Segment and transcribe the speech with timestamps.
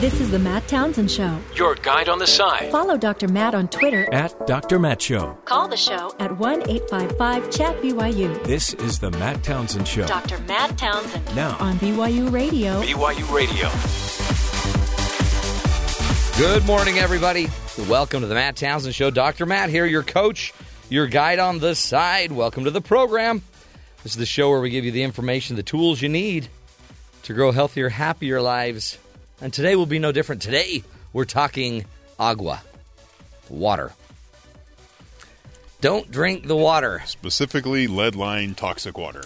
[0.00, 1.40] This is the Matt Townsend Show.
[1.56, 2.70] Your guide on the side.
[2.70, 3.26] Follow Dr.
[3.26, 4.08] Matt on Twitter.
[4.14, 4.78] At Dr.
[4.78, 5.36] Matt Show.
[5.44, 8.44] Call the show at 1 855 Chat BYU.
[8.44, 10.06] This is the Matt Townsend Show.
[10.06, 10.38] Dr.
[10.42, 11.34] Matt Townsend.
[11.34, 11.56] Now.
[11.58, 12.80] On BYU Radio.
[12.80, 13.68] BYU Radio.
[16.38, 17.48] Good morning, everybody.
[17.88, 19.10] Welcome to the Matt Townsend Show.
[19.10, 19.46] Dr.
[19.46, 20.54] Matt here, your coach,
[20.88, 22.30] your guide on the side.
[22.30, 23.42] Welcome to the program.
[24.04, 26.46] This is the show where we give you the information, the tools you need
[27.24, 28.96] to grow healthier, happier lives.
[29.40, 30.42] And today will be no different.
[30.42, 30.82] Today,
[31.12, 31.84] we're talking
[32.18, 32.62] agua,
[33.48, 33.92] water.
[35.80, 37.02] Don't drink the water.
[37.06, 39.22] Specifically, lead line toxic water.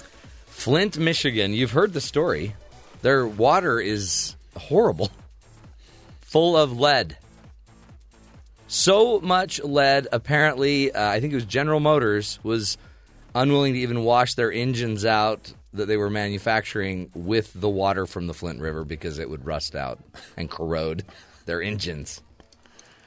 [0.47, 2.55] Flint, Michigan, you've heard the story.
[3.01, 5.11] Their water is horrible,
[6.21, 7.17] full of lead.
[8.69, 12.77] So much lead, apparently, uh, I think it was General Motors was
[13.35, 18.27] unwilling to even wash their engines out that they were manufacturing with the water from
[18.27, 19.99] the Flint River because it would rust out
[20.37, 21.05] and corrode
[21.47, 22.21] their engines.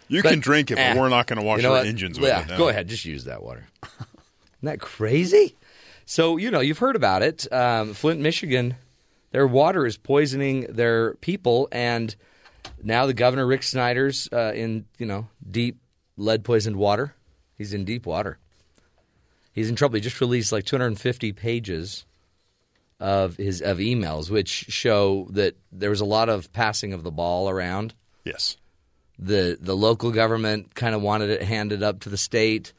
[0.08, 1.80] You But- can drink it, but eh, we're not going to wash you know our
[1.80, 1.88] what?
[1.88, 2.50] engines with yeah, it.
[2.50, 2.58] no.
[2.58, 3.68] Go ahead, just use that water.
[3.84, 4.00] Isn't
[4.64, 5.56] that crazy?
[6.06, 7.52] So, you know, you've heard about it.
[7.52, 8.76] Um, Flint, Michigan,
[9.32, 12.16] their water is poisoning their people, and
[12.84, 15.80] now the governor, Rick Snyder's uh, in, you know, deep
[16.18, 17.16] lead poisoned water.
[17.56, 18.38] He's in deep water.
[19.54, 19.96] He's in trouble.
[19.96, 22.06] He just released like 250 pages
[23.00, 27.12] of his of emails, which show that there was a lot of passing of the
[27.12, 27.94] ball around
[28.24, 28.58] Yes.
[29.20, 32.74] the the local government kind of wanted it handed up to the state.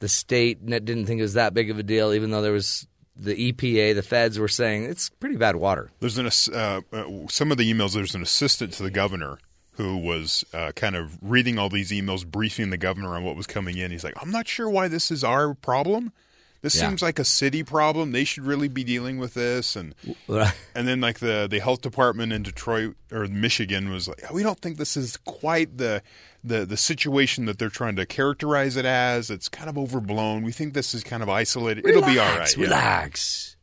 [0.00, 2.86] The state didn't think it was that big of a deal, even though there was
[3.16, 5.90] the EPA, the feds were saying it's pretty bad water.
[6.00, 7.94] There's an uh, uh, some of the emails.
[7.94, 9.38] There's an assistant to the governor
[9.72, 13.46] who was uh, kind of reading all these emails, briefing the governor on what was
[13.46, 13.90] coming in.
[13.90, 16.12] He's like, "I'm not sure why this is our problem.
[16.60, 16.88] This Yeah.
[16.88, 18.10] seems like a city problem.
[18.12, 19.94] They should really be dealing with this." And
[20.28, 24.58] and then like the the health department in Detroit or Michigan was like, "We don't
[24.60, 26.02] think this is quite the."
[26.44, 30.44] The, the situation that they're trying to characterize it as it's kind of overblown.
[30.44, 31.84] We think this is kind of isolated.
[31.84, 32.56] It'll be all right.
[32.56, 32.62] yeah.
[32.62, 33.56] Relax.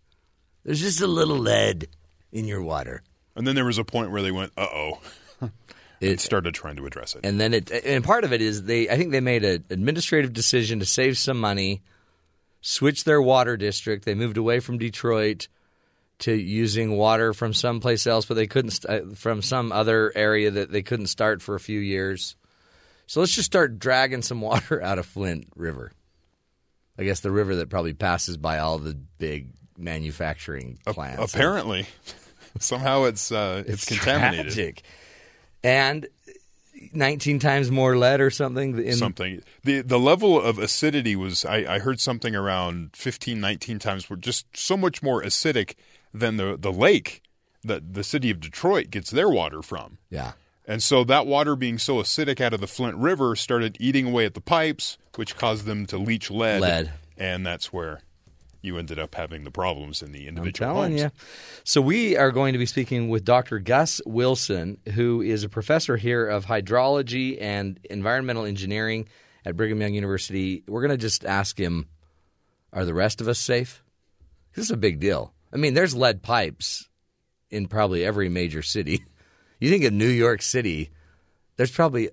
[0.65, 1.87] There's just a little lead
[2.33, 3.01] in your water.
[3.33, 4.99] And then there was a point where they went, "Uh oh,"
[6.01, 7.21] It, started trying to address it.
[7.25, 10.33] and then it and part of it is they I think they made an administrative
[10.33, 11.81] decision to save some money,
[12.65, 14.05] switch their water district.
[14.05, 15.47] They moved away from Detroit
[16.19, 20.49] to using water from someplace else, but they couldn't st- uh, from some other area
[20.49, 22.35] that they couldn't start for a few years.
[23.05, 25.91] So let's just start dragging some water out of Flint River.
[26.97, 31.33] I guess the river that probably passes by all the big manufacturing plants.
[31.33, 31.85] Apparently,
[32.59, 34.53] somehow it's uh, it's, contaminated.
[34.53, 34.81] Tragic.
[35.61, 36.07] And
[36.93, 41.75] 19 times more lead or something in Something the the level of acidity was I,
[41.75, 45.75] I heard something around 15, 19 times were just so much more acidic
[46.13, 47.21] than the the lake
[47.63, 49.97] that the city of Detroit gets their water from.
[50.09, 50.33] Yeah.
[50.67, 54.25] And so that water being so acidic out of the Flint River started eating away
[54.25, 56.61] at the pipes, which caused them to leach lead.
[56.61, 56.93] Lead.
[57.17, 58.01] And that's where
[58.65, 61.03] you ended up having the problems in the I'm individual telling homes.
[61.03, 61.11] you.
[61.63, 63.59] So we are going to be speaking with Dr.
[63.59, 69.07] Gus Wilson, who is a professor here of hydrology and environmental engineering
[69.45, 70.63] at Brigham Young University.
[70.67, 71.87] We're going to just ask him,
[72.73, 73.83] are the rest of us safe?
[74.53, 75.33] This is a big deal.
[75.53, 76.89] I mean, there's lead pipes
[77.51, 79.05] in probably every major city.
[79.57, 80.91] You think of New York City,
[81.55, 82.09] there's probably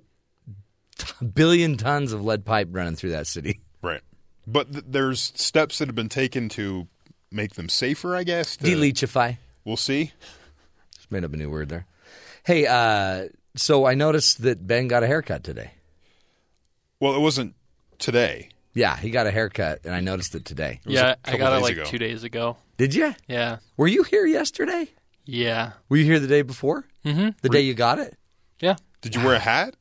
[1.20, 3.61] a billion tons of lead pipe running through that city.
[4.46, 4.52] Right.
[4.52, 6.88] But th- there's steps that have been taken to
[7.30, 8.56] make them safer, I guess.
[8.58, 9.38] to- Deleachify.
[9.64, 10.12] We'll see.
[10.94, 11.86] Just made up a new word there.
[12.44, 15.72] Hey, uh, so I noticed that Ben got a haircut today.
[17.00, 17.54] Well, it wasn't
[17.98, 18.48] today.
[18.74, 20.80] Yeah, he got a haircut, and I noticed it today.
[20.86, 21.84] was yeah, a I couple got it like ago.
[21.84, 22.56] two days ago.
[22.78, 23.14] Did you?
[23.28, 24.88] Yeah, Were you here yesterday?
[25.26, 26.86] yeah, Were you here the day before?
[27.04, 27.30] mm-hmm.
[27.42, 28.16] The day you got it?
[28.60, 28.76] yeah.
[29.02, 29.74] Did you wear a hat?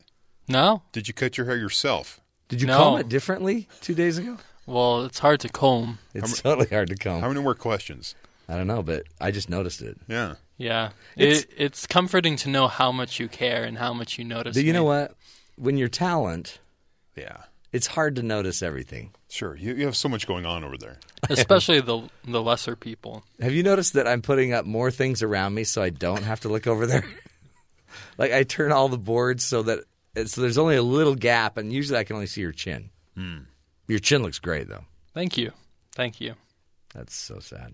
[0.48, 2.20] No, Did you cut your hair yourself?
[2.50, 2.78] Did you No.
[2.78, 4.38] comb it differently two days ago?
[4.72, 6.00] Well, it's hard to comb.
[6.14, 7.22] It's totally hard to comb.
[7.22, 8.16] How many more questions?
[8.50, 9.98] I don't know, but I just noticed it.
[10.08, 10.36] Yeah.
[10.58, 14.26] Yeah, It's- it, it's comforting to know how much you care and how much you
[14.26, 14.56] notice.
[14.56, 15.16] But you know what?
[15.58, 16.59] When you're talent,
[17.16, 17.38] Yeah.
[17.72, 19.12] it's hard to notice everything.
[19.29, 19.56] Sure.
[19.56, 20.97] You, you have so much going on over there.
[21.29, 23.23] Especially the the lesser people.
[23.40, 26.41] Have you noticed that I'm putting up more things around me so I don't have
[26.41, 27.06] to look over there?
[28.18, 29.79] like I turn all the boards so that
[30.28, 32.90] so there's only a little gap, and usually I can only see your chin.
[33.16, 33.38] Hmm.
[33.91, 34.85] Your chin looks great though.
[35.14, 35.52] Thank you,
[35.93, 36.35] thank you.
[36.93, 37.73] That's so sad.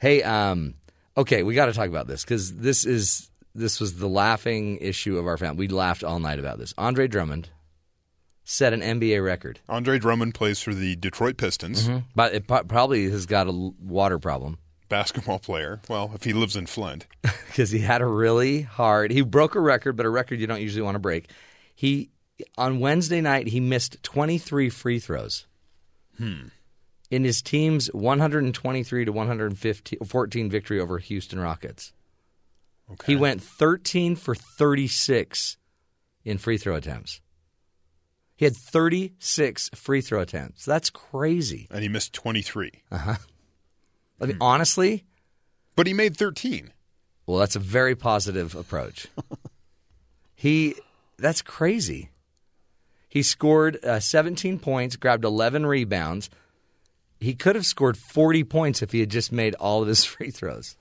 [0.00, 0.74] Hey, um,
[1.16, 5.18] okay, we got to talk about this because this is this was the laughing issue
[5.18, 5.66] of our family.
[5.66, 6.72] We laughed all night about this.
[6.78, 7.48] Andre Drummond
[8.44, 11.88] set an NBA record, Andre Drummond plays for the Detroit Pistons.
[12.14, 14.58] but it po- probably has got a l- water problem.
[14.88, 15.80] basketball player.
[15.88, 17.06] Well, if he lives in Flint.
[17.22, 19.10] because he had a really hard.
[19.10, 21.28] He broke a record, but a record you don't usually want to break.
[21.74, 22.10] He
[22.58, 25.46] on Wednesday night he missed 23 free throws.
[26.18, 26.48] Hmm.
[27.10, 31.92] In his team's 123 to 114 victory over Houston Rockets,
[32.92, 33.12] Okay.
[33.12, 35.56] he went 13 for 36
[36.24, 37.20] in free throw attempts.
[38.36, 40.64] He had 36 free throw attempts.
[40.64, 41.66] That's crazy.
[41.70, 42.70] and he missed 23.
[42.90, 43.14] Uh huh.
[44.20, 45.04] I mean, honestly,
[45.76, 46.72] But he made 13.
[47.26, 49.06] Well, that's a very positive approach.
[50.34, 50.74] he,
[51.18, 52.10] that's crazy.
[53.10, 56.30] He scored uh, 17 points, grabbed 11 rebounds.
[57.18, 60.30] He could have scored 40 points if he had just made all of his free
[60.30, 60.76] throws.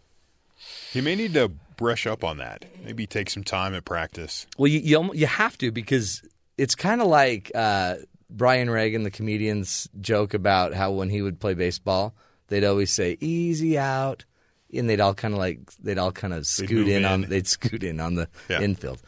[0.93, 2.65] He may need to brush up on that.
[2.85, 4.45] Maybe take some time at practice.
[4.57, 6.21] Well, you you, you have to because
[6.57, 7.95] it's kind of like uh,
[8.29, 12.13] Brian Regan, the comedian's joke about how when he would play baseball,
[12.49, 14.25] they'd always say "easy out,"
[14.73, 17.47] and they'd all kind of like they'd all kind of scoot move in, on they'd
[17.47, 18.61] scoot in on the Yeah.
[18.61, 19.01] infield.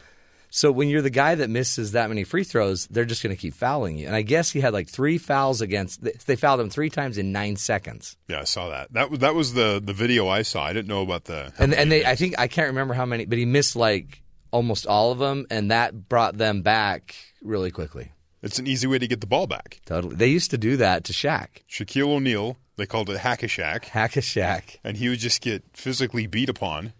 [0.54, 3.40] So when you're the guy that misses that many free throws, they're just going to
[3.40, 4.06] keep fouling you.
[4.06, 6.02] And I guess he had like three fouls against.
[6.04, 8.18] they- fouled him three times in nine seconds.
[8.28, 8.92] Yeah, I saw that.
[8.92, 10.62] That was that was the the video I saw.
[10.64, 11.52] I didn't know about the.
[11.58, 12.04] And and they.
[12.04, 15.46] I think I can't remember how many, but he missed like almost all of them,
[15.50, 18.12] and that brought them back really quickly.
[18.42, 19.80] it's an easy way to get the ball back.
[19.86, 20.16] Totally.
[20.16, 21.48] They used to do that to Shaq.
[21.70, 24.76] Shaquille O'Neal, they called it hack a Shaq, Hack a Shaq.
[24.84, 26.92] and he would just get physically beat upon.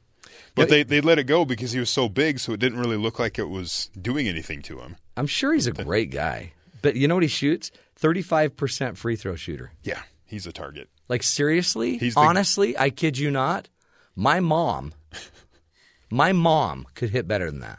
[0.55, 2.97] But they they let it go because he was so big, so it didn't really
[2.97, 4.97] look like it was doing anything to him.
[5.17, 6.53] I'm sure he's a great guy.
[6.83, 7.71] But you know what he shoots?
[8.01, 9.73] 35% free throw shooter.
[9.85, 10.89] Yeah, he's a target.
[11.09, 11.99] Like seriously?
[11.99, 13.69] He's the- Honestly, I kid you not.
[14.17, 14.93] My mom
[16.11, 17.79] my mom could hit better than that.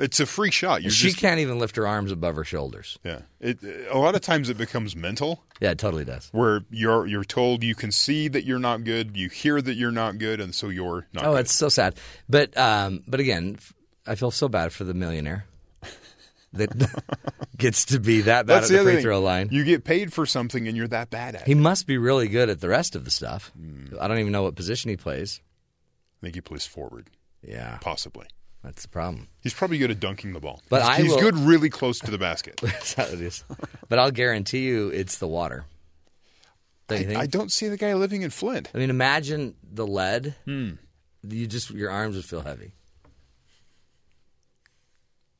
[0.00, 0.82] It's a free shot.
[0.82, 2.98] You're she just, can't even lift her arms above her shoulders.
[3.04, 3.58] Yeah, it,
[3.90, 5.42] a lot of times it becomes mental.
[5.60, 6.28] Yeah, it totally does.
[6.32, 9.90] where you're you're told you can see that you're not good, you hear that you're
[9.90, 11.24] not good, and so you're not.
[11.24, 11.40] Oh, good.
[11.40, 11.96] it's so sad.
[12.28, 13.58] But um, but again,
[14.06, 15.46] I feel so bad for the millionaire
[16.52, 16.70] that
[17.56, 19.48] gets to be that bad that's at the, other free throw line.
[19.50, 21.46] You get paid for something, and you're that bad at.
[21.46, 21.58] he it.
[21.58, 23.52] must be really good at the rest of the stuff.
[23.56, 23.96] Hmm.
[24.00, 25.40] I don't even know what position he plays.
[26.20, 27.10] I think he plays forward,
[27.46, 28.26] Yeah, possibly.
[28.64, 29.28] That's the problem.
[29.42, 30.60] He's probably good at dunking the ball.
[30.68, 32.56] But he's, I he's will- good really close to the basket.
[32.62, 33.44] That's how it is.
[33.88, 35.64] But I'll guarantee you, it's the water.
[36.88, 37.16] Don't think?
[37.18, 38.70] I don't see the guy living in Flint.
[38.74, 40.34] I mean, imagine the lead.
[40.44, 40.70] Hmm.
[41.22, 42.72] You just your arms would feel heavy.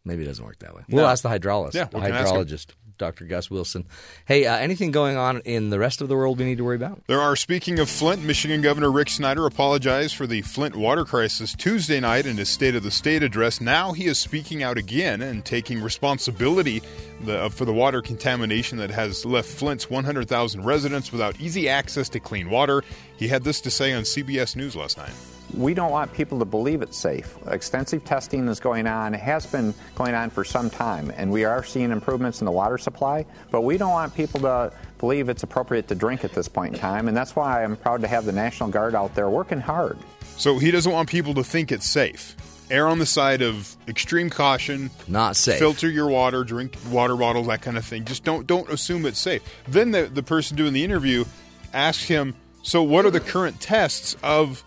[0.05, 0.83] Maybe it doesn't work that way.
[0.89, 1.75] We'll ask the hydrologist.
[1.75, 2.37] Yeah, the we can ask him.
[2.45, 2.67] hydrologist,
[2.99, 3.25] Dr.
[3.25, 3.85] Gus Wilson.
[4.27, 6.77] Hey, uh, anything going on in the rest of the world we need to worry
[6.77, 7.03] about?
[7.07, 11.55] There are, speaking of Flint, Michigan Governor Rick Snyder apologized for the Flint water crisis
[11.55, 13.61] Tuesday night in his State of the State address.
[13.61, 16.83] Now he is speaking out again and taking responsibility
[17.21, 22.21] the, for the water contamination that has left Flint's 100,000 residents without easy access to
[22.21, 22.83] clean water.
[23.17, 25.13] He had this to say on CBS News last night.
[25.55, 27.37] We don't want people to believe it's safe.
[27.47, 31.65] Extensive testing is going on, has been going on for some time, and we are
[31.65, 35.89] seeing improvements in the water supply, but we don't want people to believe it's appropriate
[35.89, 38.33] to drink at this point in time, and that's why I'm proud to have the
[38.33, 39.99] National Guard out there working hard.
[40.37, 42.37] So he doesn't want people to think it's safe.
[42.71, 44.91] Err on the side of extreme caution.
[45.09, 45.59] Not safe.
[45.59, 48.05] Filter your water, drink water bottles, that kind of thing.
[48.05, 49.43] Just don't don't assume it's safe.
[49.67, 51.25] Then the the person doing the interview
[51.73, 54.63] asks him, "So what are the current tests of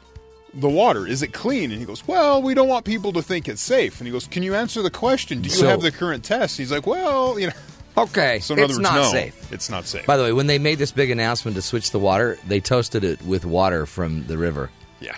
[0.54, 1.06] the water?
[1.08, 4.00] Is it clean?" And he goes, "Well, we don't want people to think it's safe."
[4.00, 5.42] And he goes, "Can you answer the question?
[5.42, 7.54] Do you So- have the current tests?" He's like, "Well, you know."
[7.98, 9.52] Okay, So in it's other words, not no, safe.
[9.52, 10.06] it's not safe.
[10.06, 13.04] By the way, when they made this big announcement to switch the water, they toasted
[13.04, 14.70] it with water from the river.
[15.02, 15.18] Yeah.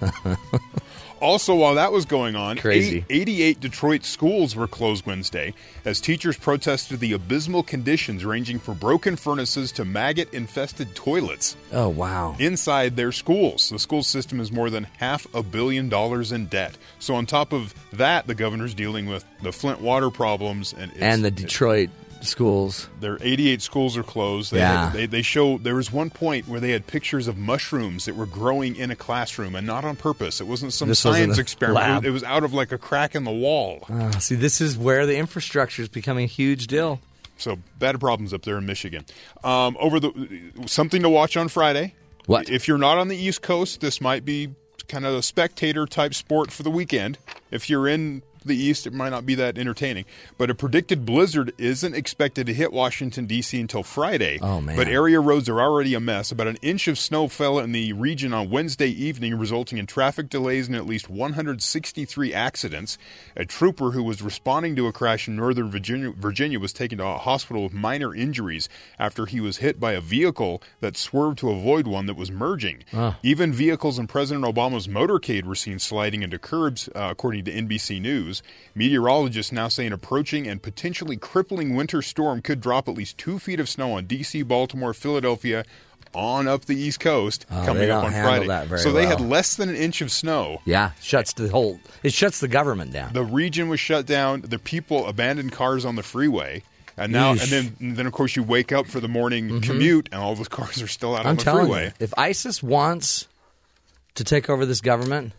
[1.22, 3.04] also, while that was going on, Crazy.
[3.08, 9.16] 88 Detroit schools were closed Wednesday as teachers protested the abysmal conditions ranging from broken
[9.16, 12.36] furnaces to maggot infested toilets Oh wow!
[12.38, 13.70] inside their schools.
[13.70, 16.76] The school system is more than half a billion dollars in debt.
[16.98, 21.00] So, on top of that, the governor's dealing with the Flint water problems and it's,
[21.00, 21.90] and the Detroit
[22.26, 22.88] schools.
[23.00, 24.52] their 88 schools are closed.
[24.52, 24.90] They, Yeah.
[24.92, 28.26] they, they show there was one point where they had pictures of mushrooms that were
[28.26, 30.40] growing in a classroom and not on purpose.
[30.40, 31.84] It wasn't some This wasn't science a experiment.
[31.86, 32.04] lab.
[32.04, 33.84] It was out of like a crack in the wall.
[33.88, 37.00] Uh, see, this is where the infrastructure is becoming a huge deal.
[37.38, 39.04] So bad problems up there in Michigan.
[39.42, 40.12] Um, over the
[40.66, 41.94] something to watch on Friday.
[42.26, 42.48] What?
[42.48, 44.50] If you're not on the East Coast, this might be
[44.86, 47.18] kind of a spectator type sport for the weekend.
[47.50, 50.04] If you're in the east, it might not be that entertaining.
[50.38, 53.60] But a predicted blizzard isn't expected to hit Washington, D.C.
[53.60, 54.38] until Friday.
[54.40, 54.76] Oh, man.
[54.76, 56.32] But area roads are already a mess.
[56.32, 60.28] About an inch of snow fell in the region on Wednesday evening, resulting in traffic
[60.28, 62.96] delays and at least 163 accidents.
[63.36, 67.04] A trooper who was responding to a crash in Northern Virginia, Virginia was taken to
[67.04, 68.68] a hospital with minor injuries
[68.98, 72.84] after he was hit by a vehicle that swerved to avoid one that was merging.
[73.22, 78.00] Even vehicles in President Obama's motorcade were seen sliding into curbs, uh, according to NBC
[78.00, 78.31] News.
[78.74, 83.38] Meteorologists now say an approaching and potentially crippling winter storm could drop at least two
[83.38, 85.64] feet of snow on D.C., Baltimore, Philadelphia,
[86.14, 88.76] on up the East Coast Oh, coming up on Friday.
[88.78, 90.60] so they had less than an inch of snow.
[90.64, 91.80] Yeah, shuts the whole.
[92.02, 93.12] It shuts the government down.
[93.12, 94.42] The region was shut down.
[94.42, 96.62] The people abandoned cars on the freeway.
[96.96, 97.42] And now, Yeesh.
[97.42, 99.60] and then, and then of course, you wake up for the morning mm-hmm.
[99.60, 101.84] commute, and all those cars are still out I'm on the telling freeway.
[101.86, 103.28] you, if ISIS wants
[104.14, 105.32] to take over this government,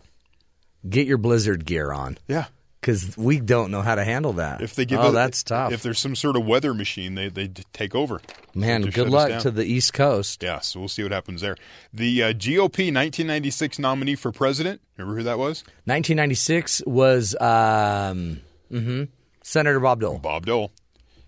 [0.88, 2.46] get your Blizzard gear on Yeah,
[2.84, 4.60] because we don't know how to handle that.
[4.60, 5.72] if they give, oh, it- that's tough.
[5.72, 8.20] If there's some sort of weather machine, they they take over.
[8.54, 10.42] Man, To good luck to the East Coast.
[10.42, 11.56] Yeah, so we'll see what happens there.
[11.94, 14.82] The uh, GOP 1996 nominee for president.
[14.98, 15.64] Remember who that was?
[15.86, 19.08] 1996 was um, mhm,
[19.42, 20.18] Senator Bob Dole.
[20.18, 20.70] Bob Dole.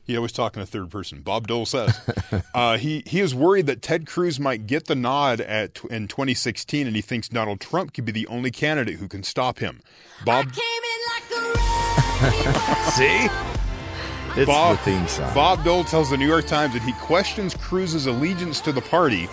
[0.05, 1.23] He always talk in a third person.
[1.23, 1.99] Bob Dole says
[2.55, 6.87] uh, he he is worried that Ted Cruz might get the nod at in 2016,
[6.87, 9.81] and he thinks Donald Trump could be the only candidate who can stop him.
[10.25, 10.47] Bob
[12.95, 13.29] See,
[14.41, 15.35] it's Bob, the theme song.
[15.35, 19.29] Bob Dole tells the New York Times that he questions Cruz's allegiance to the party,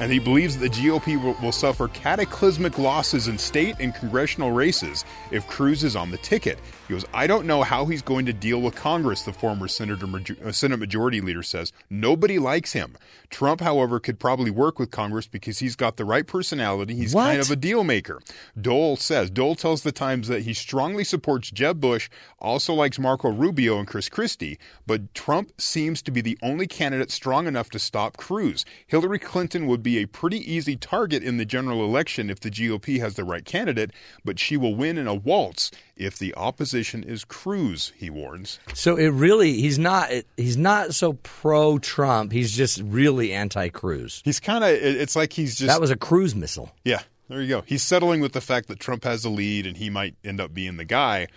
[0.00, 4.50] and he believes that the GOP will, will suffer cataclysmic losses in state and congressional
[4.50, 6.58] races if Cruz is on the ticket.
[6.86, 10.06] He goes, I don't know how he's going to deal with Congress, the former Senator,
[10.44, 11.72] uh, Senate Majority Leader says.
[11.88, 12.96] Nobody likes him.
[13.30, 16.94] Trump, however, could probably work with Congress because he's got the right personality.
[16.94, 18.20] He's kind of a deal maker.
[18.60, 23.30] Dole says, Dole tells the Times that he strongly supports Jeb Bush, also likes Marco
[23.30, 27.78] Rubio and Chris Christie, but Trump seems to be the only candidate strong enough to
[27.78, 28.64] stop Cruz.
[28.86, 33.00] Hillary Clinton would be a pretty easy target in the general election if the GOP
[33.00, 33.90] has the right candidate,
[34.24, 38.58] but she will win in a waltz if the opposition is Cruz, he warns.
[38.74, 42.32] So it really he's not he's not so pro Trump.
[42.32, 44.22] He's just really anti Cruz.
[44.24, 45.68] He's kind of, it's like he's just.
[45.68, 46.72] That was a cruise missile.
[46.84, 47.62] Yeah, there you go.
[47.66, 50.52] He's settling with the fact that Trump has the lead and he might end up
[50.52, 51.28] being the guy,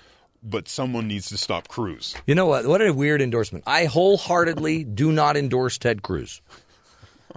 [0.43, 2.15] but someone needs to stop Cruz.
[2.25, 2.65] You know what?
[2.65, 3.63] What a weird endorsement.
[3.67, 6.41] I wholeheartedly do not endorse Ted Cruz.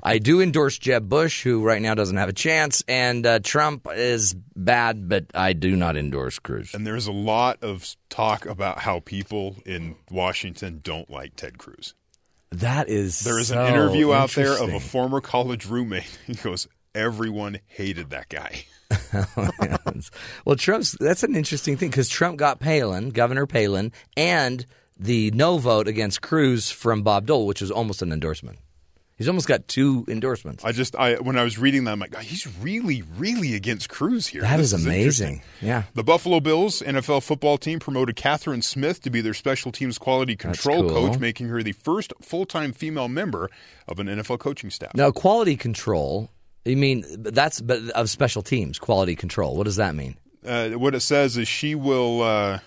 [0.02, 3.87] I do endorse Jeb Bush, who right now doesn't have a chance, and uh, Trump
[3.92, 6.75] is bad, but I do not endorse Cruz.
[6.75, 11.95] And there's a lot of talk about how people in Washington don't like Ted Cruz.
[12.50, 16.19] That is There is so an interview out there of a former college roommate.
[16.26, 18.64] He goes, Everyone hated that guy.
[20.45, 24.66] well, Trump's that's an interesting thing because Trump got Palin, Governor Palin, and
[24.99, 28.59] the no vote against Cruz from Bob Dole, which was almost an endorsement.
[29.21, 30.65] He's almost got two endorsements.
[30.65, 33.91] I just, I when I was reading that, I'm like, "God, he's really, really against
[33.91, 34.41] Cruz here.
[34.41, 35.43] That is interesting." amazing.
[35.61, 35.83] Yeah.
[35.93, 40.37] The Buffalo Bills NFL football team promoted Kathryn Smith to be their special teams quality
[40.37, 41.09] control cool.
[41.09, 43.50] coach, making her the first full time female member
[43.87, 44.95] of an NFL coaching staff.
[44.95, 46.31] Now, quality control.
[46.65, 49.55] You mean that's but of special teams quality control?
[49.55, 50.17] What does that mean?
[50.47, 52.61] Uh, what it says is she will uh,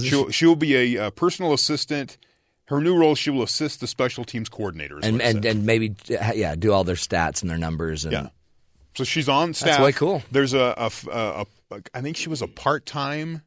[0.00, 2.18] she'll, she'll be a, uh personal assistant.
[2.72, 4.98] Her new role, she will assist the special teams coordinator.
[4.98, 8.26] is and and and maybe yeah, do all their stats and their numbers and Yeah.
[8.94, 9.80] So she's on staff.
[9.80, 10.22] way cool.
[10.30, 13.42] There's a, a, a, a I think she was a part time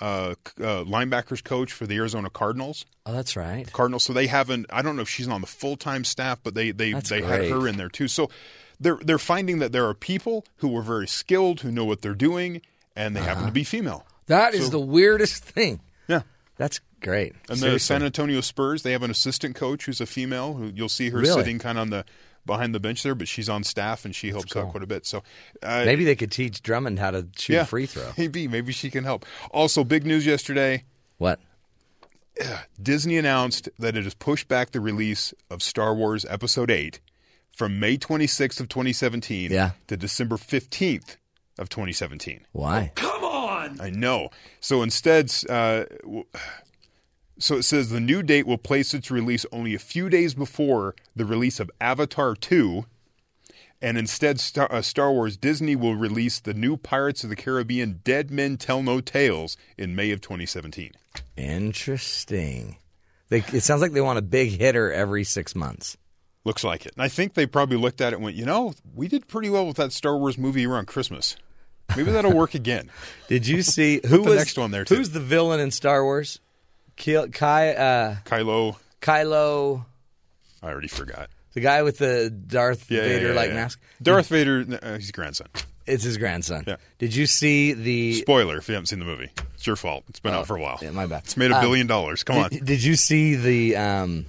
[0.00, 2.86] uh, uh, linebackers coach for the Arizona Cardinals.
[3.06, 3.70] oh, that's right.
[3.72, 4.04] Cardinals.
[4.04, 4.66] So they haven't.
[4.70, 7.20] I don't know if she's on the full time staff, but they they That's they
[7.22, 8.08] had her in there too.
[8.08, 8.30] So
[8.78, 12.14] they're they're finding that there are people who are very skilled, who know what they're
[12.14, 12.62] doing,
[12.96, 13.28] and they Uh-huh.
[13.30, 14.06] happen to be female.
[14.26, 15.80] That is So- the weirdest thing.
[16.08, 16.22] Yeah.
[16.56, 17.34] That's great.
[17.48, 20.54] And the San Antonio Spurs, they have an assistant coach who's a female.
[20.54, 21.32] Who you'll see her Really?
[21.40, 22.04] sitting kind of on the
[22.46, 25.04] behind the bench there, but she's on staff and she helps out quite a bit.
[25.06, 25.22] So
[25.62, 28.10] uh, maybe they could teach Drummond how to shoot yeah, a free throw.
[28.18, 29.26] Maybe maybe she can help.
[29.50, 30.84] Also, big news yesterday.
[31.18, 31.38] What?
[32.82, 37.00] Disney announced that it has pushed back the release of Star Wars Episode 8
[37.54, 39.72] from May 26th of 2017 Yeah.
[39.88, 41.16] to December 15th
[41.58, 42.46] of 2017.
[42.52, 42.92] Why?
[42.96, 43.80] Oh, come on.
[43.80, 44.30] I know.
[44.60, 46.24] So instead, uh, w-
[47.40, 50.94] so it says the new date will place its release only a few days before
[51.16, 52.84] the release of Avatar 2.
[53.82, 58.00] And instead, Star, uh, Star Wars Disney will release the new Pirates of the Caribbean
[58.04, 60.92] Dead Men Tell No Tales in May of 2017.
[61.36, 62.76] Interesting.
[63.30, 65.96] They, it sounds like they want a big hitter every six months.
[66.44, 66.92] Looks like it.
[66.94, 69.48] And I think they probably looked at it and went, you know, we did pretty
[69.48, 71.36] well with that Star Wars movie around Christmas.
[71.96, 72.90] Maybe that'll work again.
[73.28, 74.94] Did you see who the was next one there, too.
[74.94, 76.38] Who's the villain in Star Wars?
[77.00, 79.84] Ki- Kai, uh, Kylo, Kylo,
[80.62, 81.30] I already forgot.
[81.54, 83.54] the guy with the Darth Yeah, yeah, Vader like yeah.
[83.54, 83.80] mask.
[84.02, 85.48] Darth Vader, uh, he's grandson.
[85.86, 86.64] It's his grandson.
[86.66, 86.76] Yeah.
[86.98, 88.14] Did you see the?
[88.14, 89.30] Spoiler if you haven't seen the movie.
[89.54, 90.04] It's your fault.
[90.08, 90.78] It's been out for a while.
[90.80, 91.22] Oh, yeah, my bad.
[91.24, 92.22] It's made a Um, billion dollars.
[92.22, 92.50] Come on.
[92.50, 94.26] Did, did you see the um,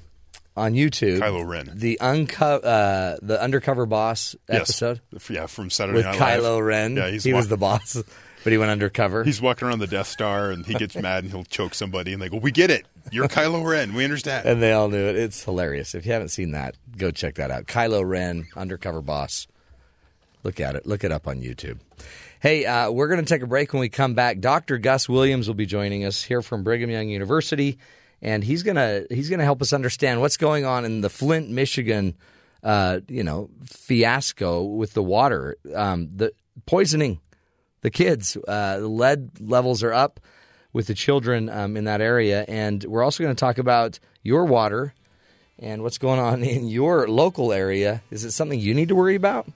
[0.58, 1.20] on YouTube?
[1.20, 1.70] Kylo Ren.
[1.76, 4.62] The unco- uh, the undercover boss Yes.
[4.62, 6.40] episode Yeah, from Saturday with Night Live.
[6.42, 6.96] Kylo Ren.
[6.96, 8.02] Yeah, he's he was the boss,
[8.44, 9.24] but he went undercover.
[9.24, 12.22] He's walking around the Death Star and he gets mad and he'll choke somebody and
[12.22, 12.86] they go, "We get it.
[13.12, 13.94] You're Kylo Ren.
[13.94, 15.16] We understand." and they all knew it.
[15.16, 15.96] It's hilarious.
[15.96, 17.66] If you haven't seen that, go check that out.
[17.66, 19.48] Kylo Ren, undercover boss.
[20.44, 20.86] Look at it.
[20.86, 21.80] Look it up on YouTube.
[22.40, 23.72] Hey, uh, we're going to take a break.
[23.72, 24.80] When we come back, Dr.
[24.80, 27.78] Gus Williams will be joining us here from Brigham Young University,
[28.22, 32.16] and he's gonna he's gonna help us understand what's going on in the Flint, Michigan,
[32.64, 36.34] uh, you know, fiasco with the water, um, the
[36.66, 37.20] poisoning
[37.82, 38.38] the kids.
[38.48, 40.20] Uh, the lead levels are up
[40.74, 44.46] with the children um, in that area, and we're also going to talk about your
[44.46, 44.94] water
[45.60, 48.02] and what's going on in your local area.
[48.10, 49.48] Is it something you need to worry about?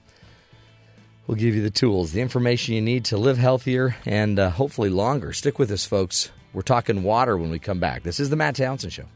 [1.26, 4.90] We'll give you the tools, the information you need to live healthier and uh, hopefully
[4.90, 5.32] longer.
[5.32, 6.30] Stick with us, folks.
[6.52, 8.04] We're talking water when we come back.
[8.04, 9.06] This is the Matt Townsend Show.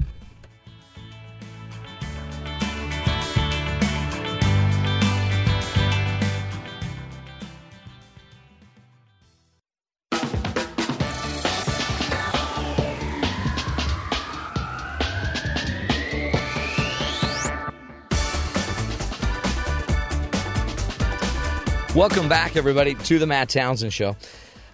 [22.01, 24.17] Welcome back, everybody, to the Matt Townsend Show.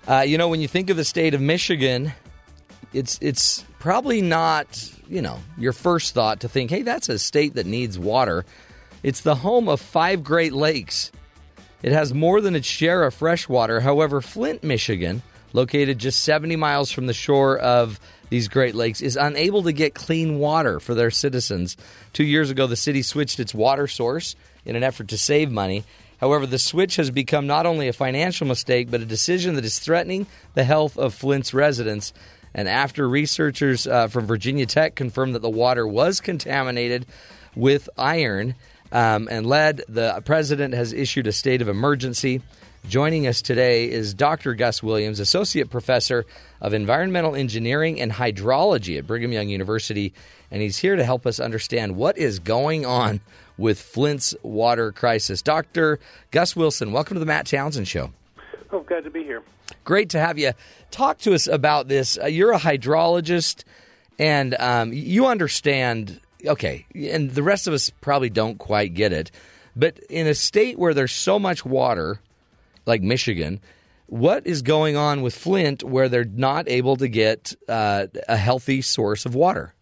[0.07, 2.13] Uh, you know, when you think of the state of Michigan,
[2.93, 7.55] it's it's probably not you know your first thought to think, hey, that's a state
[7.55, 8.45] that needs water.
[9.03, 11.11] It's the home of five Great Lakes.
[11.83, 13.81] It has more than its share of fresh water.
[13.81, 15.21] However, Flint, Michigan,
[15.53, 17.99] located just 70 miles from the shore of
[18.31, 21.77] these Great Lakes, is unable to get clean water for their citizens.
[22.13, 25.83] Two years ago, the city switched its water source in an effort to save money.
[26.19, 29.79] However, the switch has become not only a financial mistake, but a decision that is
[29.79, 32.13] threatening the health of Flint's residents.
[32.55, 37.07] And after researchers uh, from Virginia Tech confirmed that the water was contaminated
[37.55, 38.55] with iron
[38.93, 42.41] um, and lead, the president has issued a state of emergency.
[42.89, 44.55] Joining us today is Dr.
[44.55, 46.25] Gus Williams, Associate Professor
[46.61, 50.15] of Environmental Engineering and Hydrology at Brigham Young University,
[50.53, 53.21] and he's here to help us understand what is going on
[53.59, 55.43] with Flint's water crisis.
[55.43, 55.99] Dr.
[56.31, 58.13] Gus Wilson, welcome to the Matt Townsend Show.
[58.73, 59.43] Oh, glad to be here.
[59.85, 60.53] Great to have you.
[60.91, 62.19] Talk to us about this.
[62.19, 63.65] Uh, you're a hydrologist,
[64.19, 66.21] and um, you understand.
[66.45, 69.31] Okay, and the rest of us probably don't quite get it.
[69.75, 72.21] But in a state where there's so much water,
[72.87, 73.61] like Michigan,
[74.07, 78.81] what is going on with Flint where they're not able to get uh, a healthy
[78.83, 79.75] source of water?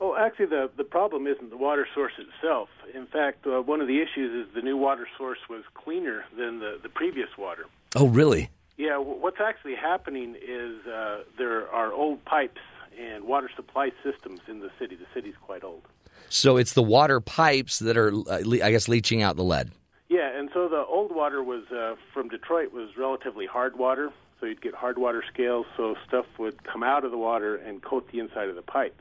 [0.00, 2.68] Oh, actually, the the problem isn't the water source itself.
[2.94, 6.60] In fact, uh, one of the issues is the new water source was cleaner than
[6.60, 7.66] the the previous water.
[7.96, 8.50] Oh, really?
[8.76, 12.60] Yeah, what's actually happening is uh, there are old pipes
[12.98, 14.96] and water supply systems in the city.
[14.96, 15.82] The city's quite old.
[16.28, 19.70] So it's the water pipes that are, uh, le- I guess, leaching out the lead.
[20.08, 24.46] Yeah, and so the old water was uh, from Detroit was relatively hard water, so
[24.46, 28.08] you'd get hard water scales, so stuff would come out of the water and coat
[28.10, 29.00] the inside of the pipe.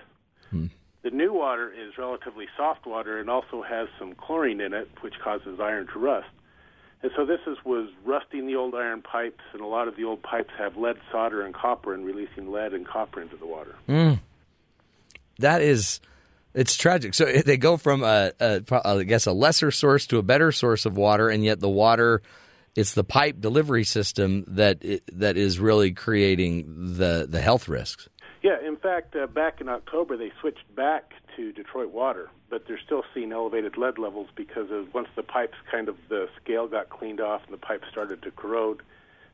[1.02, 5.14] The new water is relatively soft water and also has some chlorine in it, which
[5.24, 6.28] causes iron to rust.
[7.02, 10.04] And so this is, was rusting the old iron pipes, and a lot of the
[10.04, 13.76] old pipes have lead solder and copper and releasing lead and copper into the water.
[13.88, 14.20] Mm.
[15.38, 16.02] That is,
[16.54, 17.14] it's tragic.
[17.14, 20.86] So they go from a, a, I guess, a lesser source to a better source
[20.86, 22.22] of water, and yet the water,
[22.76, 24.84] it's the pipe delivery system that
[25.14, 28.10] that is really creating the the health risks.
[28.42, 32.80] Yeah, in fact, uh, back in October they switched back to Detroit water, but they're
[32.80, 36.90] still seeing elevated lead levels because of once the pipes kind of the scale got
[36.90, 38.82] cleaned off and the pipes started to corrode,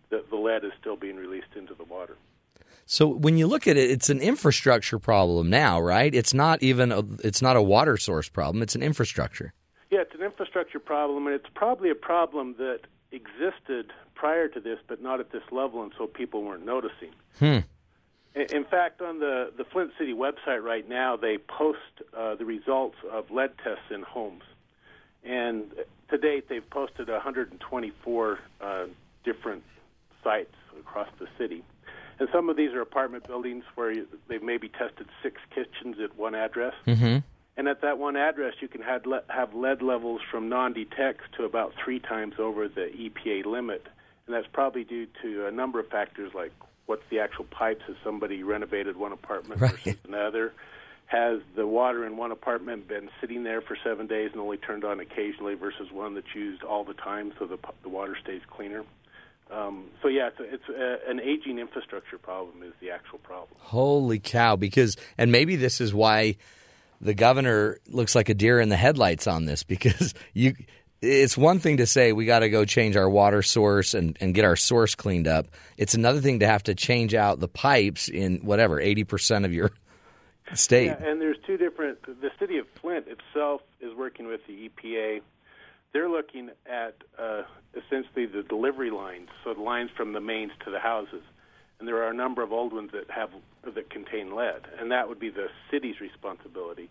[0.10, 2.18] the, the lead is still being released into the water.
[2.88, 6.14] So when you look at it, it's an infrastructure problem now, right?
[6.14, 8.62] It's not even a, it's not a water source problem.
[8.62, 9.54] It's an infrastructure.
[9.90, 14.80] Yeah, it's an infrastructure problem, and it's probably a problem that existed prior to this,
[14.88, 17.12] but not at this level, and so people weren't noticing.
[17.40, 17.60] Hmm.
[18.36, 21.80] In fact, on the, the Flint City website right now, they post
[22.16, 24.44] uh, the results of lead tests in homes.
[25.24, 25.72] And
[26.10, 28.86] to date, they've posted 124 uh,
[29.24, 29.64] different
[30.22, 31.64] sites across the city.
[32.20, 36.18] And some of these are apartment buildings where you, they've maybe tested six kitchens at
[36.18, 36.74] one address.
[36.86, 37.20] Mm-hmm.
[37.58, 41.46] And at that one address, you can have, le- have lead levels from non-detects to
[41.46, 43.88] about three times over the EPA limit.
[44.28, 46.52] and that's probably due to a number of factors like
[46.86, 47.82] what's the actual pipes?
[47.88, 49.72] Has somebody renovated one apartment Right.
[49.72, 50.54] versus another?
[51.08, 54.84] Has the water in one apartment been sitting there for seven days and only turned
[54.84, 58.84] on occasionally versus one that's used all the time so the, the water stays cleaner?
[59.52, 63.52] Um, so, yeah, it's, a, it's a, an aging infrastructure problem is the actual problem.
[63.60, 64.56] Holy cow!
[64.56, 66.38] Because and maybe this is why
[67.00, 70.56] the governor looks like a deer in the headlights on this because you.
[71.02, 74.34] It's one thing to say we got to go change our water source and, and
[74.34, 75.48] get our source cleaned up.
[75.78, 79.54] It's another thing to have to change out the pipes in whatever eighty percent of
[79.54, 79.72] your
[80.54, 80.88] state.
[80.88, 82.02] Yeah, and there's two different.
[82.04, 85.22] The city of Flint itself is working with the EPA.
[85.94, 90.72] They're looking at uh, essentially the delivery lines, so the lines from the mains to
[90.72, 91.24] the houses.
[91.80, 93.30] And there are a number of old ones that have
[93.64, 96.90] that contain lead, and that would be the city's responsibility.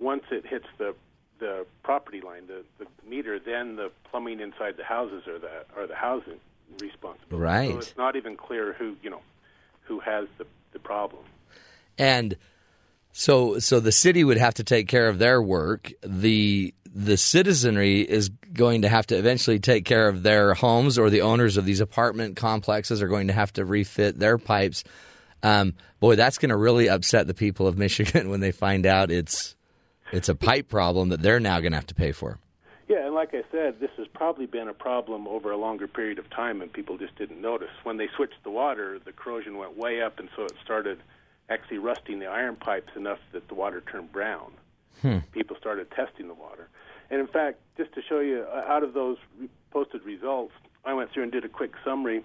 [0.00, 0.94] Once it hits the
[1.44, 5.86] the property line, the, the meter, then the plumbing inside the houses are the are
[5.86, 6.40] the housing
[6.80, 7.44] responsibility.
[7.44, 7.70] Right.
[7.70, 9.20] So it's not even clear who you know
[9.82, 11.22] who has the the problem.
[11.98, 12.36] And
[13.12, 15.92] so so the city would have to take care of their work.
[16.02, 21.10] The the citizenry is going to have to eventually take care of their homes or
[21.10, 24.82] the owners of these apartment complexes are going to have to refit their pipes.
[25.42, 29.10] Um, boy, that's going to really upset the people of Michigan when they find out
[29.10, 29.53] it's
[30.14, 32.38] it's a pipe problem that they're now going to have to pay for.
[32.88, 36.18] Yeah, and like I said, this has probably been a problem over a longer period
[36.18, 37.70] of time, and people just didn't notice.
[37.82, 41.00] When they switched the water, the corrosion went way up, and so it started
[41.48, 44.52] actually rusting the iron pipes enough that the water turned brown.
[45.32, 46.68] People started testing the water.
[47.10, 49.18] And in fact, just to show you, uh, out of those
[49.70, 50.52] posted results,
[50.84, 52.24] I went through and did a quick summary.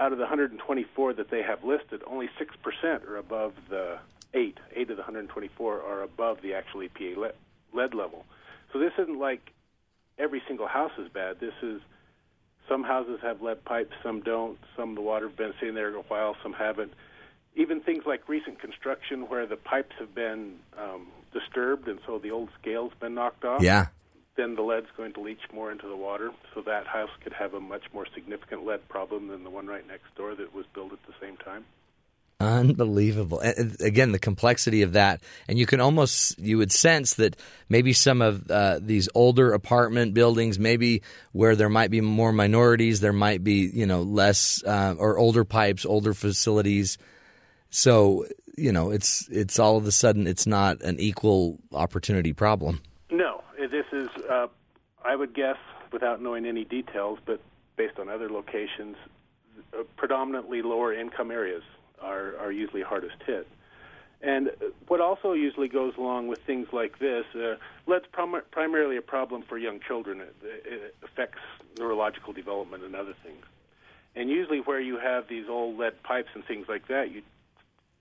[0.00, 3.98] Out of the 124 that they have listed, only 6% are above the
[4.32, 4.58] 8.
[4.74, 7.32] 8 of the 124 are above the actual EPA le-
[7.74, 8.24] lead level.
[8.72, 9.52] So this isn't like
[10.18, 11.38] every single house is bad.
[11.38, 11.80] This is
[12.68, 14.58] some houses have lead pipes, some don't.
[14.76, 16.94] Some the water have been sitting there a while, some haven't.
[17.56, 22.30] Even things like recent construction where the pipes have been um, disturbed and so the
[22.30, 23.62] old scale's been knocked off.
[23.62, 23.88] Yeah.
[24.36, 27.54] Then the lead's going to leach more into the water, so that house could have
[27.54, 30.92] a much more significant lead problem than the one right next door that was built
[30.92, 31.64] at the same time.
[32.40, 33.38] Unbelievable.
[33.40, 37.36] And again, the complexity of that, and you can almost you would sense that
[37.68, 43.00] maybe some of uh, these older apartment buildings, maybe where there might be more minorities,
[43.00, 46.96] there might be you know less uh, or older pipes, older facilities.
[47.68, 48.24] So
[48.56, 52.80] you know, it's it's all of a sudden it's not an equal opportunity problem.
[53.10, 53.39] No,
[53.70, 54.48] this is, uh,
[55.04, 55.56] I would guess,
[55.92, 57.40] without knowing any details, but
[57.76, 58.96] based on other locations,
[59.72, 61.62] uh, predominantly lower income areas
[62.00, 63.48] are, are usually hardest hit.
[64.22, 64.50] And
[64.86, 67.56] what also usually goes along with things like this, uh,
[67.86, 70.20] lead's prim- primarily a problem for young children.
[70.20, 71.40] It, it affects
[71.78, 73.44] neurological development and other things.
[74.14, 77.22] And usually, where you have these old lead pipes and things like that, you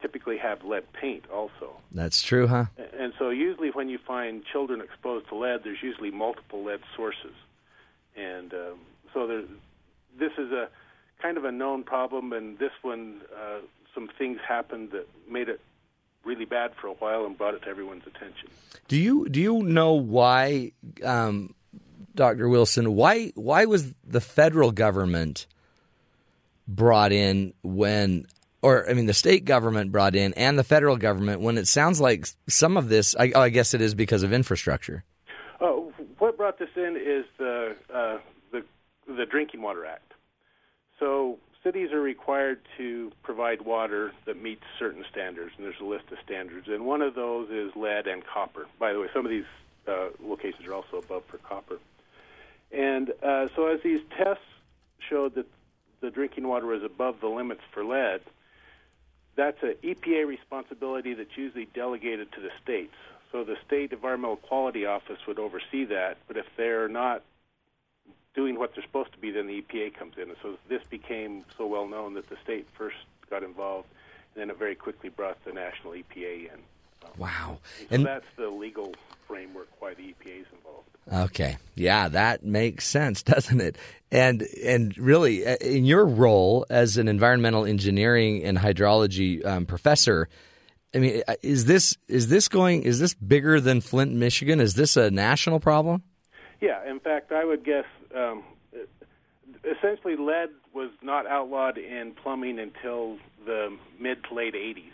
[0.01, 1.77] typically have lead paint also.
[1.91, 2.65] That's true, huh?
[2.97, 7.33] And so, usually, when you find children exposed to lead, there's usually multiple lead sources.
[8.15, 8.79] And um,
[9.13, 9.43] so, there,
[10.17, 10.69] this is a
[11.21, 12.33] kind of a known problem.
[12.33, 13.59] And this one, uh,
[13.93, 15.59] some things happened that made it
[16.23, 18.49] really bad for a while and brought it to everyone's attention.
[18.87, 21.55] Do you do you know why, um,
[22.15, 22.95] Doctor Wilson?
[22.95, 25.47] Why why was the federal government
[26.67, 28.27] brought in when,
[28.61, 32.01] or I mean, the state government brought in and the federal government when it sounds
[32.01, 33.15] like some of this?
[33.17, 35.03] I, I guess it is because of infrastructure.
[35.59, 35.71] Uh,
[36.17, 38.17] what brought this in is the uh,
[38.51, 38.63] the
[39.07, 40.13] the Drinking Water Act.
[40.99, 46.05] So cities are required to provide water that meets certain standards, and there's a list
[46.11, 46.67] of standards.
[46.67, 48.67] And one of those is lead and copper.
[48.79, 49.45] By the way, some of these
[49.87, 51.77] uh, locations are also above for copper.
[52.71, 54.43] And uh, so as these tests
[55.09, 55.47] showed that
[56.01, 58.21] the drinking water was above the limits for lead,
[59.39, 62.93] that's an EPA responsibility that's usually delegated to the states.
[63.31, 67.23] So the state environmental quality office would oversee that, but if they're not
[68.35, 70.23] doing what they're supposed to be, then the EPA comes in.
[70.23, 72.97] And so this became so well known that the state first
[73.29, 73.87] got involved,
[74.35, 76.59] and then it very quickly brought the national EPA in.
[77.17, 77.59] Wow.
[77.79, 78.93] So And that's the legal
[79.29, 81.29] framework why the EPA is involved.
[81.31, 81.57] Okay.
[81.75, 83.77] Yeah, that makes sense, doesn't it?
[84.11, 90.27] And and really, uh, in your role as an environmental engineering and hydrology um, professor,
[90.93, 94.59] I mean, uh, is this is this going is this bigger than Flint, Michigan?
[94.59, 96.01] Is this a national problem?
[96.59, 98.43] Yeah, in fact, I would guess um,
[99.63, 104.91] essentially lead was not outlawed in plumbing until the mid to late 80s.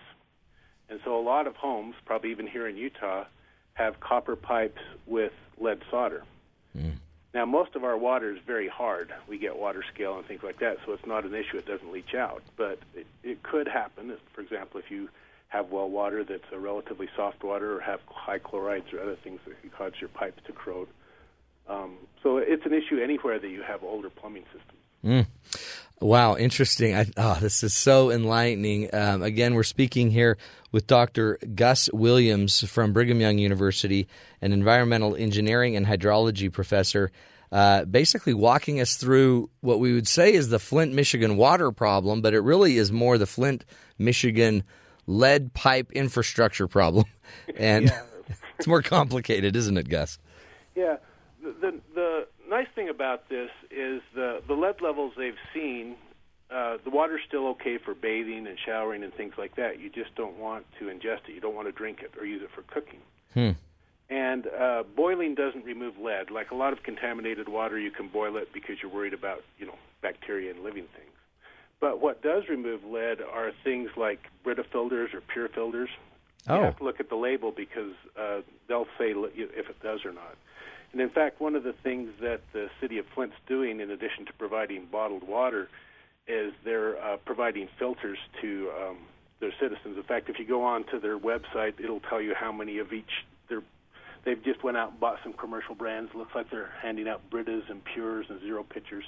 [0.90, 3.26] And so a lot of homes, probably even here in Utah,
[3.76, 6.24] have copper pipes with lead solder.
[7.34, 9.14] Now, most of our water is very hard.
[9.28, 11.58] We get water scale and things like that, so it's not an issue.
[11.58, 12.42] It doesn't leach out.
[12.56, 14.16] But it, it could happen.
[14.34, 15.10] For example, if you
[15.50, 19.40] have well water that's a relatively soft water or have high chlorides or other things
[19.46, 20.88] that can cause your pipes to corrode.
[21.68, 24.82] Um, so it's an issue anywhere that you have older plumbing systems.
[25.04, 25.28] Mm.
[26.02, 26.96] Wow, interesting.
[26.96, 28.94] I, oh, this is so enlightening.
[28.94, 30.38] Um, again, we're speaking here
[30.72, 31.38] with Dr.
[31.56, 34.08] Gus Williams from Brigham Young University,
[34.42, 37.12] an environmental engineering and hydrology professor,
[37.52, 42.22] uh, basically walking us through what we would say is the Flint, Michigan water problem,
[42.22, 43.64] but it really is more the Flint,
[43.98, 44.64] Michigan
[45.08, 47.06] lead pipe infrastructure problem.
[47.58, 48.02] And Yeah.
[48.58, 50.20] it's more complicated, isn't it, Gus?
[50.76, 50.98] Yeah,
[51.42, 55.96] the, the the nice thing about this is the the lead levels they've seen.
[56.50, 59.80] Uh, the water's still okay for bathing and showering and things like that.
[59.80, 61.34] You just don't want to ingest it.
[61.34, 63.00] You don't want to drink it or use it for cooking.
[63.34, 63.52] Hmm.
[64.10, 66.30] And uh, boiling doesn't remove lead.
[66.30, 69.66] Like a lot of contaminated water, you can boil it because you're worried about you
[69.66, 71.12] know bacteria and living things.
[71.82, 75.90] But what does remove lead are things like Brita filters or PUR filters.
[76.48, 76.58] Oh.
[76.58, 80.14] You have to look at the label because uh, they'll say if it does or
[80.14, 80.38] not.
[80.96, 84.26] And in fact, one of the things that the city of Flint's doing, in addition
[84.28, 85.68] to providing bottled water,
[86.26, 88.98] is they're uh, providing filters to um,
[89.42, 89.98] their citizens.
[89.98, 92.94] In fact, if you go on to their website, it'll tell you how many of
[92.94, 93.26] each.
[93.50, 93.62] They're,
[94.24, 96.16] they've just went out and bought some commercial brands.
[96.16, 99.04] Looks like they're handing out Britas and PURs and Zero Pitchers.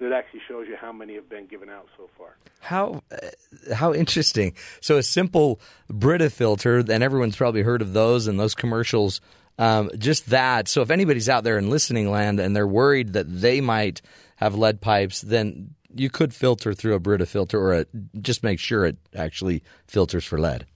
[0.00, 2.36] It actually shows you how many have been given out so far.
[2.58, 4.54] How uh, how interesting.
[4.80, 9.20] So a simple Brita filter, and everyone's probably heard of those and those commercials.
[9.58, 10.68] Um, just that.
[10.68, 14.00] So if anybody's out there in listening land and they're worried that they might
[14.36, 17.86] have lead pipes, then you could filter through a Brita filter, or a,
[18.20, 20.66] just make sure it actually filters for lead,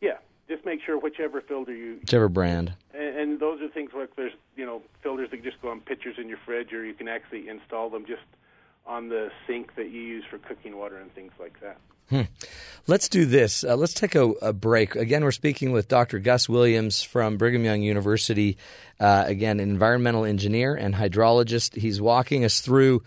[0.00, 2.74] Yeah, just make sure whichever filter you whichever brand.
[2.94, 6.16] And, and those are things like there's you know filters that just go on pitchers
[6.18, 8.22] in your fridge, or you can actually install them just
[8.86, 11.78] on the sink that you use for cooking water and things like that.
[12.86, 13.62] Let's do this.
[13.62, 14.96] Uh, let's take a, a break.
[14.96, 16.18] Again, we're speaking with Dr.
[16.18, 18.56] Gus Williams from Brigham Young University.
[18.98, 21.76] Uh, again, an environmental engineer and hydrologist.
[21.76, 23.02] He's walking us through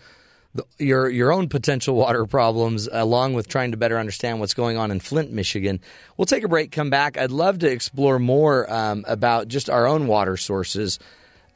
[0.54, 4.76] the, your your own potential water problems, along with trying to better understand what's going
[4.76, 5.80] on in Flint, Michigan.
[6.16, 6.72] We'll take a break.
[6.72, 7.18] Come back.
[7.18, 10.98] I'd love to explore more um, about just our own water sources.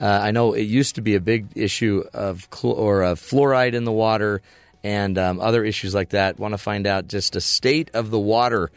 [0.00, 3.74] Uh, I know it used to be a big issue of chl- or of fluoride
[3.74, 4.42] in the water
[4.82, 6.38] and um, other issues like that.
[6.38, 8.70] Want to find out just a state of the water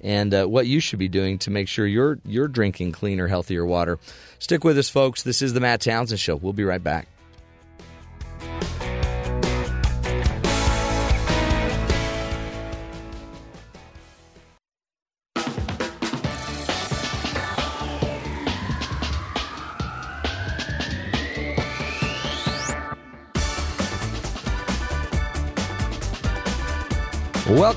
[0.00, 3.64] and uh, what you should be doing to make sure you're you're drinking cleaner, healthier
[3.64, 3.98] water.
[4.38, 5.22] Stick with us, folks.
[5.22, 6.36] This is the Matt Townsend Show.
[6.36, 7.08] We'll be right back.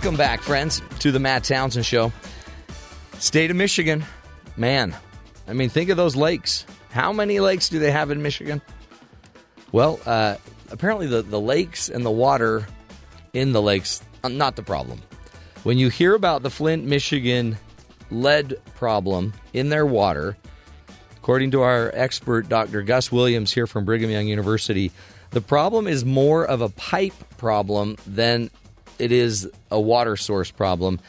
[0.06, 2.14] Welcome back, friends, to the Matt Townsend Show.
[3.18, 4.06] State of Michigan,
[4.56, 4.96] man.
[5.48, 6.64] I mean, think of those lakes.
[6.92, 8.62] How many lakes do they have in Michigan?
[9.72, 10.36] Well, uh,
[10.70, 12.68] apparently the, the lakes and the water
[13.34, 15.02] in the lakes not the problem.
[15.64, 17.58] When you hear about the Flint, Michigan
[18.12, 20.38] lead problem in their water,
[21.18, 22.84] according to our expert, Dr.
[22.84, 24.92] Gus Williams here from Brigham Young University,
[25.32, 28.52] the problem is more of a pipe problem than
[29.00, 31.00] it is a water source problem.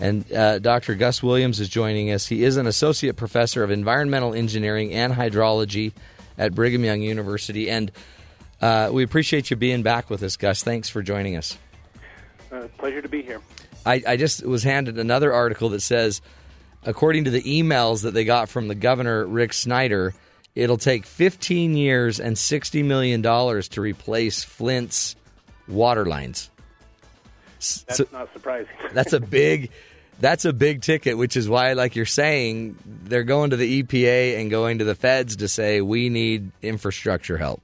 [0.00, 0.94] And uh, Dr.
[0.94, 2.26] Gus Williams is joining us.
[2.26, 5.92] He is an associate professor of environmental engineering and hydrology
[6.38, 7.68] at Brigham Young University.
[7.68, 7.92] And
[8.62, 10.62] uh, we appreciate you being back with us, Gus.
[10.62, 11.58] Thanks for joining us.
[12.50, 13.40] Uh, pleasure to be here.
[13.84, 16.20] I, I just was handed another article that says,
[16.84, 20.14] according to the emails that they got from the governor, Rick Snyder,
[20.54, 25.16] it'll take 15 years and $60 million to replace Flint's
[25.68, 26.50] water lines.
[27.86, 28.72] That's so- not surprising.
[28.92, 29.70] that's a big
[30.20, 34.38] that's a big ticket which is why like you're saying they're going to the EPA
[34.38, 37.62] and going to the feds to say we need infrastructure help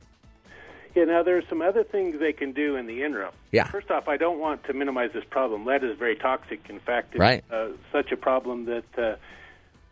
[0.95, 3.33] Yeah, now there's some other things they can do in the interim.
[3.53, 3.65] Yeah.
[3.65, 5.67] First off, I don't want to minimize this problem.
[5.67, 6.61] Lead is very toxic.
[6.71, 7.45] In fact, it's Right.
[7.51, 9.17] uh, such a problem that uh,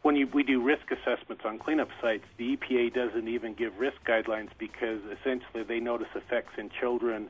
[0.00, 3.98] when you, we do risk assessments on cleanup sites, the EPA doesn't even give risk
[4.06, 7.28] guidelines because essentially they notice effects in children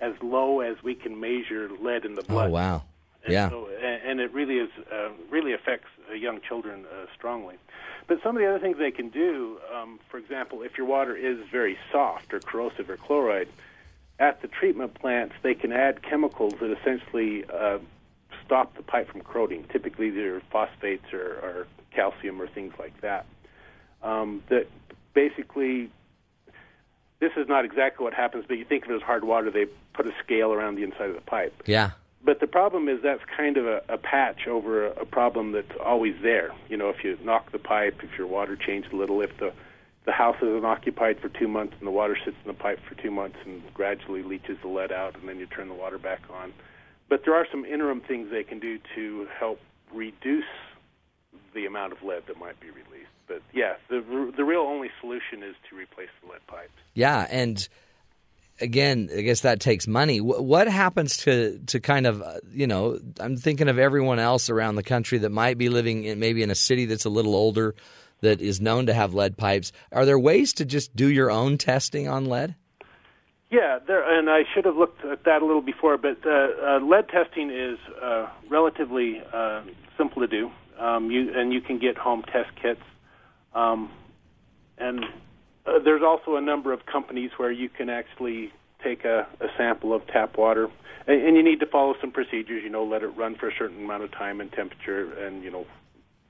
[0.00, 2.48] as low as we can measure lead in the blood.
[2.48, 2.82] oh wow
[3.24, 7.06] And yeah So, and, and it really is uh, really affects uh, young children uh,
[7.14, 7.56] strongly.
[8.06, 11.14] But some of the other things they can do, um, for example, if your water
[11.16, 13.48] is very soft or corrosive or chloride,
[14.18, 17.78] at the treatment plants they can add chemicals that essentially uh,
[18.44, 19.64] stop the pipe from corroding.
[19.70, 23.26] Typically, they're phosphates or, or calcium or things like that.
[24.02, 24.66] Um, that
[25.14, 25.90] basically
[27.20, 29.50] this is not exactly what happens, but you think of it as hard water.
[29.50, 31.54] They put a scale around the inside of the pipe.
[31.66, 31.90] Yeah.
[32.22, 35.72] But the problem is that's kind of a, a patch over a, a problem that's
[35.84, 36.50] always there.
[36.68, 39.52] You know, if you knock the pipe, if your water changed a little, if the
[40.06, 42.94] the house isn't occupied for two months and the water sits in the pipe for
[42.94, 46.20] two months and gradually leaches the lead out, and then you turn the water back
[46.30, 46.52] on.
[47.08, 49.60] But there are some interim things they can do to help
[49.92, 50.44] reduce
[51.54, 52.99] the amount of lead that might be released.
[53.30, 54.00] But yeah, the
[54.36, 56.72] the real only solution is to replace the lead pipes.
[56.94, 57.56] Yeah, and
[58.60, 60.18] again, I guess that takes money.
[60.18, 62.98] Wh- What happens to to kind of uh, you know?
[63.20, 66.50] I'm thinking of everyone else around the country that might be living in maybe in
[66.50, 67.76] a city that's a little older
[68.20, 69.70] that is known to have lead pipes.
[69.92, 72.56] Are there ways to just do your own testing on lead?
[73.50, 76.78] Yeah, there, and I should have looked at that a little before, but uh, uh,
[76.84, 79.62] lead testing is uh, relatively uh,
[79.96, 80.50] simple to do.
[80.78, 82.80] Um, you and you can get home test kits,
[83.54, 83.90] um,
[84.78, 85.04] and
[85.66, 89.92] uh, there's also a number of companies where you can actually take a, a sample
[89.92, 90.68] of tap water,
[91.06, 92.62] and, and you need to follow some procedures.
[92.62, 95.50] You know, let it run for a certain amount of time and temperature, and you
[95.50, 95.66] know,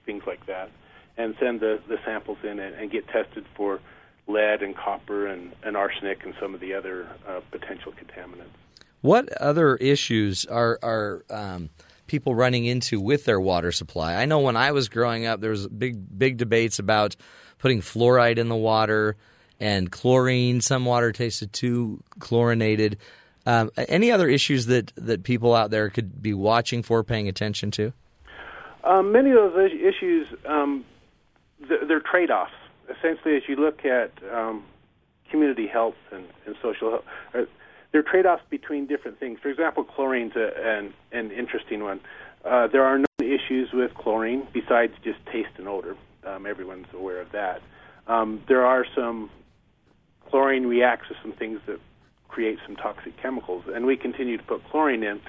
[0.04, 0.70] things like that,
[1.16, 3.80] and send the the samples in and, and get tested for
[4.26, 8.54] lead and copper and, and arsenic and some of the other uh, potential contaminants.
[9.00, 11.70] What other issues are are um,
[12.11, 14.16] people running into with their water supply?
[14.16, 17.14] I know when I was growing up, there was big big debates about
[17.59, 19.16] putting fluoride in the water
[19.61, 20.61] and chlorine.
[20.61, 22.99] Some water tasted too chlorinated.
[23.46, 27.70] Um, any other issues that, that people out there could be watching for, paying attention
[27.73, 27.92] to?
[28.83, 30.85] Um, many of those issues, um,
[31.68, 32.53] th- they're trade-offs.
[32.99, 34.64] Essentially, as you look at um,
[35.31, 37.44] community health and, and social health, uh,
[37.92, 39.38] there are trade-offs between different things.
[39.42, 42.00] For example, chlorine's a, an, an interesting one.
[42.44, 45.96] Uh, there are no issues with chlorine besides just taste and odor.
[46.24, 47.61] Um, everyone's aware of that.
[48.07, 49.31] Um, there are some
[50.29, 51.81] chlorine reacts with some things that
[52.29, 55.20] create some toxic chemicals, and we continue to put chlorine in.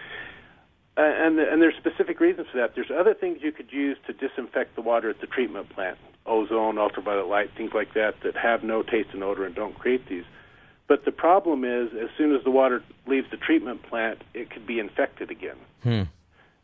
[0.98, 2.76] Uh, and and there's specific reasons for that.
[2.76, 6.78] There's other things you could use to disinfect the water at the treatment plant, ozone,
[6.78, 10.26] ultraviolet light, things like that, that have no taste and odor and don't create these.
[10.92, 14.68] But the problem is, as soon as the water leaves the treatment plant, it could
[14.68, 15.56] be infected again.
[15.84, 16.02] Hmm.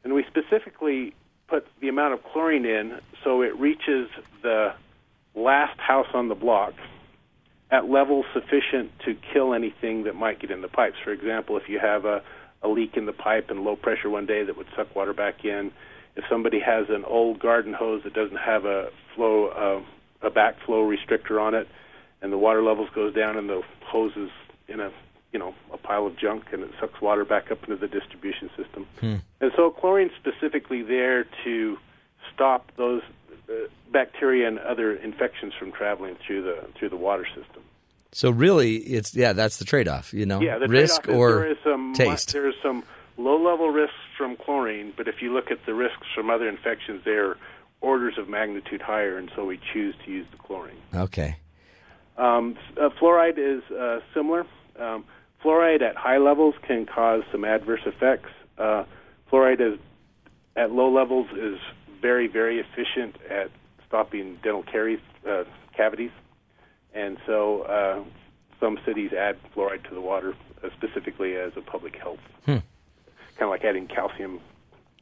[0.04, 1.14] And we specifically
[1.48, 4.10] put the amount of chlorine in so it reaches
[4.42, 4.74] the
[5.34, 6.74] last house on the block
[7.72, 10.98] at levels sufficient to kill anything that might get in the pipes.
[11.02, 12.22] For example, if you have a,
[12.62, 15.46] a leak in the pipe and low pressure one day that would suck water back
[15.46, 15.72] in,
[16.18, 20.84] if somebody has an old garden hose that doesn't have a flow uh, a backflow
[20.94, 21.70] restrictor on it,
[22.22, 24.30] and the water levels goes down and the hose is
[24.68, 24.92] in a
[25.32, 28.50] you know a pile of junk and it sucks water back up into the distribution
[28.58, 28.86] system.
[29.02, 31.78] And so chlorine's specifically there to
[32.34, 33.02] stop those
[33.50, 33.54] uh,
[33.92, 37.64] bacteria and other infections from traveling through the through the water system.
[38.14, 40.14] So really, it's yeah, that's the trade off.
[40.14, 42.34] You know, Yeah, the risk trade-off is or there is some taste.
[42.34, 42.84] there is some
[43.18, 47.02] low level risks from chlorine, but if you look at the risks from other infections,
[47.04, 47.36] they're
[47.82, 50.78] orders of magnitude higher, and so we choose to use the chlorine.
[50.96, 51.36] Okay.
[52.18, 54.46] Um, uh, fluoride is uh, similar.
[54.80, 55.06] Um,
[55.44, 58.30] fluoride at high levels can cause some adverse effects.
[58.58, 58.84] Uh,
[59.32, 59.80] fluoride is
[60.56, 61.60] at low levels is
[62.02, 63.50] very very efficient at
[63.88, 65.00] stopping dental caries
[65.30, 65.44] uh,
[65.76, 66.12] cavities,
[66.94, 68.04] and so uh,
[68.60, 72.52] some cities add fluoride to the water uh, specifically as a public health, Hmm.
[73.38, 74.40] kind of like adding calcium,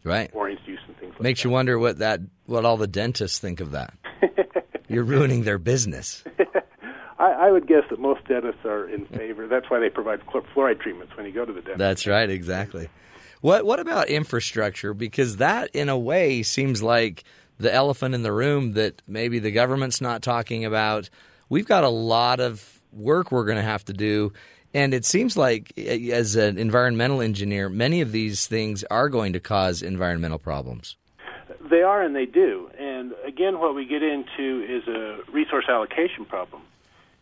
[0.04, 0.30] Right.
[0.34, 1.48] orange juice, and things like Makes that.
[1.48, 3.94] you wonder what that what all the dentists think of that.
[4.90, 6.24] You're ruining their business.
[7.26, 9.48] I, I would guess that most dentists are in favor.
[9.48, 11.80] That's why they provide fluoride treatments when you go to the dentist.
[11.80, 12.90] That's right, exactly.
[13.42, 14.94] What what about infrastructure?
[14.94, 17.24] Because that, in a way, seems like
[17.58, 21.10] the elephant in the room that maybe the government's not talking about.
[21.50, 24.34] We've got a lot of work we're going to have to do,
[24.74, 29.34] and it seems like, eh, as an environmental engineer, many of these things are going
[29.34, 30.96] to cause environmental problems.
[31.70, 32.70] They are and they do.
[32.78, 36.62] And again, what we get into is a resource allocation problem.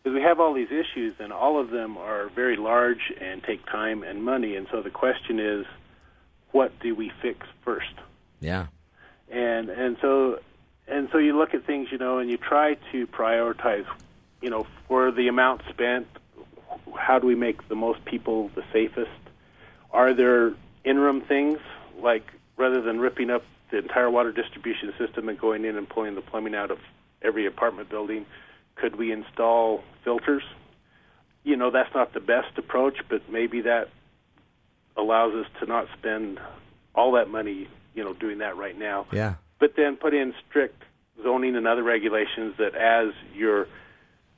[0.04, 3.64] Because we have all these issues, and all of them are very large and take
[3.64, 4.54] time and money.
[4.54, 5.64] And so the question is,
[6.52, 7.94] what do we fix first?
[8.38, 8.66] Yeah.
[9.30, 10.40] And and so
[10.86, 13.86] and so you look at things, you know, and you try to prioritize,
[14.42, 16.06] you know, for the amount spent.
[16.94, 19.10] How do we make the most people the safest?
[19.90, 20.52] Are there
[20.84, 21.58] interim things
[21.98, 26.14] like rather than ripping up the entire water distribution system and going in and pulling
[26.14, 26.78] the plumbing out of
[27.22, 28.26] every apartment building,
[28.76, 30.42] could we install filters?
[31.44, 33.88] You know, that's not the best approach, but maybe that
[34.96, 36.40] allows us to not spend
[36.94, 39.34] all that money, you know, doing that right now Yeah.
[39.58, 40.82] but then put in strict
[41.22, 43.66] zoning and other regulations that as you're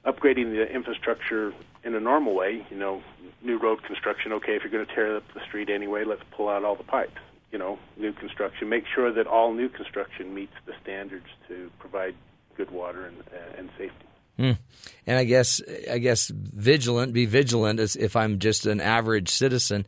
[0.06, 1.52] upgrading the infrastructure
[1.84, 2.64] in a normal way.
[2.70, 3.02] You know,
[3.42, 4.32] new road construction.
[4.34, 6.84] Okay, if you're going to tear up the street anyway, let's pull out all the
[6.84, 7.20] pipes.
[7.52, 8.68] You know, new construction.
[8.68, 12.14] Make sure that all new construction meets the standards to provide
[12.56, 14.05] good water and, uh, and safety.
[14.38, 19.86] And I guess I guess vigilant, be vigilant as if I'm just an average citizen.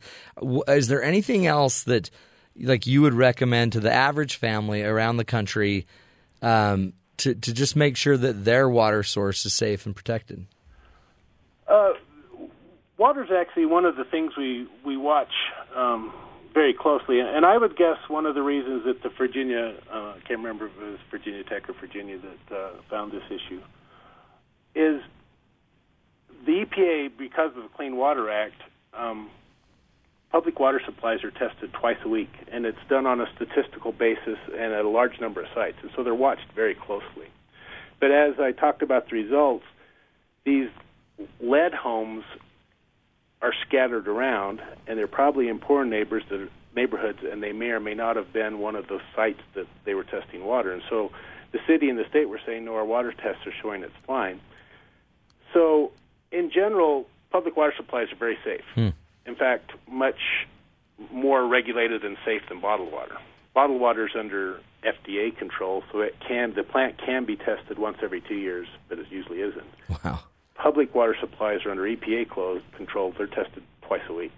[0.67, 2.09] Is there anything else that
[2.59, 5.85] like you would recommend to the average family around the country
[6.41, 10.45] um, to to just make sure that their water source is safe and protected?
[11.67, 11.93] Uh,
[12.97, 15.33] water's actually one of the things we we watch
[15.75, 16.13] um,
[16.53, 20.19] very closely, and I would guess one of the reasons that the Virginia uh, I
[20.27, 23.61] can't remember if it was Virginia Tech or Virginia that uh, found this issue
[24.75, 25.01] is
[26.45, 28.61] the EPA because of the Clean Water Act.
[28.93, 29.29] Um,
[30.31, 34.37] public water supplies are tested twice a week, and it's done on a statistical basis
[34.47, 37.27] and at a large number of sites, and so they're watched very closely.
[37.99, 39.65] But as I talked about the results,
[40.45, 40.69] these
[41.41, 42.23] lead homes
[43.41, 47.69] are scattered around, and they're probably in poor neighbors that are, neighborhoods, and they may
[47.69, 50.71] or may not have been one of those sites that they were testing water.
[50.71, 51.11] And so,
[51.51, 54.39] the city and the state were saying, no, our water tests are showing it's fine.
[55.53, 55.91] So,
[56.31, 58.63] in general, public water supplies are very safe.
[58.75, 58.89] Hmm.
[59.25, 60.19] In fact, much
[61.11, 63.15] more regulated and safe than bottled water.
[63.53, 67.97] Bottled water is under FDA control, so it can the plant can be tested once
[68.01, 69.65] every two years, but it usually isn't.
[70.03, 70.19] Wow,
[70.55, 74.31] Public water supplies are under EPA closed control; they're tested twice a week.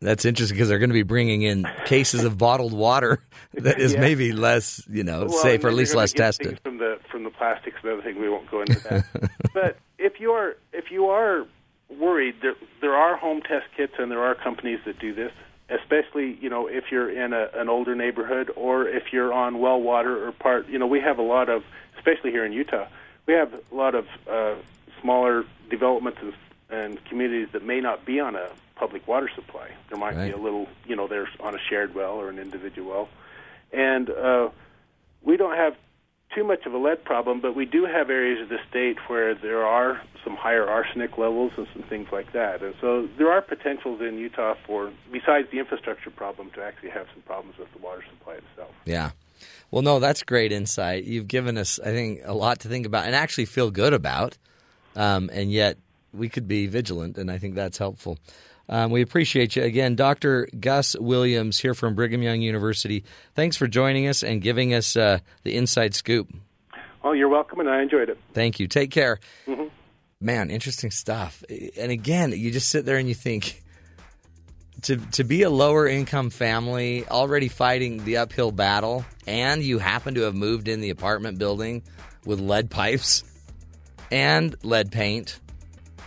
[0.00, 3.22] that's interesting because they're going to be bringing in cases of bottled water
[3.54, 4.00] that is Yeah.
[4.00, 6.58] maybe less you know Well, safe or at least less tested.
[6.62, 9.30] From the from the plastics and other things, we won't go into that.
[9.54, 11.46] but if you are if you are
[11.88, 15.32] worried, there there are home test kits and there are companies that do this.
[15.70, 19.80] Especially, you know, if you're in a, an older neighborhood or if you're on well
[19.80, 21.62] water or part, you know, we have a lot of,
[21.96, 22.86] especially here in Utah,
[23.26, 24.54] we have a lot of uh,
[25.00, 26.34] smaller developments and,
[26.68, 29.70] and communities that may not be on a public water supply.
[29.88, 30.26] There might Right.
[30.26, 33.08] be a little, you know, they're on a shared well or an individual well,
[33.72, 34.50] and uh,
[35.22, 35.74] we don't have
[36.34, 39.34] too much of a lead problem, but we do have areas of the state where
[39.34, 42.62] there are some higher arsenic levels and some things like that.
[42.62, 47.06] And so there are potentials in Utah for, besides the infrastructure problem, to actually have
[47.12, 48.70] some problems with the water supply itself.
[48.84, 49.10] Yeah.
[49.70, 51.04] Well, no, that's great insight.
[51.04, 54.38] You've given us, I think, a lot to think about and actually feel good about.
[54.94, 55.78] Um, and yet,
[56.12, 58.18] we could be vigilant, and I think that's helpful.
[58.72, 60.48] Um, we appreciate you again, Dr.
[60.58, 63.04] Gus Williams here from Brigham Young University.
[63.34, 66.34] Thanks for joining us and giving us uh, the inside scoop.
[67.04, 68.18] Oh, you're welcome, and I enjoyed it.
[68.32, 68.68] Thank you.
[68.68, 69.20] Take care.
[70.22, 71.44] Man, interesting stuff.
[71.78, 73.62] And again, you just sit there and you think
[74.82, 80.14] to to be a lower income family already fighting the uphill battle and you happen
[80.14, 81.82] to have moved in the apartment building
[82.24, 83.22] with lead pipes
[84.10, 85.38] and lead paint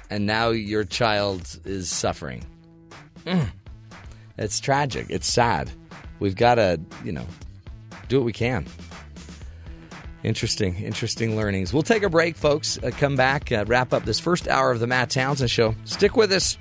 [0.09, 2.43] and now your child is suffering.
[3.25, 3.49] Mm.
[4.37, 5.07] It's tragic.
[5.09, 5.71] It's sad.
[6.19, 7.25] We've got to, you know,
[8.07, 8.65] do what we can.
[10.23, 11.71] Interesting, interesting learnings.
[11.71, 12.79] We'll take a break, folks.
[12.81, 15.75] Uh, come back, uh, wrap up this first hour of the Matt Townsend Show.
[15.83, 16.57] Stick with us.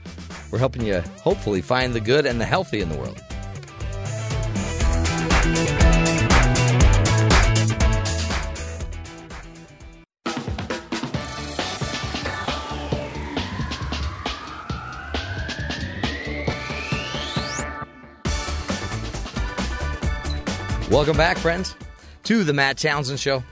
[0.50, 3.22] We're helping you hopefully find the good and the healthy in the world.
[20.94, 21.74] Welcome back, friends,
[22.22, 23.42] to the Matt Townsend Show.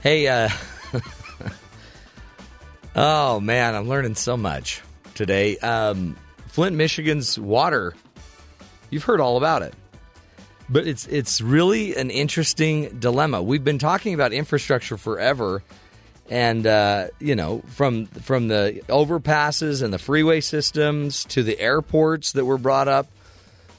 [0.00, 0.48] Hey, uh,
[2.96, 4.80] oh man, I'm learning so much
[5.14, 5.58] today.
[5.58, 7.92] Um, Flint, Michigan's water,
[8.88, 9.74] you've heard all about it.
[10.70, 13.42] But it's it's really an interesting dilemma.
[13.42, 15.62] We've been talking about infrastructure forever,
[16.30, 22.32] and uh, you know, from from the overpasses and the freeway systems to the airports
[22.32, 23.06] that were brought up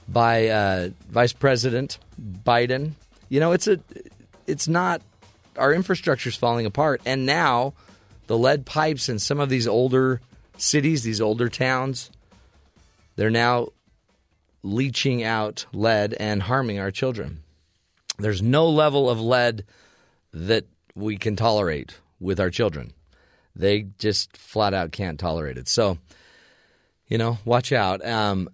[0.08, 2.92] by uh, Vice President Biden.
[3.30, 3.80] You know, it's a
[4.48, 5.02] it's not
[5.58, 7.74] our infrastructure is falling apart, and now
[8.28, 10.22] the lead pipes in some of these older
[10.58, 12.12] cities, these older towns,
[13.16, 13.70] they're now
[14.64, 17.44] leaching out lead and harming our children.
[18.18, 19.66] There's no level of lead
[20.34, 22.94] that we can tolerate with our children.
[23.56, 25.68] They just flat out can't tolerate it.
[25.68, 25.98] So,
[27.08, 28.06] you know, watch out.
[28.06, 28.50] Um,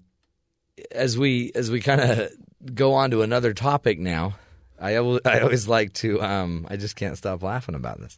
[0.92, 2.30] as we as we kind of
[2.74, 4.36] go on to another topic now,
[4.80, 8.18] I I always like to um, I just can't stop laughing about this.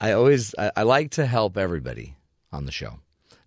[0.00, 2.16] I always I, I like to help everybody
[2.52, 2.98] on the show,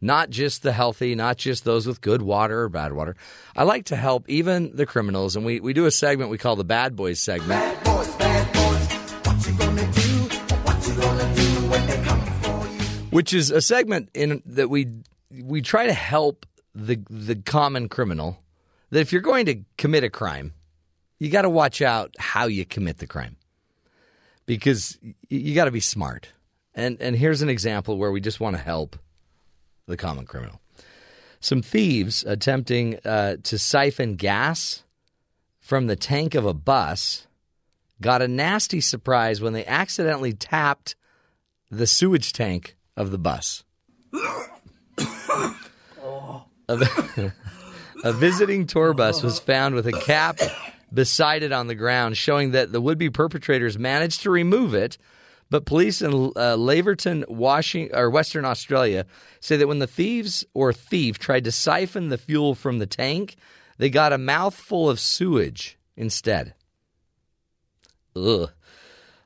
[0.02, 3.16] not just the healthy, not just those with good water or bad water.
[3.56, 6.56] I like to help even the criminals, and we we do a segment we call
[6.56, 7.86] the Bad Boys segment.
[13.16, 14.90] which is a segment in that we
[15.32, 16.46] we try to help
[16.76, 18.40] the the common criminal.
[18.92, 20.54] That if you're going to commit a crime,
[21.18, 23.38] you got to watch out how you commit the crime
[24.46, 24.98] because
[25.30, 26.30] you got to be smart.
[26.76, 28.98] And and here's an example where we just want to help
[29.88, 30.60] the common criminal.
[31.40, 34.84] Some thieves attempting uh, to siphon gas
[35.60, 37.28] from the tank of a bus
[38.02, 40.96] got a nasty surprise when they accidentally tapped
[41.72, 43.64] the sewage tank of the bus.
[46.68, 47.34] A,
[48.04, 50.40] a visiting tour bus was found with a cap
[50.94, 54.98] beside it on the ground, showing that the would-be perpetrators managed to remove it.
[55.50, 59.06] But police in uh, Laverton, Washington, or Western Australia,
[59.40, 63.36] say that when the thieves or thief tried to siphon the fuel from the tank,
[63.78, 66.56] they got a mouthful of sewage instead.
[68.16, 68.50] Ugh.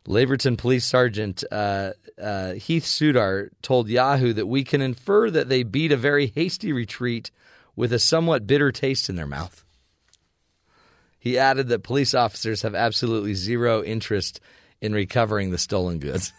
[0.08, 5.64] Laverton Police Sergeant uh, uh, Heath Sudar told Yahoo that we can infer that they
[5.64, 7.32] beat a very hasty retreat
[7.76, 9.64] with a somewhat bitter taste in their mouth.
[11.20, 14.40] He added that police officers have absolutely zero interest
[14.82, 16.34] in recovering the stolen goods.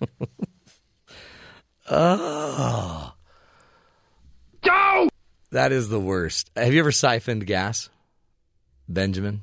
[1.90, 3.14] oh.
[5.54, 6.50] That is the worst.
[6.56, 7.88] Have you ever siphoned gas,
[8.88, 9.42] Benjamin?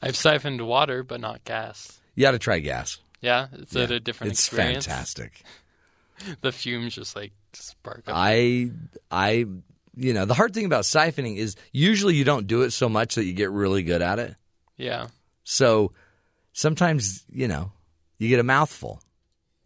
[0.00, 2.00] I've siphoned water, but not gas.
[2.14, 2.98] You ought to try gas.
[3.24, 4.86] Yeah, it's a different it's experience.
[4.86, 5.42] fantastic.
[6.42, 8.14] The fumes just like spark up.
[8.16, 8.70] I,
[9.10, 9.46] I,
[9.96, 13.16] you know, the hard thing about siphoning is usually you don't do it so much
[13.16, 14.36] that you get really good at it.
[14.76, 15.08] yeah.
[15.42, 15.90] So
[16.52, 17.72] sometimes, you know,
[18.18, 19.02] you get a mouthful.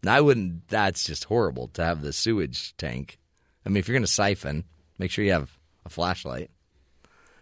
[0.01, 3.19] Now, I wouldn't, that's just horrible to have the sewage tank.
[3.63, 4.63] I mean, if you're going to siphon,
[4.97, 5.51] make sure you have
[5.85, 6.49] a flashlight.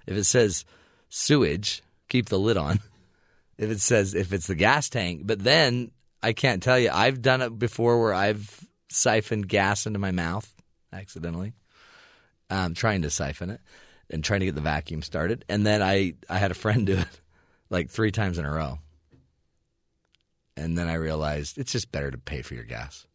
[0.05, 0.65] If it says
[1.07, 2.81] sewage, keep the lid on.
[3.57, 5.89] If it says, if it's the gas tank, but then
[6.21, 10.51] I can't tell you, I've done it before where I've siphoned gas into my mouth
[10.91, 11.53] accidentally,
[12.49, 13.61] um, trying to siphon it
[14.09, 15.45] and trying to get the vacuum started.
[15.49, 17.21] And then I, I had a friend do it
[17.69, 18.79] like three times in a row.
[20.55, 23.05] And then I realized it's just better to pay for your gas.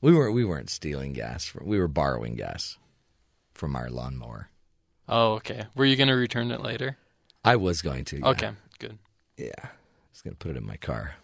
[0.00, 1.44] We weren't we weren't stealing gas.
[1.44, 2.78] From, we were borrowing gas
[3.52, 4.48] from our lawnmower.
[5.08, 5.66] Oh, okay.
[5.74, 6.96] Were you going to return it later?
[7.44, 8.18] I was going to.
[8.18, 8.28] yeah.
[8.28, 8.98] Okay, good.
[9.36, 9.68] Yeah.
[10.22, 11.14] Going to put it in my car.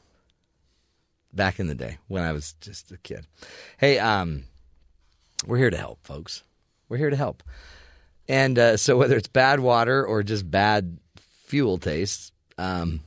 [1.32, 3.26] Back in the day when I was just a kid.
[3.76, 4.44] Hey, um,
[5.46, 6.44] we're here to help, folks.
[6.88, 7.42] We're here to help.
[8.28, 10.98] And uh, so whether it's bad water or just bad
[11.46, 13.00] fuel taste, um,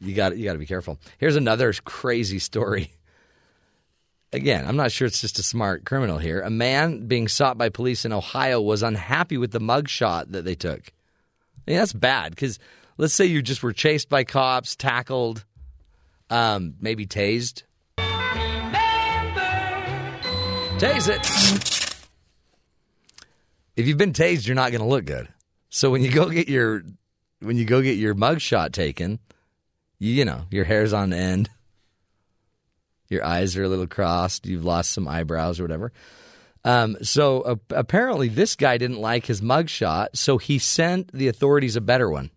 [0.00, 0.98] you got you got to be careful.
[1.18, 2.92] Here's another crazy story.
[4.32, 6.40] Again, I'm not sure it's just a smart criminal here.
[6.40, 10.56] A man being sought by police in Ohio was unhappy with the mugshot that they
[10.56, 10.80] took.
[11.66, 12.58] I mean, that's bad because
[12.96, 15.44] let's say you just were chased by cops, tackled,
[16.30, 17.62] um, maybe tased.
[20.78, 21.20] Tase it.
[23.76, 25.28] If you've been tased, you're not going to look good.
[25.68, 26.82] So when you go get your
[27.40, 29.18] when you go get your mugshot taken,
[29.98, 31.50] you, you know your hair's on end,
[33.08, 35.92] your eyes are a little crossed, you've lost some eyebrows or whatever.
[36.64, 41.76] Um, so uh, apparently, this guy didn't like his mugshot, so he sent the authorities
[41.76, 42.30] a better one.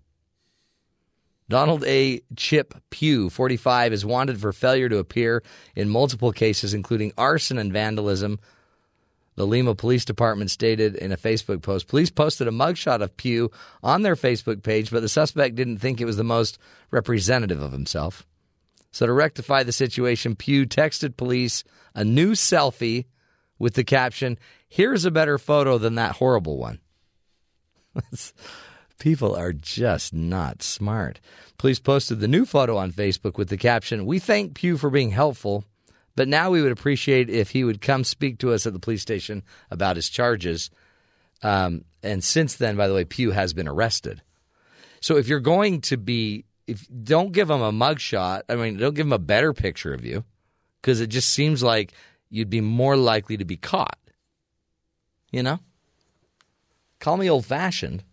[1.50, 2.22] Donald A.
[2.36, 5.44] Chip Pugh, 45, is wanted for failure to appear
[5.76, 8.40] in multiple cases, including arson and vandalism.
[9.36, 11.88] The Lima Police Department stated in a Facebook post.
[11.88, 13.52] Police posted a mugshot of Pugh
[13.84, 16.58] on their Facebook page, but the suspect didn't think it was the most
[16.92, 18.26] representative of himself.
[18.92, 23.06] So, to rectify the situation, Pugh texted police a new selfie
[23.60, 24.38] with the caption,
[24.70, 26.80] Here's a better photo than that horrible one.
[29.00, 31.20] People are just not smart.
[31.58, 35.12] Police posted the new photo on Facebook with the caption, We thank Pugh for being
[35.12, 35.64] helpful,
[36.16, 39.04] but now we would appreciate if he would come speak to us at the police
[39.04, 40.72] station about his charges.
[41.44, 44.22] Um, and since then, by the way, Pugh has been arrested.
[45.00, 48.96] So if you're going to be, if don't give him a mugshot, I mean, don't
[48.96, 50.24] give him a better picture of you,
[50.82, 51.94] because it just seems like
[52.32, 54.00] you'd be more likely to be caught.
[55.32, 55.60] You know?
[57.00, 58.04] Call me old fashioned,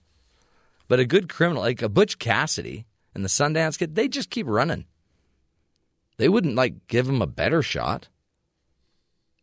[0.95, 2.86] but a good criminal, like a Butch Cassidy
[3.16, 4.84] and the Sundance Kid, they just keep running.
[6.18, 8.07] They wouldn't like give him a better shot.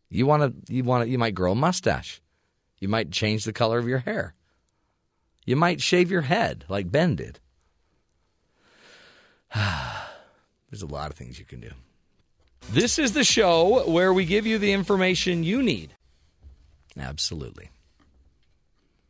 [0.08, 2.22] You want to, you want to, you might grow a mustache.
[2.80, 4.32] You might change the color of your hair.
[5.44, 7.38] You might shave your head like Ben did.
[9.54, 11.72] There's a lot of things you can do.
[12.70, 15.96] This is the show where we give you the information you need.
[16.98, 17.68] Absolutely.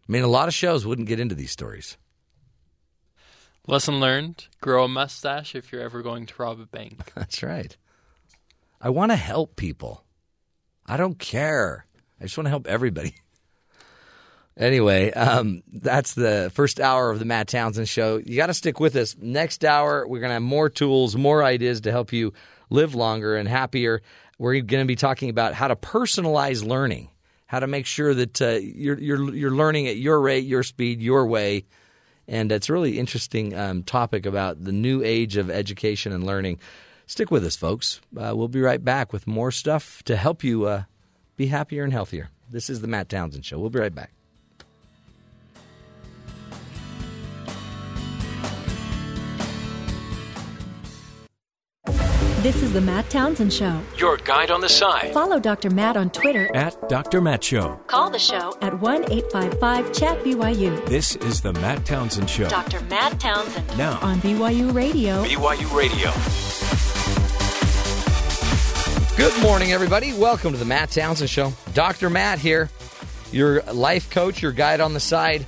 [0.08, 1.96] I mean, a lot of shows wouldn't get into these stories.
[3.66, 7.12] Lesson learned: grow a mustache if you're ever going to rob a bank.
[7.14, 7.76] That's right.
[8.80, 10.04] I want to help people.
[10.86, 11.86] I don't care.
[12.20, 13.14] I just want to help everybody.
[14.56, 18.18] Anyway, um, that's the first hour of the Matt Townsend Show.
[18.18, 19.16] You got to stick with us.
[19.18, 22.34] Next hour, we're going to have more tools, more ideas to help you
[22.68, 24.02] live longer and happier.
[24.38, 27.08] We're going to be talking about how to personalize learning,
[27.46, 31.00] how to make sure that uh, you're, you're you're learning at your rate, your speed,
[31.00, 31.64] your way.
[32.32, 36.60] And it's a really interesting um, topic about the new age of education and learning.
[37.06, 38.00] Stick with us, folks.
[38.16, 40.84] Uh, we'll be right back with more stuff to help you uh,
[41.36, 42.30] be happier and healthier.
[42.50, 43.58] This is the Matt Townsend Show.
[43.58, 44.12] We'll be right back.
[52.42, 53.80] This is the Matt Townsend Show.
[53.96, 55.14] Your guide on the side.
[55.14, 55.70] Follow Dr.
[55.70, 56.50] Matt on Twitter.
[56.56, 57.20] At Dr.
[57.20, 57.78] Matt Show.
[57.86, 60.84] Call the show at 1 855 Chat BYU.
[60.86, 62.48] This is the Matt Townsend Show.
[62.48, 62.80] Dr.
[62.86, 65.22] Matt Townsend Now, on BYU Radio.
[65.22, 66.10] BYU Radio.
[69.16, 70.12] Good morning, everybody.
[70.12, 71.52] Welcome to the Matt Townsend Show.
[71.74, 72.10] Dr.
[72.10, 72.70] Matt here,
[73.30, 75.46] your life coach, your guide on the side.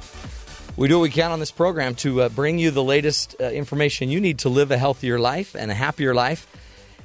[0.76, 3.46] We do what we can on this program to uh, bring you the latest uh,
[3.46, 6.46] information you need to live a healthier life and a happier life.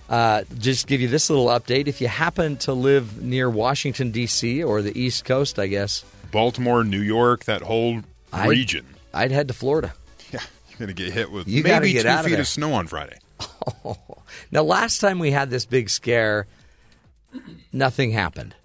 [0.10, 1.88] Uh, just give you this little update.
[1.88, 6.84] If you happen to live near Washington, D.C., or the East Coast, I guess, Baltimore,
[6.84, 8.02] New York, that whole
[8.34, 8.86] I'd- region.
[9.14, 9.94] I'd head to Florida.
[10.32, 12.40] Yeah, you're going to get hit with You maybe two of feet there.
[12.42, 13.18] of snow on Friday.
[14.52, 16.46] Now, last time we had this big scare,
[17.72, 18.56] nothing happened.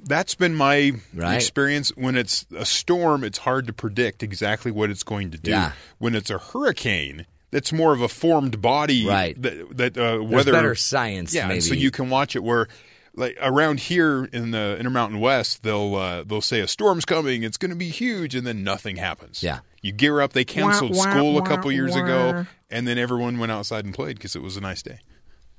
[0.00, 1.34] That's been my Right.
[1.34, 1.90] experience.
[1.96, 5.50] When it's a storm, it's hard to predict exactly what it's going to do.
[5.50, 5.72] Yeah.
[5.98, 9.06] When it's a hurricane, that's more of a formed body.
[9.06, 9.40] Right.
[9.40, 11.60] That, that uh, There's better science, Yeah, maybe.
[11.60, 12.68] so you can watch it where.
[13.14, 17.56] Like around here in the Intermountain West, they'll uh, they'll say a storm's coming, it's
[17.56, 19.42] going to be huge, and then nothing happens.
[19.42, 19.58] Yeah.
[19.82, 20.34] you gear up.
[20.34, 22.04] They canceled Wah, wah, school a couple years wah.
[22.04, 25.00] ago, and then everyone went outside and played because it was a nice day.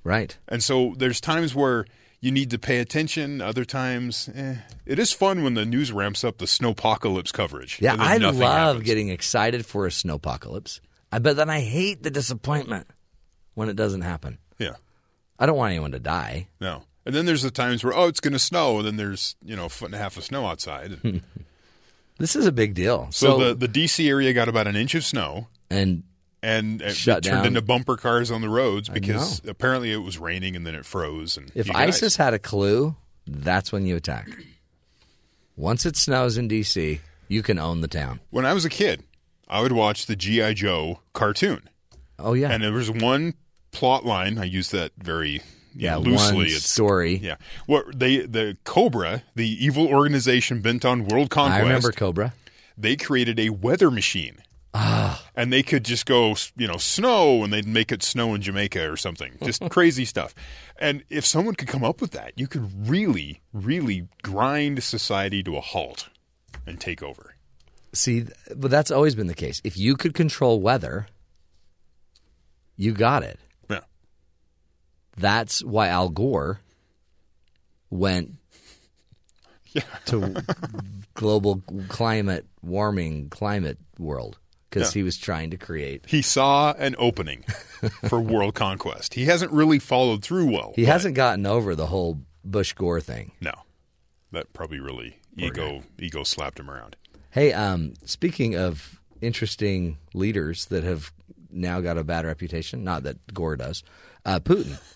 [0.05, 0.37] Right.
[0.47, 1.85] And so there's times where
[2.21, 3.41] you need to pay attention.
[3.41, 4.55] Other times, eh.
[4.85, 7.81] it is fun when the news ramps up the snowpocalypse coverage.
[7.81, 8.85] Yeah, I love happens.
[8.85, 10.79] getting excited for a snowpocalypse.
[11.11, 12.87] I but then I hate the disappointment
[13.55, 14.37] when it doesn't happen.
[14.57, 14.75] Yeah,
[15.39, 16.47] I don't want anyone to die.
[16.59, 16.83] no.
[17.05, 19.55] And then there's the times where oh, it's going to snow, and then there's you
[19.55, 20.99] know a foot and a half of snow outside.
[22.19, 23.07] This is a big deal.
[23.11, 25.47] so So, the the DC area got about an inch of snow.
[25.69, 26.03] and
[26.43, 27.45] And it Shut turned down.
[27.47, 31.37] into bumper cars on the roads because apparently it was raining and then it froze.
[31.37, 32.93] And if ISIS had a clue,
[33.25, 34.27] that's when you attack.
[35.55, 36.99] Once it snows in DC,
[37.29, 38.19] you can own the town.
[38.31, 39.03] when I was a kid,
[39.49, 41.69] I would watch the GI Joe cartoon.
[42.17, 43.33] Oh yeah, And there was one
[43.71, 44.37] plot line.
[44.37, 45.41] I use that very
[45.75, 45.93] yeah.
[45.93, 46.47] know, loosely.
[46.47, 47.15] It's story.
[47.17, 47.35] yeah.
[47.65, 51.59] What they the Cobra, the evil organization bent on world conquest.
[51.59, 52.33] I remember Cobra.
[52.77, 54.43] they created a weather machine.
[54.71, 55.25] Ah.
[55.35, 58.87] And they could just go, you know, snow, and they'd make it snow in Jamaica
[58.87, 59.35] or something.
[59.43, 60.35] Just crazy stuff.
[60.77, 65.57] And if someone could come up with that, you could really, really grind society to
[65.57, 66.09] a halt
[66.67, 67.33] and take over.
[67.93, 68.25] See,
[68.55, 69.61] but that's always been the case.
[69.63, 71.07] If you could control weather,
[72.77, 73.39] you got it.
[73.69, 73.79] Yeah.
[75.17, 76.61] That's why Al Gore
[77.89, 78.35] went
[80.05, 80.43] to
[81.13, 84.37] global climate warming climate world
[84.69, 84.99] because Yeah.
[84.99, 86.05] he was trying to create.
[86.07, 87.43] He saw an opening
[88.07, 89.13] for world conquest.
[89.15, 90.73] He hasn't really followed through well.
[90.75, 93.31] He hasn't gotten over the whole Bush Gore thing.
[93.41, 93.53] No.
[94.31, 96.95] That probably really ego ego slapped him around.
[97.31, 101.11] Hey, um, speaking of interesting leaders that have
[101.51, 103.83] now got a bad reputation, not that Gore does,
[104.25, 104.79] uh, Putin.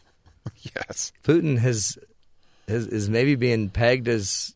[0.75, 1.13] Yes.
[1.23, 1.97] Putin has,
[2.67, 4.53] has is maybe being pegged as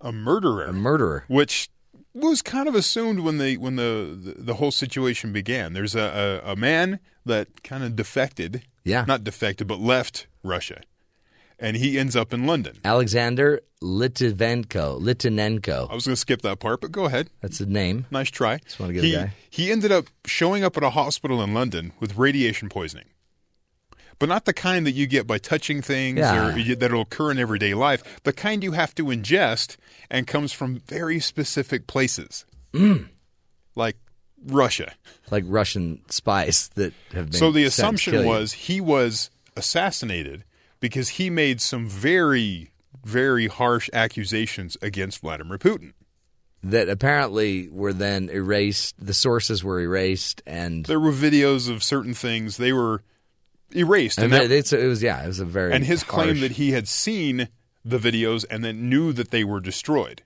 [0.00, 0.66] A murderer.
[0.66, 1.24] a murderer.
[1.26, 1.68] which
[2.14, 5.72] was kind of assumed when the when the the, whole situation began.
[5.72, 9.04] There's a, a, a man that kind of defected, Yeah.
[9.08, 10.82] not defected, but left Russia,
[11.64, 12.78] and he ends up in London.
[12.84, 15.00] Alexander Litvinenko.
[15.00, 15.90] Litvinenko.
[15.90, 17.30] I was going to skip that part, but go ahead.
[17.40, 18.04] That's the name.
[18.10, 18.58] Nice try.
[18.58, 19.32] Just wanna give he, a guy.
[19.48, 23.06] he ended up showing up at a hospital in London with radiation poisoning.
[24.18, 26.54] But not the kind that you get by touching things Yeah.
[26.54, 28.22] or that'll occur in everyday life.
[28.22, 29.76] The kind you have to ingest
[30.10, 32.44] and comes from very specific places.
[32.74, 33.08] Mm.
[33.74, 33.96] Like
[34.46, 34.94] Russia.
[35.30, 37.38] Like Russian spies that have been.
[37.38, 40.44] So the to assumption was he was assassinated
[40.84, 42.70] because he made some very,
[43.04, 45.94] very harsh accusations against Vladimir Putin.
[46.62, 48.94] that apparently were then erased.
[48.98, 53.02] The sources were erased, and There were videos of certain things they were
[53.74, 56.40] erased, and and, that- it's, it was yeah, it was a very and his claim
[56.40, 57.48] that he had seen
[57.82, 60.20] the videos and then knew that they were destroyed,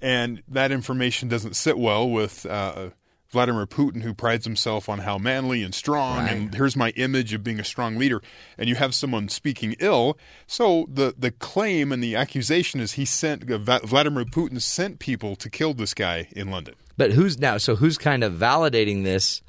[0.00, 2.90] and that information doesn't sit well with uh,
[3.30, 7.44] Vladimir Putin, who prides himself on how manly and strong, and here's my image of
[7.44, 8.20] being a strong leader,
[8.58, 10.18] and you have someone speaking ill.
[10.46, 15.36] So the the claim and the accusation is he sent uh, Vladimir Putin sent people
[15.36, 16.74] to kill this guy in London.
[16.96, 17.56] But who's now?
[17.58, 19.42] So who's kind of validating this?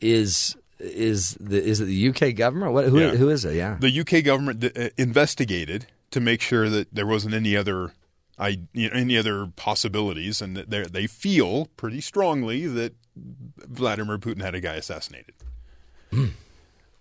[0.00, 2.72] Is is the is it the UK government?
[2.72, 3.10] What who Yeah.
[3.16, 3.54] who is it?
[3.54, 3.76] Yeah.
[3.80, 7.92] The UK government uh, investigated to make sure that there wasn't any other.
[8.40, 14.40] I, you know, any other possibilities, and they they feel pretty strongly that Vladimir Putin
[14.40, 15.34] had a guy assassinated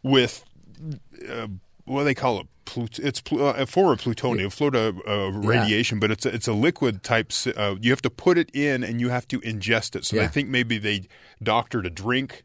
[0.03, 0.43] with
[1.27, 1.47] uh,
[1.85, 2.47] what do they call it.
[2.65, 6.47] Plut- it's pl- uh, for a plutonium, float a, uh radiation, but it's a, it's
[6.47, 7.31] a liquid type.
[7.57, 10.05] Uh, you have to put it in, and you have to ingest it.
[10.05, 10.23] So Yeah.
[10.23, 11.07] I think maybe they
[11.41, 12.43] doctored a drink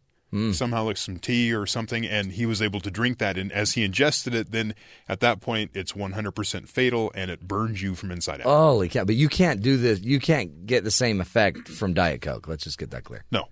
[0.53, 3.39] somehow like some tea or something, and he was able to drink that.
[3.39, 4.75] And as he ingested it, then
[5.09, 8.47] at that point it's 100% fatal, and it burns you from inside out.
[8.47, 9.05] Holy cow!
[9.05, 10.01] But you can't do this.
[10.01, 12.49] You can't get the same effect from Diet Coke.
[12.49, 13.25] Let's just get that clear.
[13.31, 13.45] no,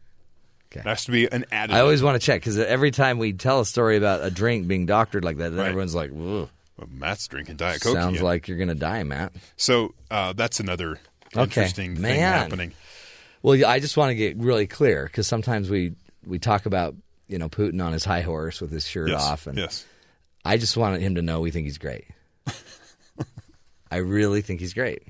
[0.71, 0.81] Okay.
[0.81, 1.73] it has to be an additive.
[1.75, 4.67] I always want to check because every time we tell a story about a drink
[4.67, 5.69] being doctored like that, then Right.
[5.69, 6.49] everyone's like, Well,
[6.91, 7.95] Matt's drinking Diet Coke.
[7.95, 8.25] "Sounds again.
[8.25, 9.95] like you're going to die, Matt." so.
[10.11, 10.99] Uh, that's another
[11.35, 11.43] Okay.
[11.43, 12.19] interesting thing Man.
[12.33, 12.73] happening.
[13.43, 15.93] Well, I just want to get really clear because sometimes we
[16.27, 16.95] we talk about
[17.29, 19.85] you know Putin on his high horse with his shirt Yes, off, and yes.
[20.45, 22.07] I just wanted him to know we think he's great.
[23.91, 25.03] I really think he's great.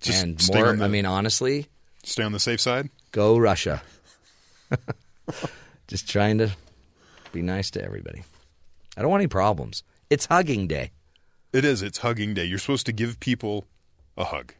[0.00, 1.66] Just and more, the- I mean, honestly,
[2.04, 2.90] Stay on the safe side.
[3.12, 3.82] go Russia.
[5.88, 6.50] just trying to
[7.32, 8.22] be nice to everybody.
[8.96, 9.82] I don't want any problems.
[10.10, 10.90] It's hugging day.
[11.52, 11.82] It is.
[11.82, 12.44] It's hugging day.
[12.44, 13.64] You're supposed to give people
[14.16, 14.54] a hug.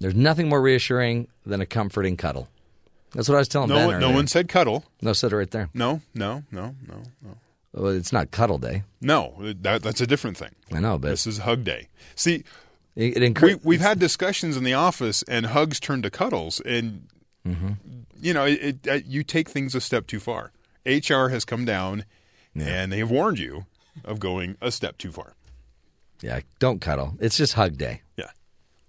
[0.00, 2.48] There's nothing more reassuring than a comforting cuddle.
[3.14, 4.84] That's what I was telling No Ben one, no one said cuddle.
[5.02, 5.68] No, said it right there.
[5.74, 7.36] No, no, no, no, no.
[7.74, 8.82] Well, it's not cuddle day.
[9.00, 10.50] No, that, that's a different thing.
[10.72, 11.88] I know, but This is hug day.
[12.14, 12.44] See,
[12.96, 17.06] it, it we, we've had discussions in the office, and hugs turn to cuddles, and
[17.46, 17.72] Mm-hmm.
[18.20, 18.52] you know, it,
[18.86, 20.52] it, uh, you take things a step too far.
[20.86, 22.04] HR has come down,
[22.54, 23.66] and they have warned you
[24.04, 25.34] of going a step too far.
[26.20, 27.16] yeah, don't cuddle.
[27.18, 28.02] It's just hug day.
[28.16, 28.30] Yeah,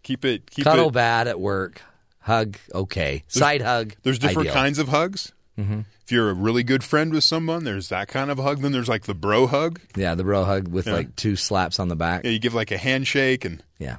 [0.04, 0.52] keep it.
[0.52, 0.70] Keep it.
[0.70, 1.82] Cuddle bad at work.
[2.24, 3.24] Hug okay.
[3.28, 3.96] Side hug.
[4.04, 4.54] There's different ideal.
[4.62, 5.32] kinds of hugs.
[5.58, 5.82] Mm-hmm.
[6.06, 8.62] If you're a really good friend with someone, there's that kind of hug.
[8.62, 9.80] Then there's like the bro hug.
[9.96, 10.94] Yeah, the bro hug with Yeah.
[10.94, 12.24] like two slaps on the back.
[12.26, 13.98] Yeah, you give like a handshake and Yeah,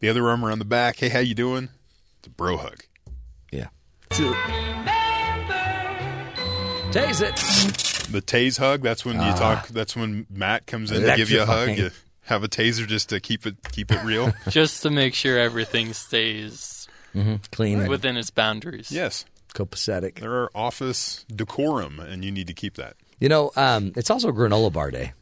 [0.00, 0.96] the other arm around the back.
[0.96, 1.68] Hey, how you doing?
[2.18, 2.84] It's a bro hug.
[3.50, 3.68] yeah.
[6.92, 7.34] Tase it.
[8.12, 8.82] The tase hug.
[8.82, 9.34] That's when you Ah.
[9.36, 9.68] talk.
[9.68, 11.76] That's when Matt comes in to give you a hug.
[11.76, 11.90] You
[12.22, 14.32] have a taser just to keep it keep it real.
[14.48, 16.73] just to make sure everything stays
[17.52, 17.86] Clean.
[17.88, 18.90] within its boundaries.
[18.90, 20.20] yes, Copacetic.
[20.20, 22.96] there are office decorum, and you need to keep that.
[23.20, 25.12] You know, um, it's also granola bar day.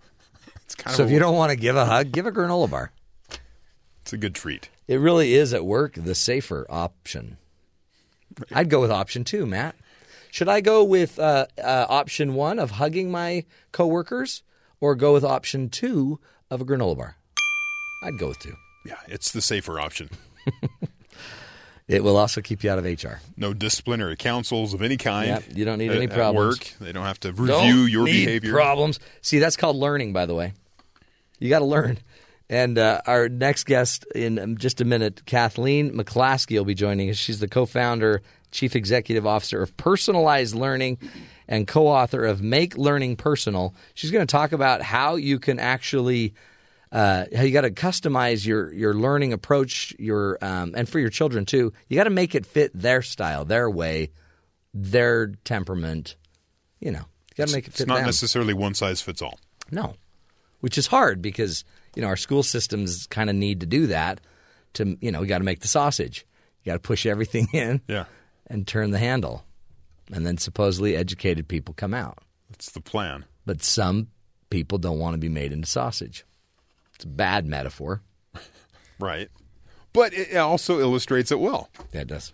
[0.65, 2.71] It's kind So of if you don't want to give a hug, give a granola
[2.71, 2.93] bar.
[4.03, 4.71] it's a good treat.
[4.89, 7.37] It really is at work the safer option.
[8.53, 9.77] I'd go with option two, Matt.
[10.31, 14.43] Should I go with uh, uh, option one of hugging my coworkers,
[14.81, 16.19] or go with option two
[16.51, 17.17] of a granola bar?
[18.03, 18.57] I'd go with two.
[18.87, 20.09] Yeah, it's the safer option.
[21.89, 23.21] It will also keep you out of HR.
[23.37, 25.29] No disciplinary councils of any kind.
[25.29, 26.59] Yep, you don't need at- any at problems.
[26.59, 26.73] work.
[26.81, 28.53] They don't have to review Don't your need behavior.
[28.53, 29.01] Problems.
[29.21, 30.55] See, that's called learning, by the way.
[31.39, 31.99] You got to learn.
[32.49, 37.09] And uh, our next guest in um, just a minute, Kathleen McClaskey, will be joining
[37.11, 37.17] us.
[37.17, 38.21] She's the co-founder,
[38.51, 40.99] chief executive officer of Personalized Learning,
[41.49, 43.75] and co-author of Make Learning Personal.
[43.95, 46.35] She's going to talk about how you can actually.
[46.93, 51.09] Uh, how you got to customize your your learning approach, your um, and for your
[51.09, 51.73] children too.
[51.89, 54.11] You got to make it fit their style, their way,
[54.75, 56.17] their temperament.
[56.81, 56.99] You know,
[57.31, 58.07] you got to make it Fit It's not them.
[58.07, 59.39] necessarily one size fits all.
[59.71, 59.95] No,
[60.61, 61.65] which is hard because
[61.97, 64.21] you know our school systems kind of need to do that.
[64.75, 66.27] To you know, we got to make the sausage.
[66.63, 68.05] You got to push everything in Yeah,
[68.49, 69.47] and turn the handle,
[70.13, 72.19] and then supposedly educated people come out.
[72.51, 73.25] that's the plan.
[73.47, 74.09] But some
[74.51, 76.25] people don't want to be made into sausage.
[76.95, 78.03] It's a bad metaphor.
[78.99, 79.29] Right.
[79.93, 81.69] But it also illustrates it well.
[81.93, 82.33] That does.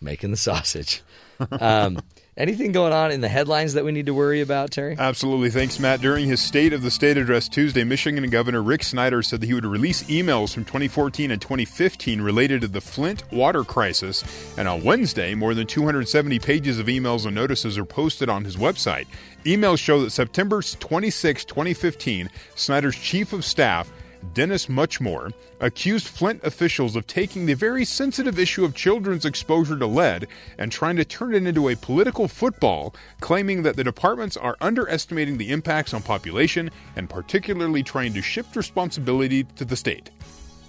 [0.00, 1.02] Making the sausage.
[1.60, 2.00] um,
[2.36, 4.96] anything going on in the headlines that we need to worry about, Terry?
[4.98, 5.50] Absolutely.
[5.50, 6.00] Thanks, Matt.
[6.00, 9.54] During his State of the State address Tuesday, Michigan Governor Rick Snyder said that he
[9.54, 14.24] would release emails from 2014 and 2015 related to the Flint water crisis.
[14.56, 18.56] And on Wednesday, more than 270 pages of emails and notices are posted on his
[18.56, 19.06] website.
[19.44, 23.90] Emails show that September 26, 2015, Snyder's chief of staff
[24.34, 29.86] Dennis Muchmore accused Flint officials of taking the very sensitive issue of children's exposure to
[29.86, 30.26] lead
[30.58, 35.38] and trying to turn it into a political football, claiming that the departments are underestimating
[35.38, 40.10] the impacts on population and particularly trying to shift responsibility to the state.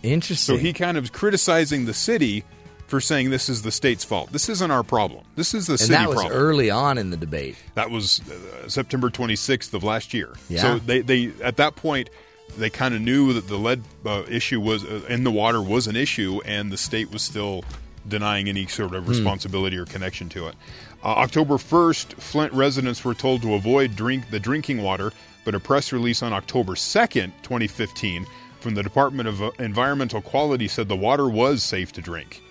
[0.02, 0.56] Interesting.
[0.58, 2.44] So he kind of criticizing the city
[2.88, 4.32] for saying this is the state's fault.
[4.32, 5.24] This isn't our problem.
[5.36, 6.34] This is the And city that was problem.
[6.38, 7.56] early on in the debate.
[7.76, 10.34] That was uh, September 26th of last year.
[10.50, 10.62] Yeah.
[10.62, 12.10] So they, they at that point
[12.58, 15.88] they kind of knew that the lead uh, issue was uh, in the water was
[15.88, 17.64] an issue, and the state was still
[18.08, 18.96] denying any sort Hmm.
[18.98, 20.56] of responsibility or connection to it.
[21.04, 25.12] Uh, October 1st, Flint residents were told to avoid drink the drinking water,
[25.46, 28.26] but a press release on October 2nd, 2015,
[28.60, 32.42] from the Department of uh, Environmental Quality said the water was safe to drink.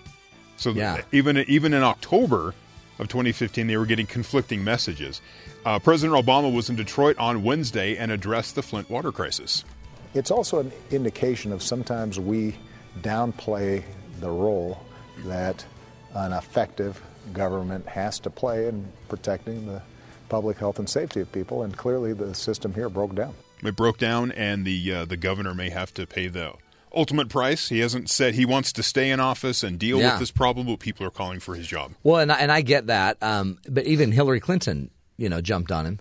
[0.57, 2.53] So th- even even in October
[2.99, 5.19] of 2015, they were getting conflicting messages.
[5.65, 9.63] Uh, President Obama was in Detroit on Wednesday and addressed the Flint water crisis.
[10.13, 12.55] It's also an indication of sometimes we
[13.01, 13.83] downplay
[14.19, 14.79] the role
[15.25, 15.65] that
[16.13, 17.01] an effective
[17.33, 19.81] government has to play in protecting the
[20.29, 23.33] public health and safety of people, and clearly the system here broke down.
[23.63, 26.53] It broke down, and the uh, the governor may have to pay the
[26.93, 27.69] ultimate price.
[27.69, 30.11] He hasn't said he wants to stay in office and deal Yeah.
[30.11, 31.93] with this problem, but people are calling for his job.
[32.03, 35.71] Well, and I, and I get that, um, but even Hillary Clinton, you know, jumped
[35.71, 35.99] on him.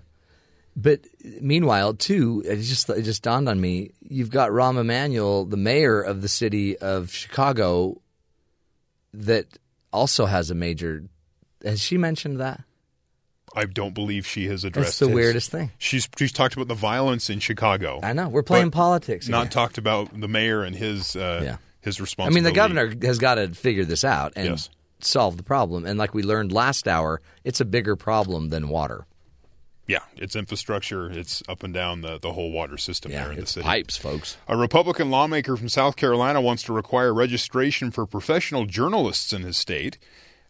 [0.74, 1.00] But
[1.40, 6.00] meanwhile, too, it just it just dawned on me: you've got Rahm Emanuel, the mayor
[6.00, 8.00] of the city of Chicago,
[9.12, 9.46] that
[9.92, 11.04] also has a major.
[11.64, 12.62] Has she mentioned that?
[13.54, 14.86] I don't believe she has addressed.
[14.86, 15.72] That's the his- weirdest thing.
[15.78, 18.00] She's she's talked about the violence in Chicago.
[18.02, 19.28] I know we're playing politics.
[19.28, 19.50] Not again.
[19.52, 21.56] talked about the mayor and his uh, Yeah.
[21.82, 24.70] his I mean, the governor has got to figure this out and Yes.
[25.00, 25.84] solve the problem.
[25.84, 29.04] And like we learned last hour, it's a bigger problem than water.
[29.86, 31.10] Yeah, it's infrastructure.
[31.10, 33.64] It's up and down the, the whole water system Yeah, there in the city.
[33.64, 34.36] pipes, folks.
[34.46, 39.56] A Republican lawmaker from South Carolina wants to require registration for professional journalists in his
[39.56, 39.98] state.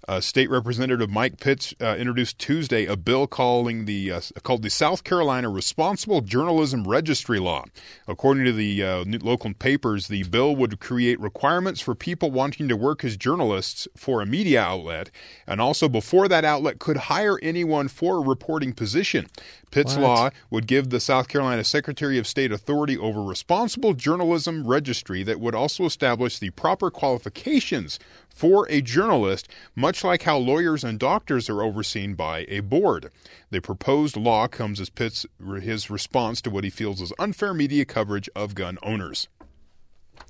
[0.09, 4.71] Uh, State Representative Mike Pitts uh, introduced Tuesday a bill calling the uh, called the
[4.71, 7.67] South Carolina Responsible Journalism Registry Law.
[8.09, 12.69] According to the uh, new- local papers, the bill would create requirements for people wanting
[12.69, 15.11] to work as journalists for a media outlet,
[15.47, 19.27] and also before that outlet could hire anyone for a reporting position.
[19.71, 25.23] Pitts' law would give the South Carolina Secretary of State authority over responsible journalism registry
[25.23, 27.99] that would also establish the proper qualifications
[28.35, 33.11] for a journalist, much like how lawyers and doctors are overseen by a board.
[33.51, 35.27] The proposed law comes as Pitt's
[35.61, 39.29] his response to what he feels is unfair media coverage of gun owners.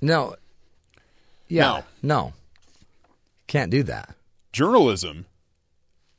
[0.01, 0.35] No.
[1.47, 1.83] Yeah.
[2.01, 2.33] No.
[3.47, 4.15] Can't do that.
[4.51, 5.25] Journalism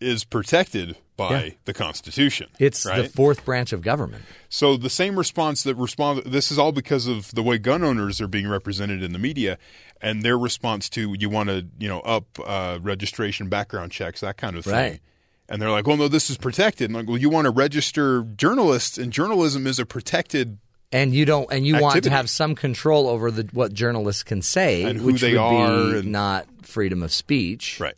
[0.00, 1.50] is protected by Yeah.
[1.64, 2.48] the Constitution.
[2.58, 3.02] It's right?
[3.02, 4.24] the fourth branch of government.
[4.48, 8.20] So the same response that respond this is all because of the way gun owners
[8.20, 9.58] are being represented in the media
[10.00, 14.36] and their response to you want to, you know, up uh, registration background checks, that
[14.36, 14.72] kind of thing.
[14.74, 15.00] Right.
[15.48, 17.50] And they're like, "Well, no, this is protected." And I'm like, "Well, you want to
[17.50, 20.58] register journalists and journalism is a protected
[20.90, 24.42] And you don't, and you want to have some control over the what journalists can
[24.42, 27.78] say, And who which they would are be and- not freedom of speech.
[27.78, 27.94] right."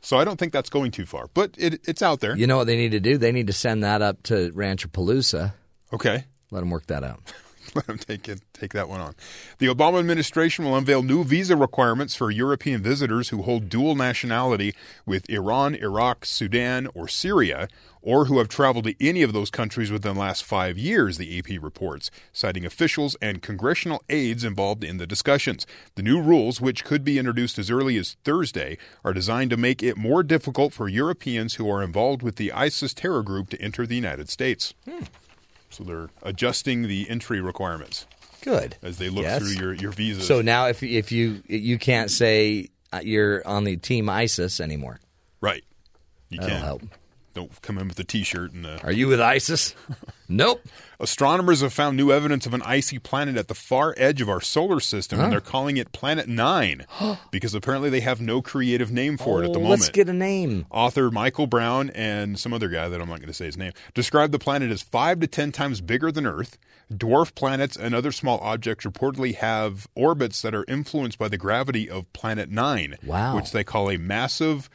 [0.00, 2.36] So I don't think that's going too far, but it, it's out there.
[2.36, 3.18] You know what they need to do?
[3.18, 5.52] They need to send that up to Rancherpalooza.
[5.92, 6.24] Okay.
[6.50, 7.20] Let them work that out.
[7.74, 9.14] Let him take it, take that one on.
[9.58, 14.74] The Obama administration will unveil new visa requirements for European visitors who hold dual nationality
[15.06, 17.68] with Iran, Iraq, Sudan, or Syria,
[18.00, 21.38] or who have traveled to any of those countries within the last five years, the
[21.38, 25.66] AP reports, citing officials and congressional aides involved in the discussions.
[25.94, 29.82] The new rules, which could be introduced as early as Thursday, are designed to make
[29.82, 33.86] it more difficult for Europeans who are involved with the ISIS terror group to enter
[33.86, 34.74] the United States.
[34.88, 35.04] Hmm.
[35.70, 38.06] So they're adjusting the entry requirements
[38.42, 38.76] Good.
[38.82, 39.38] as they look Yes.
[39.38, 40.26] through your, your visas.
[40.26, 45.00] So now, if if you you can't say uh, you're on the team ISIS anymore,
[45.40, 45.62] right,
[46.30, 46.82] you that'll can help.
[47.38, 49.74] Don't come in with a T-shirt and a Are you with ISIS?
[50.28, 50.60] nope.
[51.00, 54.40] Astronomers have found new evidence of an icy planet at the far edge of our
[54.40, 56.84] solar system, and they're calling it Planet Nine
[57.30, 59.80] because apparently they have no creative name for it at the Oh, moment.
[59.80, 60.66] Let's get a name.
[60.70, 63.72] Author Michael Brown and some other guy that I'm not going to say his name
[63.94, 66.58] described the planet as five to ten times bigger than Earth.
[66.92, 71.88] Dwarf planets and other small objects reportedly have orbits that are influenced by the gravity
[71.88, 73.36] of Planet Nine, Wow.
[73.36, 74.68] which they call a massive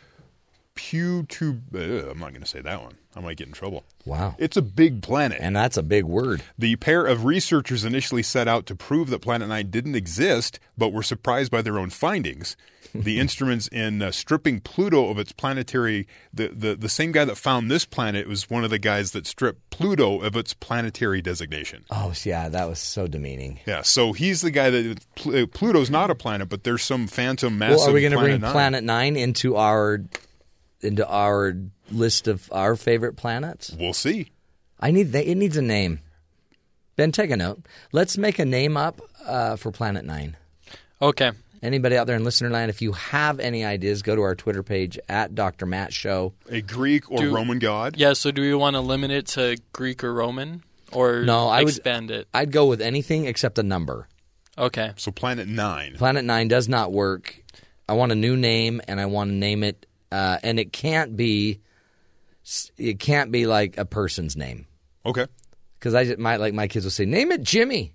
[0.75, 2.05] perturber.
[2.07, 2.95] Uh, I'm not going to say that one.
[3.15, 3.83] I might get in trouble.
[4.05, 4.35] Wow.
[4.39, 5.37] It's a big planet.
[5.39, 6.41] And that's a big word.
[6.57, 10.89] The pair of researchers initially set out to prove that Planet Nine didn't exist, but
[10.91, 12.55] were surprised by their own findings.
[12.95, 17.37] The instruments in uh, stripping Pluto of its planetary, the, the, the same guy that
[17.37, 21.85] found this planet was one of the guys that stripped Pluto of its planetary designation.
[21.89, 23.59] Oh, yeah, that was so demeaning.
[23.65, 27.57] Yeah, so he's the guy that Pl- Pluto's not a planet, but there's some phantom
[27.57, 27.77] massive.
[27.79, 28.51] well, are we going to bring Nine.
[28.51, 30.03] Planet Nine into our
[30.83, 31.55] into our
[31.91, 33.75] list of our favorite planets?
[33.79, 34.29] We'll see.
[34.79, 35.99] I need it needs a name.
[36.95, 37.65] Ben, take a note.
[37.91, 40.37] Let's make a name up uh, for Planet Nine.
[41.01, 41.31] Okay.
[41.61, 44.63] Anybody out there in listener land, if you have any ideas, go to our Twitter
[44.63, 45.65] page at Dr.
[45.65, 46.33] Matt Show.
[46.49, 47.95] A Greek or Do- Roman god?
[47.97, 50.61] Yeah, so do we want to limit it to Greek or Roman?
[50.91, 52.27] Or No, I would- expand it?
[52.33, 54.07] I'd go with anything except a number.
[54.57, 54.91] Okay.
[54.97, 55.95] So Planet Nine.
[55.97, 57.41] Planet Nine does not work.
[57.87, 61.17] I want a new name, and I want to name it, uh, and it can't
[61.17, 61.59] be,
[62.77, 64.67] it can't be like a person's name
[65.05, 65.25] Okay.
[65.79, 67.93] because I just, my like my kids will say, name it Jimmy.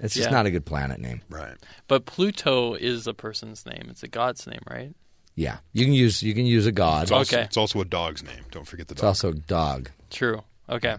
[0.00, 0.32] It's just Yeah.
[0.36, 1.22] not a good planet name.
[1.28, 1.56] Right.
[1.88, 3.88] But Pluto is a person's name.
[3.90, 4.94] It's a god's name, right?
[5.34, 7.04] Yeah, you can use you can use a god.
[7.04, 7.44] It's also, Okay.
[7.44, 8.44] it's also a dog's name.
[8.50, 9.10] Don't forget the dog.
[9.12, 9.34] It's dog.
[9.34, 9.90] also dog.
[10.10, 10.42] True.
[10.68, 10.96] Okay.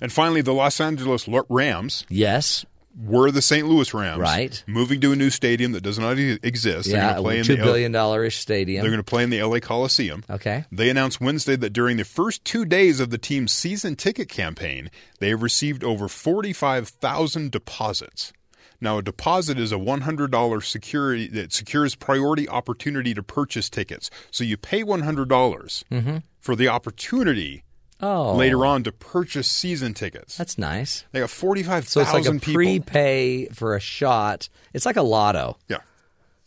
[0.00, 2.64] and finally, the Los Angeles Rams Yes,
[2.96, 3.66] were the St.
[3.66, 4.20] Louis Rams.
[4.20, 4.62] Right.
[4.66, 6.88] Moving to a new stadium that does not exist.
[6.90, 8.82] They're yeah, to play a in two the billion dollar ish stadium.
[8.82, 10.24] They're going to play in the LA Coliseum.
[10.28, 14.28] okay, They announced Wednesday that during the first two days of the team's season ticket
[14.28, 18.32] campaign, they have received over 45,000 deposits.
[18.80, 24.10] Now, a deposit is a $100 security that secures priority opportunity to purchase tickets.
[24.30, 27.62] So you pay $100 for the opportunity
[28.02, 30.36] oh, later on to purchase season tickets.
[30.36, 31.04] that's nice.
[31.12, 31.90] they got 45,000 people.
[31.90, 32.54] So it's like a people.
[32.54, 34.48] prepay for a shot.
[34.72, 35.56] It's like a lotto.
[35.68, 35.78] yeah.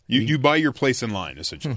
[0.06, 1.76] You, you buy your place in line, essentially.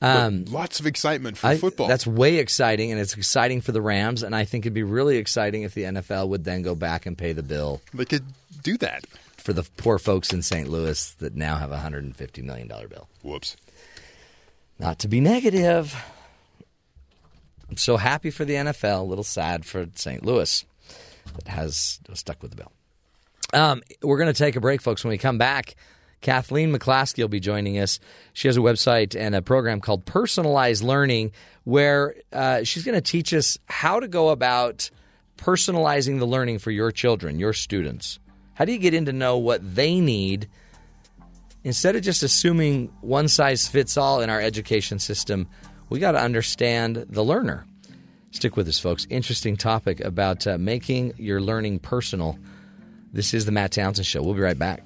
[0.00, 1.88] Um, lots of excitement for I- football.
[1.88, 4.22] That's way exciting, and it's exciting for the Rams.
[4.22, 7.18] And I think it'd be really exciting if the NFL would then go back and
[7.18, 8.24] pay the bill they could
[8.62, 9.04] do that.
[9.36, 10.68] for the poor folks in St.
[10.68, 13.08] Louis that now have a hundred and fifty million dollar bill.
[13.22, 13.56] Whoops.
[14.78, 15.94] Not to be negative.
[17.68, 19.00] I'm so happy for the NFL.
[19.00, 20.24] A little sad for St.
[20.24, 20.64] Louis
[21.34, 22.72] that has stuck with the bill.
[23.52, 25.04] Um, we're going to take a break, folks.
[25.04, 25.76] When we come back,
[26.20, 28.00] Kathleen McClaskey will be joining us.
[28.32, 31.32] She has a website and a program called Personalized Learning,
[31.64, 34.90] where uh, she's going to teach us how to go about
[35.36, 38.18] personalizing the learning for your children, your students.
[38.54, 40.48] How do you get in to know what they need
[41.62, 45.46] instead of just assuming one size fits all in our education system?
[45.88, 47.66] We got to understand the learner.
[48.30, 49.06] Stick with us, folks.
[49.08, 52.38] Interesting topic about uh, making your learning personal.
[53.12, 54.22] This is the Matt Townsend Show.
[54.22, 54.82] We'll be right back.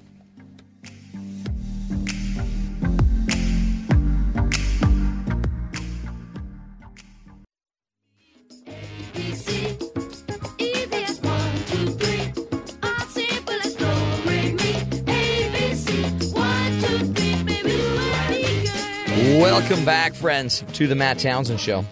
[19.42, 21.84] Welcome back, friends, to the Matt Townsend Show.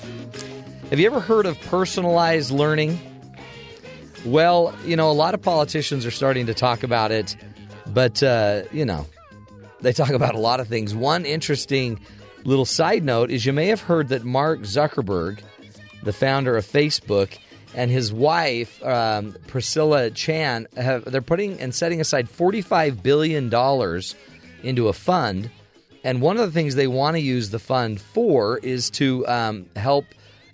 [0.89, 2.97] Have you ever heard of personalized learning?
[4.25, 7.37] Well, you know, a lot of politicians are starting to talk about it,
[7.89, 9.05] but, uh, you know,
[9.81, 10.95] they talk about a lot of things.
[10.95, 11.99] One interesting
[12.45, 15.41] little side note is you may have heard that Mark Zuckerberg,
[16.05, 17.37] the founder of Facebook,
[17.75, 23.49] and his wife um, Priscilla Chan have they're putting and setting aside forty five billion
[23.49, 24.15] dollars
[24.63, 25.51] into a fund,
[26.05, 29.67] and one of the things they want to use the fund for is to um,
[29.77, 30.07] help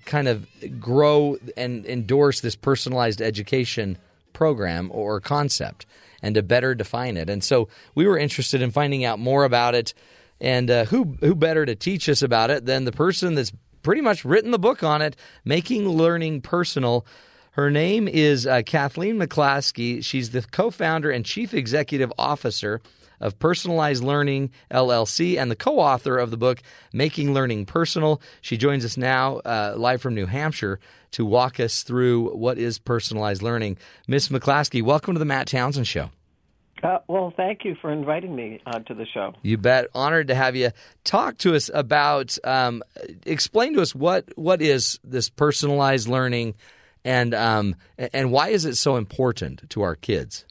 [0.04, 0.46] kind of
[0.80, 3.98] grow and endorse this personalized education
[4.32, 5.86] program or concept
[6.22, 7.28] and to better define it.
[7.28, 9.94] And so we were interested in finding out more about it.
[10.40, 14.02] And uh, who who better to teach us about it than the person that's pretty
[14.02, 17.06] much written the book on it, Making Learning Personal.
[17.52, 20.04] Her name is uh, Kathleen McClaskey.
[20.04, 22.82] She's the co-founder and chief executive officer
[23.20, 26.62] of Personalized Learning LLC and the co author of the book
[26.92, 28.20] Making Learning Personal.
[28.40, 30.80] She joins us now uh, live from New Hampshire
[31.12, 33.78] to walk us through what is personalized learning.
[34.06, 36.10] Miss McClaskey, welcome to the Matt Townsend Show.
[36.82, 39.32] Uh, well, thank you for inviting me uh, to the show.
[39.42, 39.86] You bet.
[39.94, 40.70] Honored to have you.
[41.04, 42.82] Talk to us about, um,
[43.24, 46.54] explain to us what, what is this personalized learning
[47.04, 50.44] and, um, and why is it so important to our kids?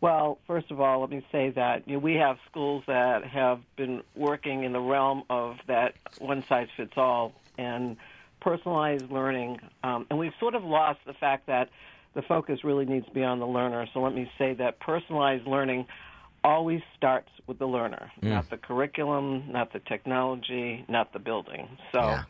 [0.00, 3.60] Well, first of all, let me say that you know, we have schools that have
[3.76, 7.96] been working in the realm of that one size fits all and
[8.40, 11.70] personalized learning, um, and we've sort of lost the fact that
[12.14, 13.86] the focus really needs to be on the learner.
[13.92, 15.86] So let me say that personalized learning
[16.44, 21.68] always starts with the learner, not the curriculum, not the technology, not the building.
[21.90, 22.22] So Yeah.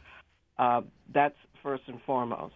[0.59, 0.81] uh,
[1.13, 2.55] that's first and foremost.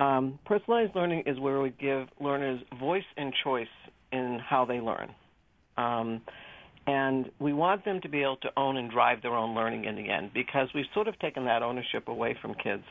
[0.00, 3.66] Um, personalized learning is where we give learners voice and choice
[4.12, 5.14] in how they learn.
[5.76, 6.20] Um,
[6.86, 9.94] and we want them to be able to own and drive their own learning in
[9.94, 12.82] the end because we've sort of taken that ownership away from kids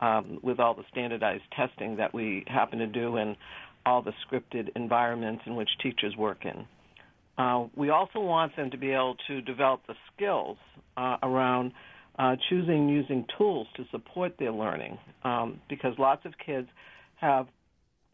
[0.00, 3.36] um, with all the standardized testing that we happen to do and
[3.86, 6.66] all the scripted environments in which teachers work in.
[7.36, 10.56] Uh, we also want them to be able to develop the skills
[10.96, 11.72] uh, around
[12.18, 16.68] uh, choosing using tools to support their learning um, because lots of kids
[17.16, 17.46] have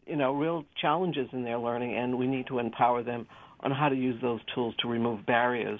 [0.05, 3.27] you know real challenges in their learning and we need to empower them
[3.61, 5.79] on how to use those tools to remove barriers.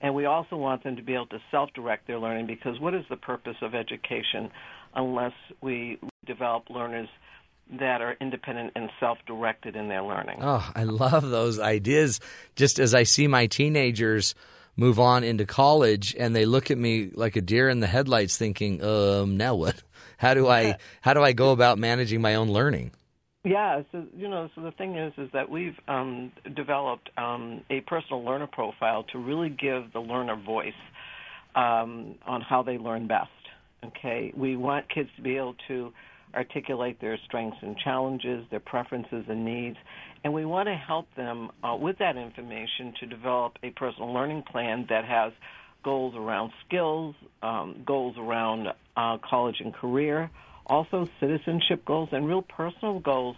[0.00, 3.04] And we also want them to be able to self-direct their learning because what is
[3.10, 4.50] the purpose of education
[4.94, 7.08] unless we develop learners
[7.80, 10.38] that are independent and self-directed in their learning?
[10.40, 12.20] Oh, I love those ideas.
[12.54, 14.36] Just as I see my teenagers
[14.76, 18.38] move on into college and they look at me like a deer in the headlights
[18.38, 19.82] thinking, um, now what?
[20.18, 22.90] How do I how do I go about managing my own learning?
[23.48, 27.80] Yeah, so you know, so the thing is, is that we've um, developed um, a
[27.80, 30.72] personal learner profile to really give the learner voice
[31.54, 33.30] um, on how they learn best.
[33.84, 35.90] Okay, we want kids to be able to
[36.34, 39.76] articulate their strengths and challenges, their preferences and needs,
[40.24, 44.42] and we want to help them uh, with that information to develop a personal learning
[44.52, 45.32] plan that has
[45.84, 48.66] goals around skills, um, goals around
[48.98, 50.30] uh, college and career,
[50.68, 53.36] also citizenship goals and real personal goals,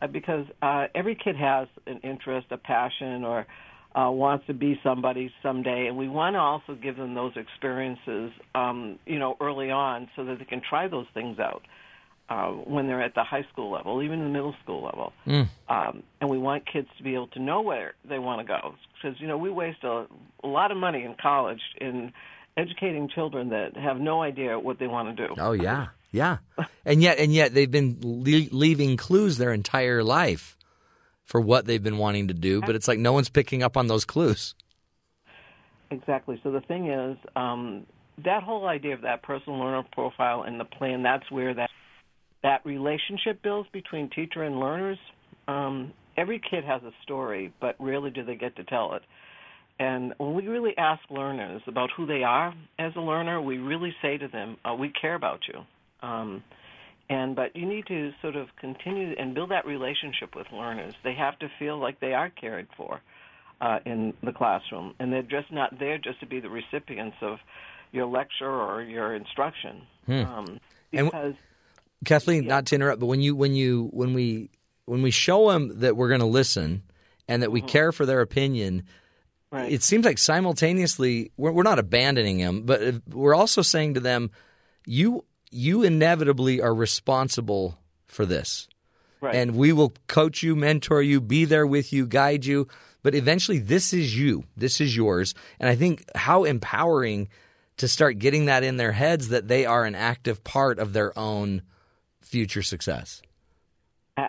[0.00, 3.46] uh, because uh, every kid has an interest, a passion, or
[3.94, 8.30] uh, wants to be somebody someday, and we want to also give them those experiences,
[8.54, 11.62] um, you know, early on, so that they can try those things out
[12.28, 15.12] uh, when they're at the high school level, even the middle school level.
[15.26, 15.48] Mm.
[15.68, 18.74] Um, and we want kids to be able to know where they want to go,
[18.94, 20.06] because you know we waste a,
[20.44, 22.12] a lot of money in college in
[22.56, 25.34] educating children that have no idea what they want to do.
[25.38, 26.38] Oh yeah, yeah,
[26.84, 30.56] and yet and yet they've been le- leaving clues their entire life
[31.24, 33.86] for what they've been wanting to do, but it's like no one's picking up on
[33.86, 34.54] those clues.
[35.90, 36.40] Exactly.
[36.42, 37.86] So the thing is, um,
[38.24, 41.70] that whole idea of that personal learner profile and the plan, that's where that
[42.42, 44.98] that relationship builds between teacher and learners.
[45.48, 49.02] Um, every kid has a story, but rarely do they get to tell it.
[49.80, 53.94] And when we really ask learners about who they are as a learner, we really
[54.02, 55.64] say to them, uh, "We care about you."
[56.02, 56.42] Um,
[57.10, 60.94] and but you need to sort of continue and build that relationship with learners.
[61.04, 63.00] They have to feel like they are cared for
[63.60, 67.38] uh, in the classroom, and they're just not there just to be the recipients of
[67.92, 69.82] your lecture or your instruction.
[70.06, 70.12] Hmm.
[70.12, 71.34] Um, because
[72.04, 74.50] Kathleen, not to interrupt, but when you when you when we
[74.84, 76.82] when we show them that we're going to listen
[77.26, 78.84] and that we care for their opinion,
[79.50, 79.72] Right.
[79.72, 84.30] it seems like simultaneously we're, we're not abandoning them, but we're also saying to them,
[84.84, 88.68] you you inevitably are responsible for this.
[89.20, 89.34] Right.
[89.34, 92.68] And we will coach you, mentor you, be there with you, guide you.
[93.02, 94.44] But eventually, this is you.
[94.56, 95.34] This is yours.
[95.58, 97.28] And I think how empowering
[97.78, 101.16] to start getting that in their heads that they are an active part of their
[101.18, 101.62] own
[102.20, 103.22] future success.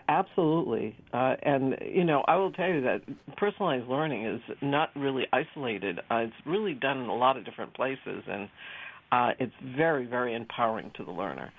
[0.07, 0.95] Absolutely.
[1.11, 3.01] Uh, and, you know, I will tell you that
[3.37, 5.99] personalized learning is not really isolated.
[6.11, 8.49] Uh, it's really done in a lot of different places, and
[9.11, 11.51] uh, it's very, very empowering to the learner.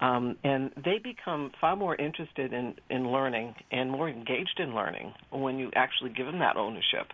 [0.00, 5.12] Um, and they become far more interested in, in learning and more engaged in learning
[5.30, 7.08] when you actually give them that ownership.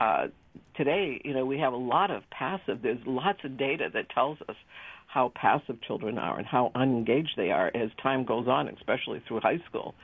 [0.00, 0.26] Uh,
[0.76, 4.38] today, you know, we have a lot of passive, there's lots of data that tells
[4.48, 4.56] us
[5.06, 9.40] how passive children are and how unengaged they are as time goes on, especially through
[9.40, 9.94] high school.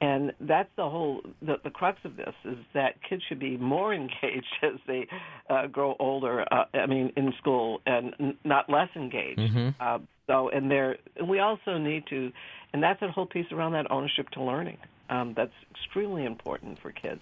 [0.00, 3.92] And that's the whole the, the crux of this is that kids should be more
[4.02, 5.06] engaged as they
[5.50, 6.44] uh, grow older.
[6.50, 9.40] Uh, I mean, in school and n- not less engaged.
[9.78, 12.32] Uh, so, and there, and we also need to,
[12.72, 14.78] and that's a whole piece around that ownership to learning.
[15.10, 17.20] Um, that's extremely important for kids.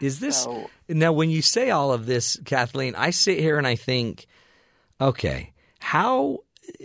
[0.00, 2.94] Is this So- now when you say all of this, Kathleen?
[2.94, 4.26] I sit here and I think,
[5.00, 6.38] okay, how?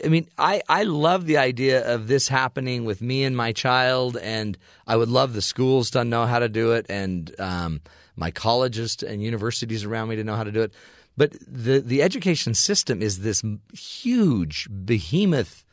[0.04, 4.18] I mean, I I love the idea of this happening with me and my child,
[4.18, 4.58] and
[4.88, 7.82] I would love the schools to know how to do it, and um,
[8.16, 10.74] my colleges and universities around me to know how to do it.
[11.18, 15.66] But the the education system is this huge behemoth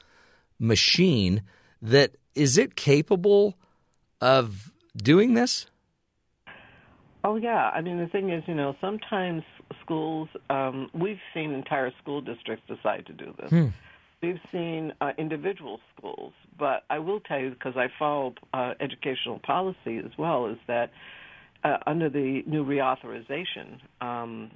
[0.58, 1.42] machine
[1.82, 3.56] that is it capable
[4.20, 5.66] of doing this?
[7.22, 9.42] Oh yeah, I mean the thing is, you know, sometimes
[9.82, 13.52] schools um, we've seen entire school districts decide to do this.
[14.22, 19.40] We've seen uh, individual schools, but I will tell you because I follow uh, educational
[19.40, 20.90] policy as well, is that
[21.64, 24.50] uh, under the new reauthorization, um,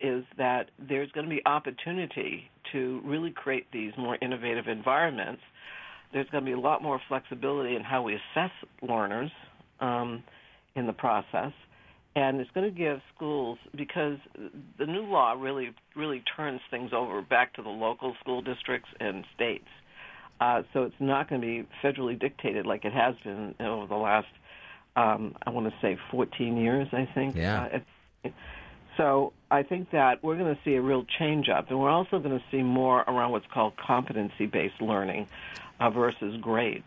[0.00, 5.42] is that there's going to be opportunity to really create these more innovative environments.
[6.12, 8.50] There's going to be a lot more flexibility in how we assess
[8.82, 9.30] learners
[9.80, 10.22] um,
[10.74, 11.52] in the process,
[12.16, 14.16] and it's going to give schools because
[14.78, 19.24] the new law really really turns things over back to the local school districts and
[19.34, 19.68] states.
[20.40, 23.94] Uh, so it's not going to be federally dictated like it has been over the
[23.94, 24.26] last,
[24.96, 26.88] um, I want to say, 14 years.
[26.92, 27.36] I think.
[27.36, 27.80] Yeah.
[28.24, 28.28] Uh,
[28.96, 32.18] so I think that we're going to see a real change up, and we're also
[32.18, 35.28] going to see more around what's called competency-based learning
[35.80, 36.84] uh, versus grades.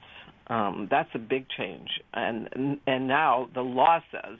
[0.48, 4.40] Um, that's a big change, and and now the law says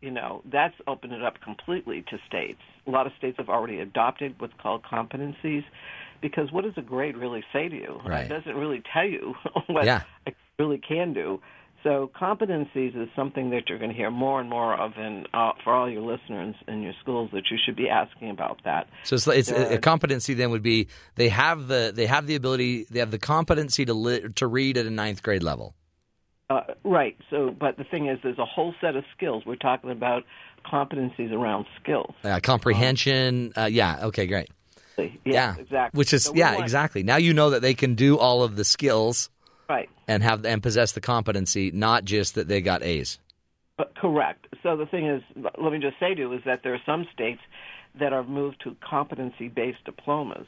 [0.00, 2.60] you know, that's opened it up completely to states.
[2.86, 5.64] A lot of states have already adopted what's called competencies
[6.22, 8.00] because what does a grade really say to you?
[8.04, 8.24] Right.
[8.24, 9.34] It doesn't really tell you
[9.66, 10.02] what Yeah.
[10.26, 11.40] it really can do.
[11.82, 15.52] So competencies is something that you're going to hear more and more of, and uh,
[15.64, 18.86] for all your listeners in your schools, that you should be asking about that.
[19.04, 20.34] So it's, it's a, a competency.
[20.34, 23.94] Then would be they have the they have the ability they have the competency to
[23.94, 25.74] li- to read at a ninth grade level.
[26.50, 27.16] Uh, right.
[27.30, 29.44] So, but the thing is, there's a whole set of skills.
[29.46, 30.24] We're talking about
[30.66, 32.12] competencies around skills.
[32.24, 33.52] Uh, comprehension.
[33.56, 34.06] Uh, yeah.
[34.06, 34.26] Okay.
[34.26, 34.50] Great.
[34.98, 35.54] Yeah, yeah.
[35.58, 35.96] exactly.
[35.98, 37.02] Which is So yeah want- exactly.
[37.02, 39.30] Now you know that they can do all of the skills
[39.68, 39.88] Right.
[40.08, 43.18] and have and possess the competency, not just that they got A's.
[43.78, 44.46] But correct.
[44.62, 45.22] So the thing is,
[45.58, 47.40] let me just say to you, is that there are some states
[47.98, 50.46] that are moved to competency-based diplomas,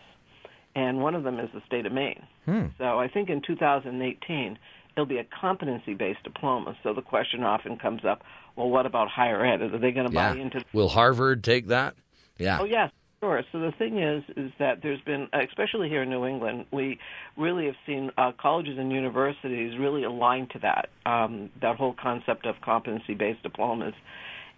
[0.75, 2.23] and one of them is the state of Maine.
[2.45, 2.67] Hmm.
[2.77, 4.59] So I think in 2018
[4.97, 6.77] it'll be a competency-based diploma.
[6.83, 8.23] So the question often comes up,
[8.57, 9.63] well, what about higher ed?
[9.63, 10.35] Are they going to Yeah.
[10.35, 10.65] buy into?
[10.73, 11.95] Will Harvard take that?
[12.39, 12.59] Yeah.
[12.61, 12.91] Oh yes,
[13.21, 13.43] sure.
[13.53, 16.99] So the thing is, is that there's been, especially here in New England, we
[17.37, 22.47] really have seen uh, colleges and universities really aligned to that um, that whole concept
[22.47, 23.95] of competency-based diplomas,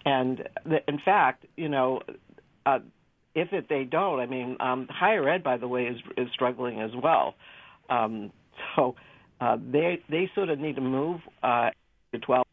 [0.05, 2.02] and the, in fact, you know.
[2.66, 2.78] Uh,
[3.35, 6.81] if it, they don't, I mean, um, higher ed, by the way, is is struggling
[6.81, 7.35] as well.
[7.90, 8.31] Um,
[8.77, 8.94] so
[9.40, 11.70] uh, they they sort of need to move uh,
[12.12, 12.47] to twelve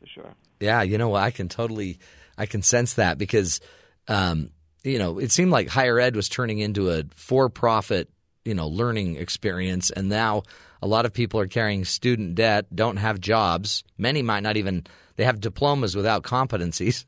[0.00, 0.34] for sure.
[0.60, 1.22] Yeah, you know what?
[1.22, 1.98] I can totally,
[2.38, 3.60] I can sense that because,
[4.08, 4.50] um,
[4.84, 8.08] you know, it seemed like higher ed was turning into a for-profit,
[8.44, 10.44] you know, learning experience, and now
[10.80, 13.84] a lot of people are carrying student debt, don't have jobs.
[13.98, 14.86] Many might not even
[15.16, 17.04] they have diplomas without competencies,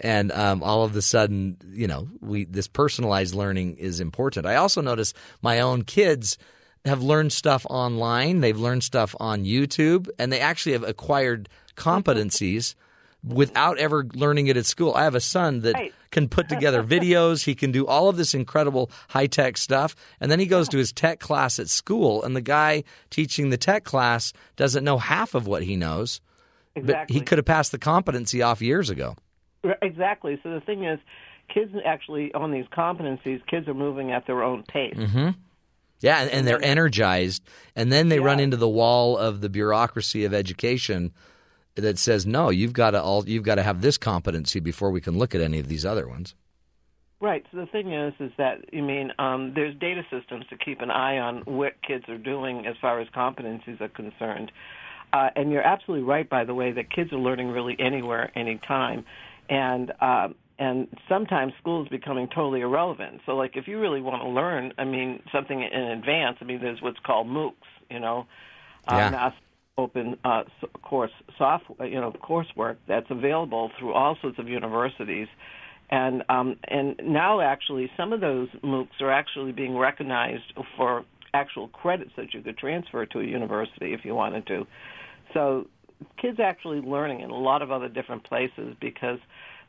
[0.00, 4.46] and um, all of a sudden, you know, we this personalized learning is important.
[4.46, 6.38] I also notice my own kids
[6.84, 8.40] have learned stuff online.
[8.40, 12.74] They've learned stuff on YouTube, and they actually have acquired competencies
[13.26, 14.92] without ever learning it at school.
[14.94, 15.94] I have a son that Right.
[16.10, 17.44] can put together videos.
[17.44, 19.96] He can do all of this incredible high tech stuff.
[20.20, 23.56] And then he goes to his tech class at school, and the guy teaching the
[23.56, 26.20] tech class doesn't know half of what he knows.
[26.74, 27.14] But Exactly.
[27.14, 29.16] he could have passed the competency off years ago.
[29.80, 30.38] Exactly.
[30.42, 30.98] So the thing is,
[31.48, 34.94] kids actually on these competencies, kids are moving at their own pace.
[34.96, 35.28] Mm-hmm.
[36.04, 37.42] Yeah, and, and they're energized.
[37.74, 41.14] And then they run into the wall of the bureaucracy of education
[41.76, 45.00] that says, no, you've got to all you've got to have this competency before we
[45.00, 46.34] can look at any of these other ones.
[47.20, 47.42] Right.
[47.50, 50.90] So the thing is, is that you mean um, there's data systems to keep an
[50.90, 54.52] eye on what kids are doing as far as competencies are concerned.
[55.14, 59.06] Uh, and you're absolutely right, by the way, that kids are learning really anywhere, anytime,
[59.48, 63.20] and um, and sometimes school is becoming totally irrelevant.
[63.26, 66.60] So, like, if you really want to learn, I mean, something in advance, I mean,
[66.60, 67.54] there's what's called MOOCs,
[67.90, 68.26] you know,
[68.88, 69.08] Yeah.
[69.08, 69.32] uh, mass
[69.76, 70.44] open uh,
[70.82, 75.26] course software, you know, coursework that's available through all sorts of universities.
[75.90, 81.04] And um, and now actually some of those MOOCs are actually being recognized for
[81.34, 84.66] actual credits that you could transfer to a university if you wanted to.
[85.34, 85.66] So
[86.20, 89.18] kids actually learning in a lot of other different places because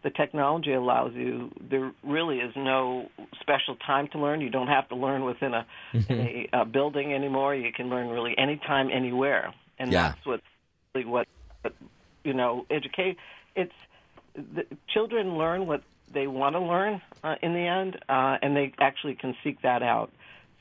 [0.06, 3.10] the technology allows you there really is no
[3.42, 4.40] special time to learn.
[4.40, 7.56] You don't have to learn within a, in a, a building anymore.
[7.56, 9.52] You can learn really anytime anywhere.
[9.80, 10.10] And Yeah.
[10.10, 10.42] that's what
[10.94, 11.28] really what
[11.64, 11.74] what,
[12.24, 13.18] you know educate
[13.56, 13.74] it's
[14.36, 14.64] the
[14.94, 15.82] children learn what
[16.14, 19.82] they want to learn uh, in the end uh, and they actually can seek that
[19.82, 20.12] out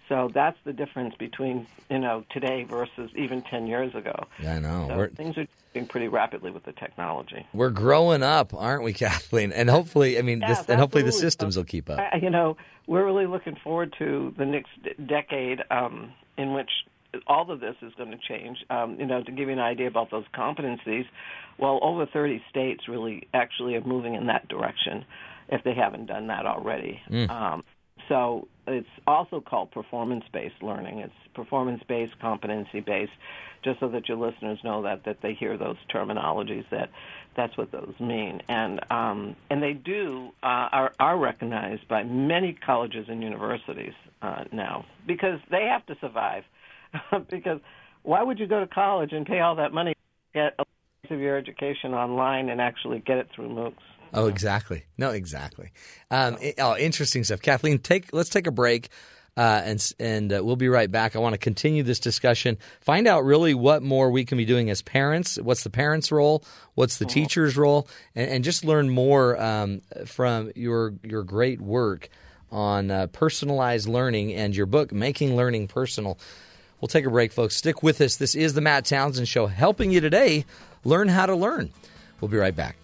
[0.08, 4.58] so that's the difference between you know today versus even 10 years ago Yeah, I
[4.60, 4.86] know.
[4.88, 8.92] so We're things are changing pretty rapidly with the technology we're growing up, aren't we,
[9.04, 9.52] Kathleen?
[9.52, 11.98] And hopefully, I mean, this, and hopefully the systems will keep up.
[11.98, 12.56] I- you know,
[12.86, 16.70] we're really looking forward to the next d- decade um, in which
[17.26, 18.58] all of this is going to change.
[18.70, 21.06] Um, you know, to give you an idea about those competencies,
[21.58, 25.04] well, over 30 states really actually are moving in that direction
[25.48, 27.00] if they haven't done that already.
[27.28, 27.62] Um,
[28.08, 31.00] so it's also called performance-based learning.
[31.00, 33.12] It's performance-based, competency-based,
[33.62, 36.90] just so that your listeners know that that they hear those terminologies that
[37.36, 38.40] that's what those mean.
[38.48, 44.44] And um, and they do uh, are are recognized by many colleges and universities uh,
[44.52, 46.44] now because they have to survive.
[47.30, 47.60] because
[48.02, 50.64] why would you go to college and pay all that money to get a
[51.02, 53.74] piece of your education online and actually get it through MOOCs?
[54.14, 54.84] Oh, exactly.
[54.96, 55.72] No, exactly.
[56.10, 57.40] Um, i- oh, interesting stuff.
[57.42, 58.88] Kathleen, take let's take a break,
[59.36, 61.16] uh, and and uh, we'll be right back.
[61.16, 62.56] I want to continue this discussion.
[62.80, 65.36] Find out really what more we can be doing as parents.
[65.40, 66.44] What's the parents' role?
[66.74, 67.88] What's the teacher's role?
[68.14, 72.08] And, and just learn more um, from your your great work
[72.52, 76.18] on uh, personalized learning and your book, Making Learning Personal.
[76.80, 77.56] We'll take a break, folks.
[77.56, 78.16] Stick with us.
[78.16, 80.44] This is the Matt Townsend Show, helping you today
[80.84, 81.70] learn how to learn.
[82.20, 82.76] We'll be right back.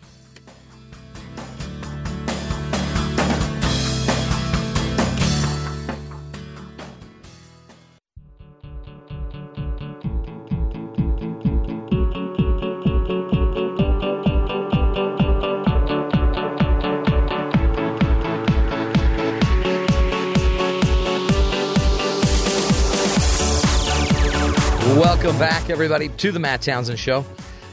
[25.71, 27.25] Everybody, to the Matt Townsend Show.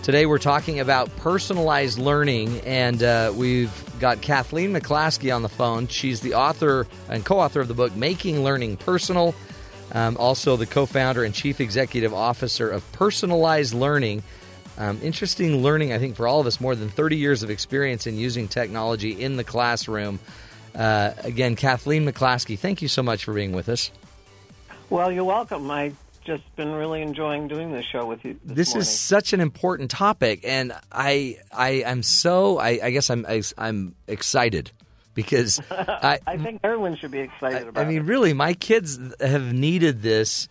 [0.03, 5.88] Today we're talking about personalized learning, and uh, we've got Kathleen McClaskey on the phone.
[5.88, 9.34] She's the author and co author of the book Making Learning Personal,
[9.94, 14.22] um, also the co founder and chief executive officer of Personalized Learning.
[14.78, 18.06] Um, interesting learning, I think, for all of us, more than 30 years of experience
[18.06, 20.19] in using technology in the classroom.
[20.76, 23.90] Uh, again, Kathleen McClaskey, thank you so much for being with us.
[24.91, 25.69] Well, you're welcome.
[25.72, 25.94] I
[26.28, 28.40] just been really enjoying doing this show with you.
[28.44, 33.10] This, this is such an important topic, and I, I, I'm so, I, I guess
[33.10, 34.72] I'm, I, I'm excited
[35.16, 38.04] because I, I think everyone should be excited I, about I mean, it.
[38.04, 40.48] really, my kids have needed this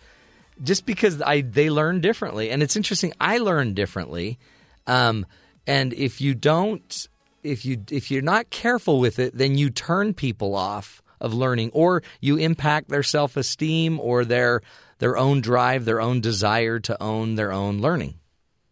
[0.62, 3.12] just because I they learn differently, and it's interesting.
[3.20, 4.38] I learn differently,
[4.86, 5.26] um,
[5.66, 7.08] and if you don't,
[7.42, 11.70] if you if you're not careful with it, then you turn people off of learning,
[11.74, 14.62] or you impact their self esteem or their
[14.98, 18.14] their own drive, their own desire to own their own learning.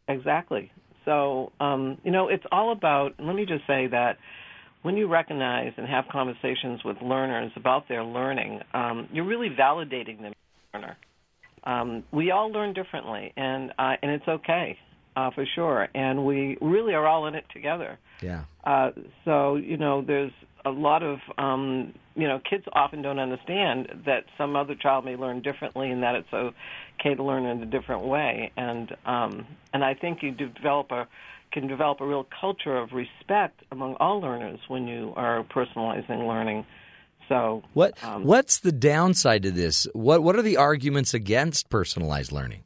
[0.09, 0.71] Exactly.
[1.05, 4.19] So, um, you know, it's all about, let me just say that
[4.83, 10.21] when you recognize and have conversations with learners about their learning, um, you're really validating
[10.21, 10.33] them
[10.75, 10.97] learner.
[11.65, 14.79] Um, we all learn differently, and uh, and it's okay
[15.17, 15.89] uh, for sure.
[15.95, 17.99] And we really are all in it together.
[18.21, 18.45] Yeah.
[18.63, 18.91] Uh,
[19.25, 20.33] so you know, there's
[20.65, 25.17] a lot of um, you know, kids often don't understand that some other child may
[25.17, 28.53] learn differently, and that it's okay to learn in a different way.
[28.57, 31.09] And um, and I think you develop a
[31.53, 36.67] can develop a real culture of respect among all learners when you are personalizing learning.
[37.29, 39.87] So What um, what's the downside to this?
[39.93, 42.65] What what are the arguments against personalized learning?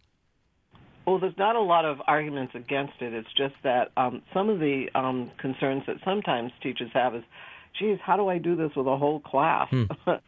[1.07, 3.15] Well, there's not a lot of arguments against it.
[3.15, 7.23] It's just that um, some of the um, concerns that sometimes teachers have is,
[7.79, 9.73] geez, how do I do this with a whole class?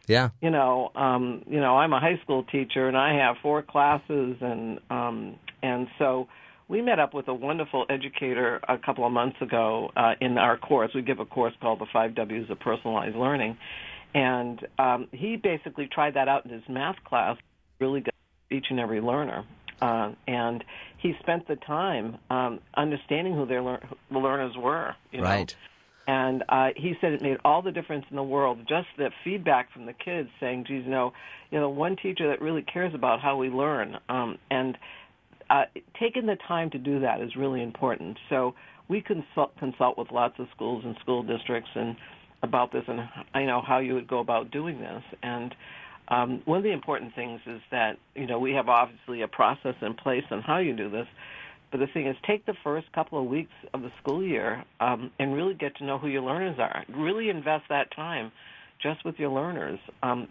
[0.07, 0.29] Yeah.
[0.41, 4.37] you know, um, you know, I'm a high school teacher and I have four classes,
[4.41, 6.27] and um, and so
[6.67, 10.57] we met up with a wonderful educator a couple of months ago uh, in our
[10.57, 10.91] course.
[10.93, 13.57] We give a course called the Five W's of Personalized Learning,
[14.13, 17.37] and um, he basically tried that out in his math class.
[17.79, 18.13] Really got
[18.49, 19.45] each and every learner,
[19.81, 20.63] uh, and
[20.97, 24.95] he spent the time um, understanding who their lear- the learners were.
[25.11, 25.27] You know?
[25.27, 25.55] Right.
[26.11, 28.59] And uh, he said it made all the difference in the world.
[28.67, 31.13] Just the feedback from the kids saying, "Geez, you know,
[31.51, 34.77] you know, one teacher that really cares about how we learn." Um, and
[35.49, 35.63] uh,
[35.97, 38.17] taking the time to do that is really important.
[38.29, 38.55] So
[38.89, 41.95] we consult consult with lots of schools and school districts and
[42.43, 42.99] about this, and
[43.33, 45.03] I know how you would go about doing this.
[45.23, 45.55] And
[46.09, 49.75] um, one of the important things is that you know we have obviously a process
[49.81, 51.07] in place on how you do this.
[51.71, 55.11] But the thing is, take the first couple of weeks of the school year um,
[55.19, 56.83] and really get to know who your learners are.
[56.93, 58.31] Really invest that time
[58.83, 59.79] just with your learners.
[60.03, 60.27] Um,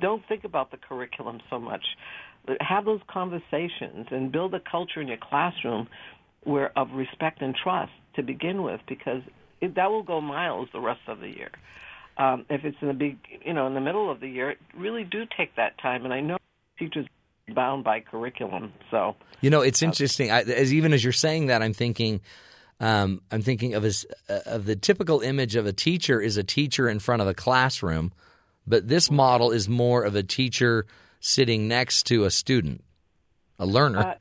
[0.00, 1.82] don't think about the curriculum so much.
[2.60, 5.88] Have those conversations and build a culture in your classroom
[6.44, 9.22] where of respect and trust to begin with, because
[9.60, 11.50] it, that will go miles the rest of the year.
[12.16, 15.04] Um, if it's in the big, you know, in the middle of the year, really
[15.04, 16.04] do take that time.
[16.04, 16.36] And I know
[16.78, 17.06] teachers
[17.54, 20.30] bound by curriculum, so You know, it's interesting.
[20.30, 22.20] I, as even as you're saying that, I'm thinking,
[22.80, 26.44] um, I'm thinking of as uh, of the typical image of a teacher is a
[26.44, 28.12] teacher in front of a classroom,
[28.66, 30.86] but this model is more of a teacher
[31.20, 32.82] sitting next to a student,
[33.58, 34.00] a learner.
[34.00, 34.14] Uh,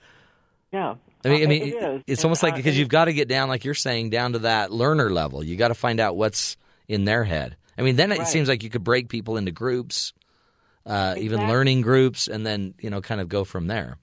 [0.72, 0.96] yeah.
[1.26, 2.04] I mean, I Uh, mean, it is.
[2.08, 4.34] it's almost like uh, because and you've got to get down, like you're saying, down
[4.34, 5.44] to that learner level.
[5.44, 7.58] You got to find out what's in their head.
[7.78, 8.28] I mean, then it Right.
[8.28, 10.14] seems like you could break people into groups,
[10.88, 13.98] uh, even learning groups, and then you know, kind of go from there.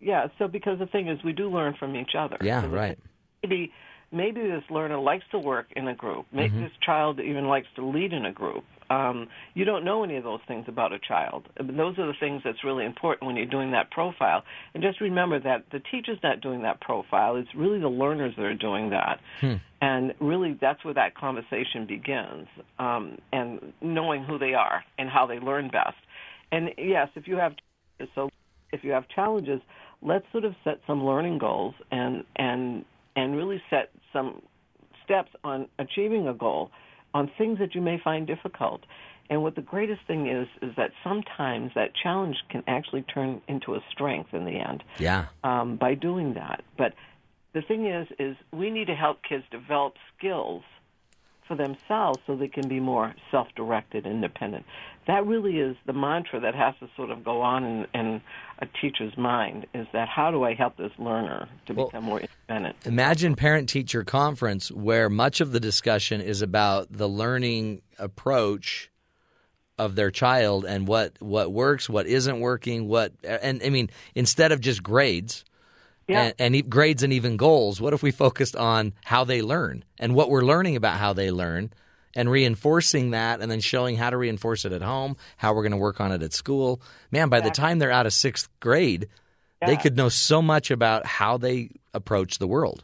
[0.00, 2.38] Yeah, so because the thing is, we do learn from each other.
[2.40, 2.98] Yeah, So right.
[3.42, 3.70] Maybe,
[4.10, 6.24] maybe this learner likes to work in a group.
[6.32, 6.62] Maybe Mm-hmm.
[6.62, 8.64] this child even likes to lead in a group.
[8.88, 11.48] Um, you don't know any of those things about a child.
[11.56, 14.42] But those are the things that's really important when you're doing that profile.
[14.74, 17.36] And just remember that the teacher's not doing that profile.
[17.36, 19.20] It's really the learners that are doing that.
[19.82, 22.48] And really, that's where that conversation begins.
[22.78, 25.96] Um, and knowing who they are and how they learn best.
[26.52, 27.52] And yes, if you have
[28.14, 28.30] so
[28.72, 29.60] if you have challenges,
[30.02, 32.84] let's sort of set some learning goals and and
[33.16, 34.42] and really set some
[35.04, 36.70] steps on achieving a goal
[37.12, 38.82] on things that you may find difficult.
[39.28, 43.74] And what the greatest thing is is that sometimes that challenge can actually turn into
[43.74, 45.26] a strength in the end Yeah.
[45.44, 46.62] um, by doing that.
[46.76, 46.94] But
[47.52, 50.62] the thing is, is we need to help kids develop skills
[51.50, 54.64] for themselves so they can be more self-directed, independent.
[55.08, 58.22] That really is the mantra that has to sort of go on in, in
[58.60, 62.20] a teacher's mind: is that how do I help this learner to Well- become more
[62.20, 62.76] independent?
[62.84, 68.88] Imagine parent teacher conference where much of the discussion is about the learning approach
[69.76, 74.52] of their child and what what works, what isn't working, what and I mean instead
[74.52, 75.44] of just grades.
[76.10, 76.22] Yeah.
[76.22, 77.80] And, and e- grades and even goals.
[77.80, 81.30] What if we focused on how they learn and what we're learning about how they
[81.30, 81.72] learn,
[82.16, 85.70] and reinforcing that, and then showing how to reinforce it at home, how we're going
[85.72, 86.82] to work on it at school.
[87.12, 89.08] Man, by the time they're out of sixth grade,
[89.64, 92.82] they could know so much about how they approach the world.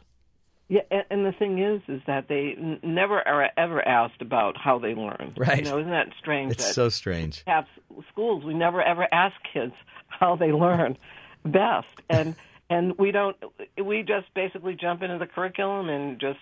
[0.69, 4.79] Yeah, and, the thing is, is that they n- never are ever asked about how
[4.79, 5.33] they learn.
[5.37, 5.59] Right.
[5.59, 6.51] You know, isn't that strange?
[6.51, 7.43] It's that so strange.
[7.47, 9.73] have s- schools we never ever ask kids
[10.07, 10.97] how they learn
[11.45, 12.35] best, and
[12.69, 13.37] and we don't.
[13.83, 16.39] We just basically jump into the curriculum and just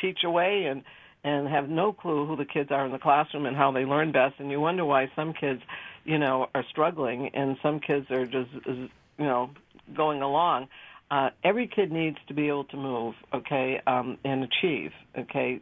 [0.00, 0.82] teach away and
[1.24, 4.12] and have no clue who the kids are in the classroom and how they learn
[4.12, 4.34] best.
[4.38, 5.62] And you wonder why some kids,
[6.04, 8.88] you know, are struggling and some kids are just, you
[9.18, 9.50] know,
[9.96, 10.68] going along.
[11.10, 15.58] Uh, every kid needs to be able to move, okay, um, and achieve, okay,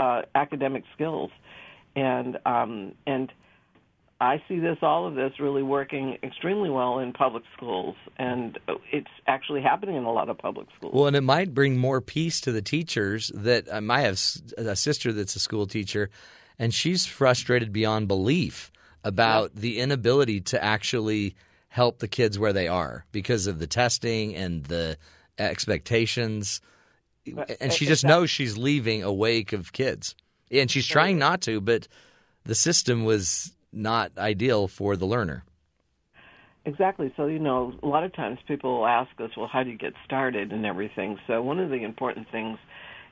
[0.00, 1.30] uh, academic skills,
[1.94, 3.32] and um, and
[4.22, 8.56] I see this, all of this, really working extremely well in public schools, and
[8.92, 10.94] it's actually happening in a lot of public schools.
[10.94, 13.32] Well, and it might bring more peace to the teachers.
[13.34, 14.12] That um, I have
[14.56, 16.08] a sister that's a school teacher,
[16.56, 18.70] and she's frustrated beyond belief
[19.02, 21.34] about the inability to actually
[21.66, 24.98] help the kids where they are because of the testing and the
[25.36, 26.60] expectations.
[27.60, 30.14] And she just knows she's leaving a wake of kids,
[30.48, 31.88] and she's trying not to, but
[32.44, 35.44] the system was not ideal for the learner.
[36.64, 37.12] Exactly.
[37.16, 39.78] So, you know, a lot of times people will ask us, well, how do you
[39.78, 41.18] get started and everything?
[41.26, 42.58] So, one of the important things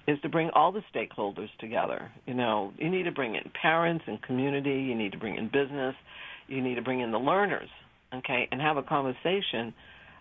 [0.06, 2.10] is to bring all the stakeholders together.
[2.26, 5.46] You know, you need to bring in parents and community, you need to bring in
[5.46, 5.94] business,
[6.48, 7.68] you need to bring in the learners,
[8.14, 9.74] okay, and have a conversation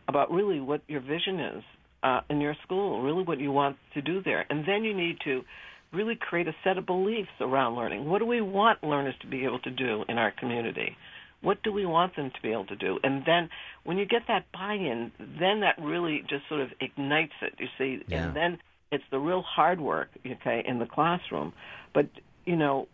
[0.08, 1.64] about really what your vision is
[2.04, 4.46] uh, in your school, really what you want to do there.
[4.50, 5.44] And then you need to
[5.92, 8.06] really create a set of beliefs around learning.
[8.06, 10.96] What do we want learners to be able to do in our community?
[11.42, 13.00] What do we want them to be able to do?
[13.04, 13.50] And then
[13.86, 18.04] when you get that buy-in, then that really just sort of ignites it, you see.
[18.08, 18.26] Yeah.
[18.26, 18.58] And then
[18.92, 21.54] it's the real hard work, okay, in the classroom.
[21.94, 22.08] But,
[22.46, 22.88] you know,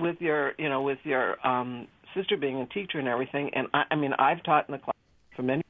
[0.00, 3.84] with your, you know, with your um, sister being a teacher and everything, and I,
[3.92, 4.96] I mean, I've taught in the class
[5.36, 5.62] for many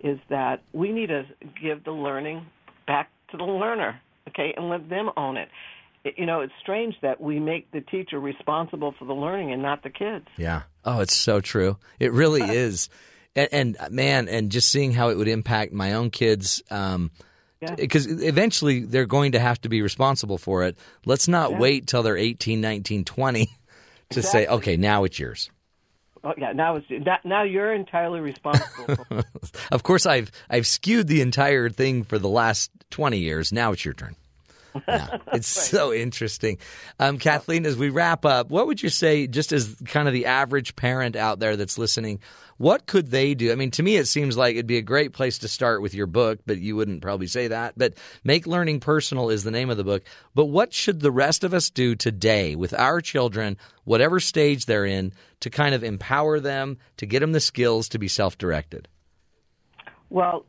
[0.00, 1.22] is that we need to
[1.62, 2.46] give the learning
[2.86, 5.48] back to the learner, okay, and let them own it.
[6.06, 6.14] It.
[6.18, 9.82] You know, it's strange that we make the teacher responsible for the learning and not
[9.82, 10.26] the kids.
[10.36, 10.62] Yeah.
[10.84, 11.76] Oh, it's so true.
[12.00, 12.88] It really is.
[13.34, 17.10] And, and man, and just seeing how it would impact my own kids, um,
[17.60, 17.74] Yeah.
[17.74, 20.78] because eventually they're going to have to be responsible for it.
[21.04, 21.58] Let's not Yeah.
[21.58, 23.48] wait till they're 18, 19, 20
[24.10, 25.50] to say, okay, now it's yours.
[26.24, 26.86] Oh, yeah, now it's
[27.24, 28.96] now you're entirely responsible.
[29.70, 33.52] Of course, I've I've skewed the entire thing for the last 20 years.
[33.52, 34.16] Now it's your turn.
[34.88, 36.58] Yeah, it's so interesting.
[36.98, 40.26] Um, Kathleen, as we wrap up, what would you say, just as kind of the
[40.26, 42.20] average parent out there that's listening,
[42.58, 43.52] what could they do?
[43.52, 45.94] I mean, to me, it seems like it'd be a great place to start with
[45.94, 47.74] your book, but you wouldn't probably say that.
[47.76, 47.94] But
[48.24, 50.04] Make Learning Personal is the name of the book.
[50.34, 54.86] But what should the rest of us do today with our children, whatever stage they're
[54.86, 58.88] in, to kind of empower them, to get them the skills to be self directed?
[60.08, 60.46] Well,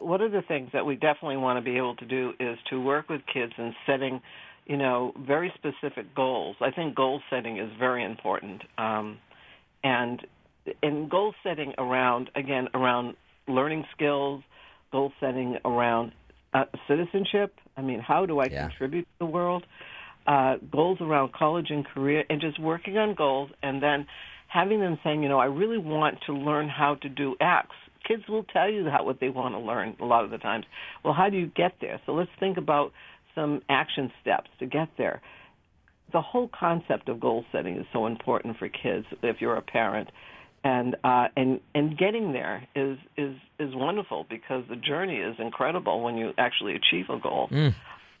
[0.00, 2.80] one of the things that we definitely want to be able to do is to
[2.80, 4.20] work with kids in setting,
[4.66, 6.56] you know, very specific goals.
[6.60, 9.18] I think goal setting is very important, um,
[9.84, 10.26] and
[10.82, 13.16] in goal setting around again around
[13.48, 14.42] learning skills,
[14.92, 16.12] goal setting around
[16.54, 17.54] uh, citizenship.
[17.76, 18.68] I mean, how do I Yeah.
[18.68, 19.64] contribute to the world?
[20.26, 24.06] Uh, goals around college and career, and just working on goals, and then
[24.48, 27.68] having them saying, you know, I really want to learn how to do X.
[28.06, 30.64] Kids will tell you how, what they want to learn a lot of the times.
[31.04, 32.00] Well, how do you get there?
[32.06, 32.92] So let's think about
[33.34, 35.20] some action steps to get there.
[36.12, 40.10] The whole concept of goal setting is so important for kids if you're a parent.
[40.62, 46.02] And uh, and and getting there is is is wonderful because the journey is incredible
[46.02, 47.48] when you actually achieve a goal.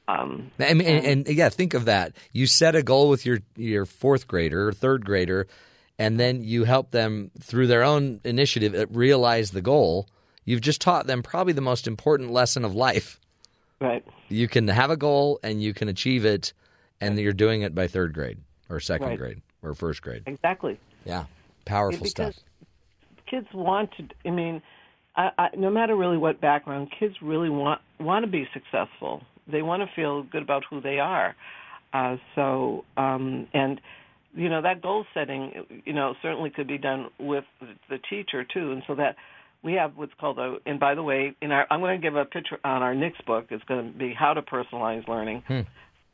[0.08, 2.12] Um, I mean, and, and yeah, think of that.
[2.32, 5.46] You set a goal with your your fourth grader or third grader,
[6.00, 10.08] and then you help them through their own initiative uh, realize the goal.
[10.46, 13.20] You've just taught them probably the most important lesson of life.
[13.80, 14.02] right.
[14.30, 16.54] You can have a goal and you can achieve it,
[17.00, 18.38] and you're doing it by third grade
[18.70, 19.18] or second Right.
[19.18, 20.22] grade or first grade.
[20.26, 20.80] Exactly.
[21.04, 21.24] Yeah,
[21.66, 22.44] powerful because stuff.
[23.26, 24.08] kids want to.
[24.24, 24.62] I mean,
[25.16, 29.22] I, I, no matter really what background, kids really want want to be successful.
[29.46, 31.34] They want to feel good about who they are.
[31.92, 33.80] Uh, so, um, and
[34.34, 37.44] you know that goal setting, you know, certainly could be done with
[37.88, 39.16] the teacher too, and so that
[39.62, 40.56] we have what's called a.
[40.66, 43.24] And by the way, in our, I'm going to give a picture on our next
[43.26, 43.46] book.
[43.50, 45.42] It's going to be how to personalize learning.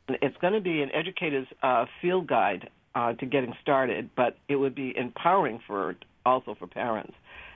[0.09, 4.55] It's going to be an educator's uh, field guide uh, to getting started, but it
[4.55, 5.95] would be empowering for
[6.25, 7.13] also for parents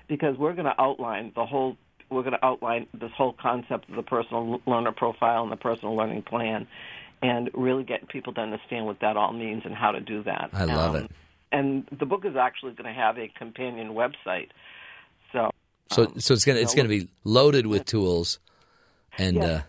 [0.07, 1.77] because we're going to outline the whole
[2.09, 5.95] we're going to outline this whole concept of the personal learner profile and the personal
[5.95, 6.67] learning plan
[7.21, 10.49] and really get people to understand what that all means and how to do that.
[10.53, 11.09] I love it.
[11.51, 14.49] And the book is actually going to have a companion website.
[15.33, 15.51] So
[15.91, 18.39] So um, so it's gonna it's gonna be loaded with tools
[19.17, 19.43] and Yeah.
[19.43, 19.61] uh,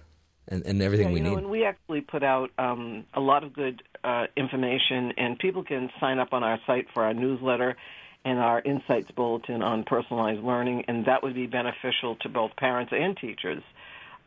[0.49, 1.39] and, and everything yeah, we you know, need.
[1.39, 5.89] and we actually put out um, a lot of good uh, information, and people can
[6.01, 7.77] sign up on our site for our newsletter
[8.25, 12.93] and our insights bulletin on personalized learning, and that would be beneficial to both parents
[12.95, 13.63] and teachers.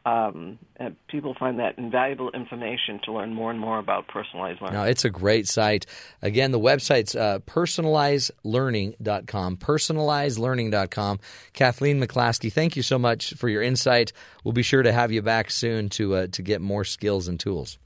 [0.05, 4.77] Um, and people find that invaluable information to learn more and more about personalized learning.
[4.77, 5.87] No, it's a great site.
[6.21, 9.57] Again, the website's uh, personalizelearning.com.
[9.57, 11.19] Personalizelearning.com.
[11.53, 14.13] Kathleen McClaskey, thank you so much for your insight.
[14.43, 17.39] We'll be sure to have you back soon to uh, to get more skills and
[17.39, 17.79] tools.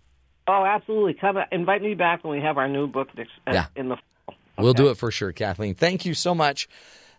[0.48, 1.14] Oh, absolutely!
[1.14, 3.68] Come invite me back when we have our new book uh, Yeah.
[3.78, 4.36] in the fall.
[4.58, 5.76] We'll do it for sure, Kathleen.
[5.76, 6.68] Thank you so much.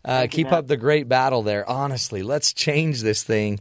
[0.04, 1.66] Uh, Thank you, keep up the great battle there.
[1.68, 3.60] Honestly, let's change this thing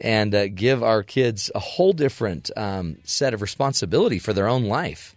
[0.00, 4.64] and uh, give our kids a whole different um, set of responsibility for their own
[4.64, 5.14] life.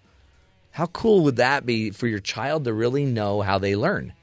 [0.72, 4.14] How cool would that be for your child to really know how they learn?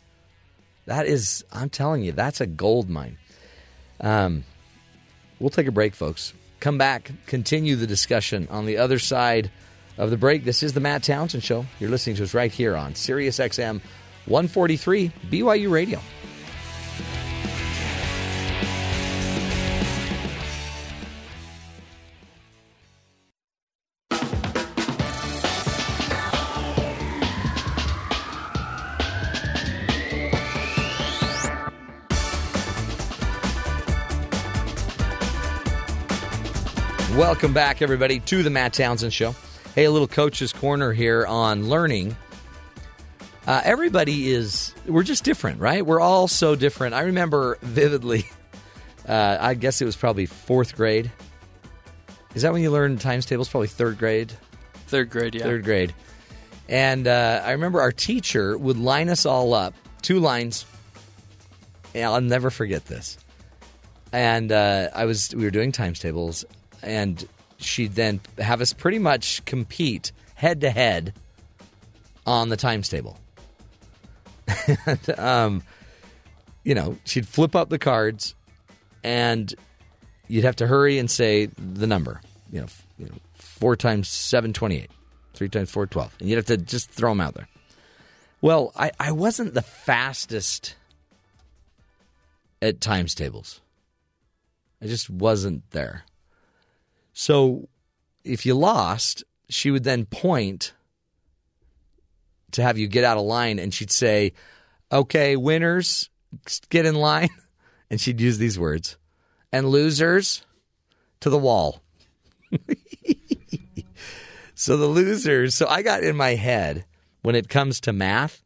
[0.87, 3.19] That is, I'm telling you, that's a gold mine.
[4.01, 4.45] Um,
[5.41, 6.33] we'll take a break, folks.
[6.61, 9.51] Come back, continue the discussion on the other side
[9.99, 10.45] of the break.
[10.45, 11.67] This is the Matt Townsend Show.
[11.81, 13.81] You're listening to us right here on Sirius XM
[14.27, 16.01] 143 BYU Radio.
[37.45, 39.35] Welcome back, everybody, to the Matt Townsend Show.
[39.75, 42.17] Hey, a little coach's corner here on learning.
[43.47, 45.85] Uh, everybody is, we're just different, right?
[45.85, 46.95] We're all so different.
[46.95, 48.25] I remember vividly,
[49.07, 51.13] uh, I guess it was probably fourth grade.
[52.35, 53.51] Is that when you learn times tables?
[53.51, 54.33] Probably third grade.
[54.87, 55.43] Third grade, yeah.
[55.43, 55.95] Third grade.
[56.67, 60.65] And uh, I remember our teacher would line us all up, two lines.
[61.95, 63.19] And I'll never forget this.
[64.13, 66.47] And uh, I was, we were doing times tables,
[66.83, 67.27] and
[67.65, 71.15] she'd then have us pretty much compete head to head
[72.27, 73.19] on the times table.
[74.87, 75.63] and, um,
[76.65, 78.35] you know, she'd flip up the cards,
[79.03, 79.55] and
[80.29, 82.21] you'd have to hurry and say the number.
[82.51, 82.67] You know,
[82.99, 84.91] you know four times seven twenty-eight,
[85.35, 87.49] three times four twelve, and you'd have to just throw them out there.
[88.41, 90.77] Well, I, I wasn't the fastest
[92.61, 93.61] at times tables.
[94.83, 96.05] I just wasn't there.
[97.15, 97.69] So
[98.25, 100.75] if you lost, she would then point
[102.51, 104.33] to have you get out of line and she'd say,
[104.93, 106.11] Okay, winners,
[106.69, 107.31] get in line.
[107.91, 108.97] And she'd use these words.
[109.53, 110.45] And losers
[111.21, 111.83] to the wall.
[114.55, 116.87] so the losers, so I got in my head
[117.23, 118.43] when it comes to math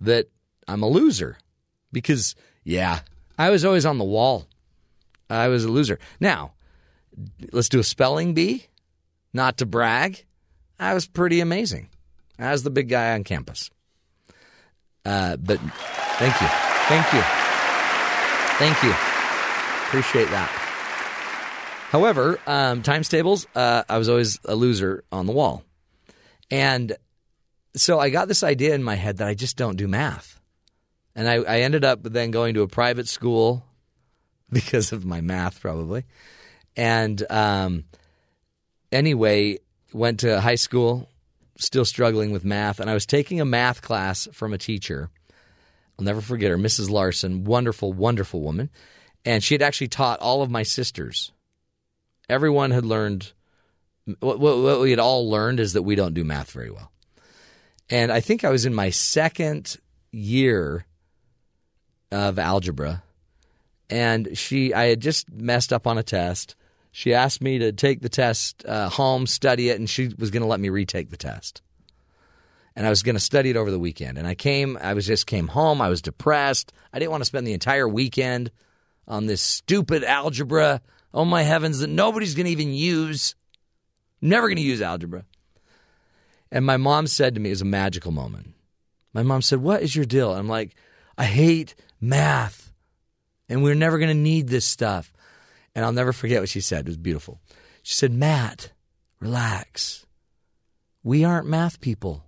[0.00, 0.28] that
[0.66, 1.38] I'm a loser
[1.92, 2.34] because,
[2.64, 3.00] yeah,
[3.38, 4.46] I was always on the wall.
[5.28, 5.98] I was a loser.
[6.18, 6.54] Now,
[7.52, 8.66] let's do a spelling bee.
[9.32, 10.24] Not to brag,
[10.78, 11.88] I was pretty amazing.
[12.38, 13.70] I was the big guy on campus.
[15.04, 16.46] Uh, but thank you.
[16.88, 17.22] Thank you.
[18.58, 18.90] Thank you.
[19.86, 20.50] Appreciate that.
[21.90, 25.64] However, um, times tables, uh, I was always a loser on the wall.
[26.50, 26.96] And
[27.74, 30.40] so I got this idea in my head that I just don't do math.
[31.14, 33.64] And I, I ended up then going to a private school
[34.50, 36.04] because of my math, probably.
[36.80, 37.84] And um,
[38.90, 39.58] anyway,
[39.92, 41.10] went to high school,
[41.58, 42.80] still struggling with math.
[42.80, 45.10] And I was taking a math class from a teacher.
[45.98, 46.88] I'll never forget her, Mrs.
[46.88, 48.70] Larson, wonderful, wonderful woman.
[49.26, 51.32] And she had actually taught all of my sisters.
[52.30, 53.30] Everyone had learned,
[54.20, 56.90] what, what, what we had all learned is that we don't do math very well.
[57.90, 59.76] And I think I was in my second
[60.12, 60.86] year
[62.10, 63.02] of algebra.
[63.90, 66.56] And she, I had just messed up on a test.
[66.92, 70.42] She asked me to take the test uh, home, study it, and she was going
[70.42, 71.62] to let me retake the test.
[72.74, 74.18] And I was going to study it over the weekend.
[74.18, 75.80] And I came, I was just came home.
[75.80, 76.72] I was depressed.
[76.92, 78.50] I didn't want to spend the entire weekend
[79.06, 80.80] on this stupid algebra.
[81.12, 83.34] Oh my heavens, that nobody's going to even use.
[84.20, 85.24] Never going to use algebra.
[86.52, 88.54] And my mom said to me, it was a magical moment.
[89.12, 90.32] My mom said, What is your deal?
[90.32, 90.74] I'm like,
[91.18, 92.72] I hate math.
[93.48, 95.12] And we're never going to need this stuff.
[95.74, 96.80] And I'll never forget what she said.
[96.80, 97.40] It was beautiful.
[97.82, 98.72] She said, Matt,
[99.20, 100.04] relax.
[101.02, 102.24] We aren't math people.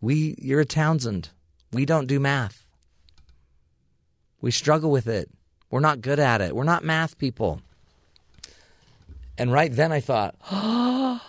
[0.00, 1.30] We, you're a Townsend.
[1.72, 2.64] We don't do math.
[4.40, 5.28] We struggle with it.
[5.70, 6.56] We're not good at it.
[6.56, 7.60] We're not math people.
[9.36, 11.20] And right then I thought, oh,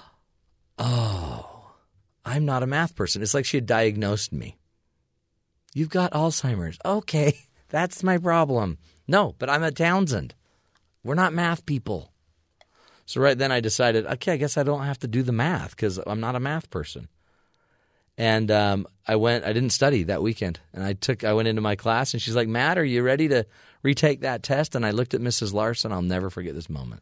[2.26, 3.22] I'm not a math person.
[3.22, 4.58] It's like she had diagnosed me.
[5.74, 6.78] You've got Alzheimer's.
[6.84, 7.38] Okay,
[7.70, 8.78] that's my problem.
[9.08, 10.34] No, but I'm a Townsend.
[11.03, 12.11] We're not math people.
[13.06, 15.72] So right then I decided, okay, I guess I don't have to do the math
[15.72, 17.07] because I'm not a math person.
[18.18, 19.45] And um, I went.
[19.45, 21.23] I didn't study that weekend, and I took.
[21.23, 23.45] I went into my class, and she's like, "Matt, are you ready to
[23.84, 25.53] retake that test?" And I looked at Mrs.
[25.53, 25.91] Larson.
[25.91, 27.02] I'll never forget this moment.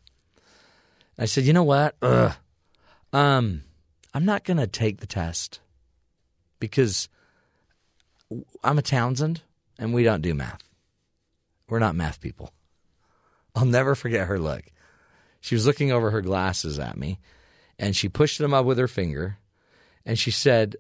[1.17, 1.95] I said, "You know what?
[2.01, 2.33] Ugh.
[3.11, 3.63] Um,
[4.13, 5.59] I'm not going to take the test
[6.59, 7.09] because
[8.63, 9.41] I'm a Townsend,
[9.79, 10.63] and we don't do math.
[11.67, 12.53] We're not math people."
[13.59, 14.63] I'll never forget her look.
[15.41, 17.19] She was looking over her glasses at me,
[17.77, 19.37] and she pushed them up with her finger,
[20.05, 20.77] and she said,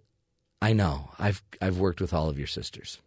[0.61, 1.11] I know.
[1.19, 2.99] I've I've worked with all of your sisters.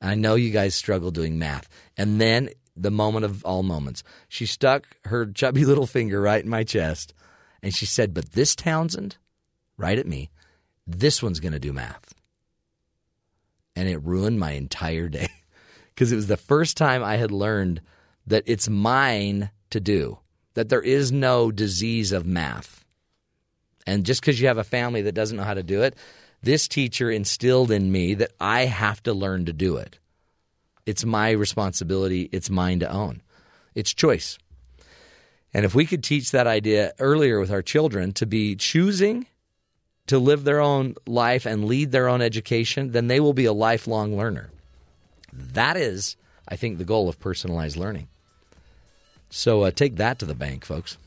[0.00, 1.68] I know you guys struggle doing math.
[1.96, 6.50] And then the moment of all moments, she stuck her chubby little finger right in
[6.50, 7.14] my chest
[7.62, 9.16] and she said, But this Townsend,
[9.76, 10.30] right at me,
[10.86, 12.14] this one's going to do math.
[13.76, 15.28] And it ruined my entire day
[15.94, 17.80] because it was the first time I had learned
[18.26, 20.18] that it's mine to do,
[20.54, 22.84] that there is no disease of math.
[23.86, 25.96] And just because you have a family that doesn't know how to do it,
[26.42, 29.98] this teacher instilled in me that I have to learn to do it.
[30.86, 33.22] It's my responsibility, it's mine to own.
[33.74, 34.38] It's choice.
[35.54, 39.26] And if we could teach that idea earlier with our children to be choosing
[40.06, 43.52] to live their own life and lead their own education, then they will be a
[43.52, 44.50] lifelong learner.
[45.32, 46.16] That is,
[46.48, 48.08] I think, the goal of personalized learning.
[49.32, 50.98] So uh, take that to the bank, folks.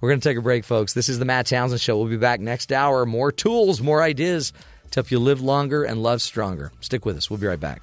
[0.00, 0.94] We're going to take a break, folks.
[0.94, 1.98] This is the Matt Townsend Show.
[1.98, 3.04] We'll be back next hour.
[3.04, 4.52] More tools, more ideas
[4.92, 6.70] to help you live longer and love stronger.
[6.80, 7.28] Stick with us.
[7.28, 7.82] We'll be right back.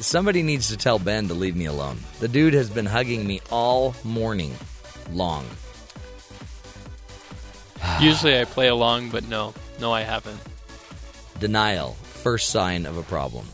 [0.00, 1.98] somebody needs to tell Ben to leave me alone.
[2.20, 4.54] The dude has been hugging me all morning
[5.12, 5.46] long.
[8.00, 10.40] Usually I play along, but no, no, I haven't.
[11.40, 13.46] Denial, first sign of a problem.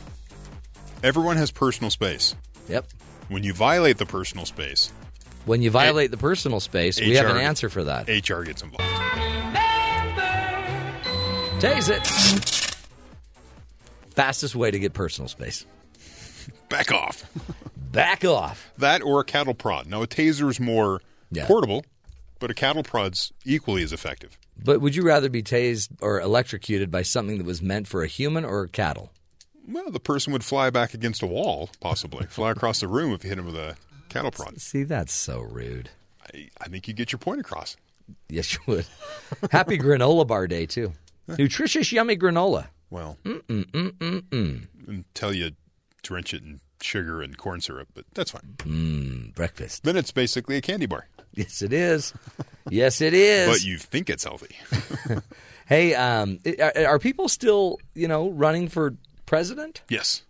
[1.03, 2.35] Everyone has personal space.
[2.69, 2.87] Yep.
[3.29, 4.93] When you violate the personal space,
[5.47, 8.09] When you violate the personal space, we have an answer for that.
[8.09, 8.85] HR gets involved.
[11.61, 12.07] Tase it.
[14.15, 15.65] Fastest way to get personal space.
[16.71, 17.25] Back off.
[17.93, 18.73] Back off.
[18.79, 19.87] That or a cattle prod.
[19.87, 21.47] Now, a taser is more Yeah.
[21.47, 21.85] portable,
[22.39, 24.39] but a cattle prod's equally as effective.
[24.63, 28.07] But would you rather be tased or electrocuted by something that was meant for a
[28.07, 29.11] human or a cattle?
[29.69, 32.27] Well, the person would fly back against a wall, possibly.
[32.31, 33.77] fly across the room if you hit him with a
[34.09, 34.61] cattle prod.
[34.61, 35.91] See, that's so rude.
[36.33, 37.77] I, I think you get your point across.
[38.29, 38.87] Yes, you would.
[39.51, 40.93] Happy granola bar day, too.
[41.27, 42.69] Nutritious, yummy granola.
[42.91, 44.67] Well, Mm-mm-mm-mm-mm.
[44.89, 45.53] until you
[46.03, 48.55] drench it in sugar and corn syrup, but that's fine.
[48.59, 49.85] Mm, breakfast.
[49.85, 52.13] Then it's basically a candy bar, Yes, it is.
[52.69, 53.49] Yes, it is.
[53.49, 54.57] but you think it's healthy.
[55.67, 58.97] hey, um, are, are people still, you know, running for
[59.27, 59.83] president?
[59.89, 60.23] yes.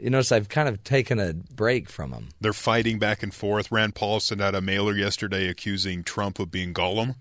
[0.00, 2.28] You notice I've kind of taken a break from them.
[2.40, 3.72] They're fighting back and forth.
[3.72, 7.16] Rand Paul sent out a mailer yesterday accusing Trump of being Gollum.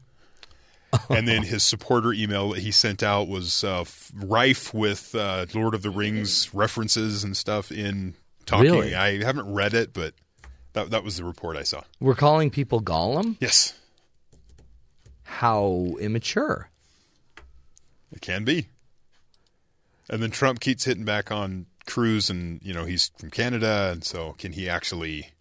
[1.09, 3.83] And then his supporter email that he sent out was uh,
[4.15, 8.15] rife with uh, Lord of the Rings references and stuff in
[8.45, 8.71] talking.
[8.71, 8.95] Really?
[8.95, 10.13] I haven't read it, but
[10.73, 11.81] that, that was the report I saw.
[11.99, 13.35] We're calling people Gollum?
[13.39, 13.73] Yes,
[15.23, 16.69] How immature.
[18.11, 18.67] it can be.
[20.09, 24.03] And then Trump keeps hitting back on Cruz, and you know he's from Canada, and
[24.03, 25.31] so can he actually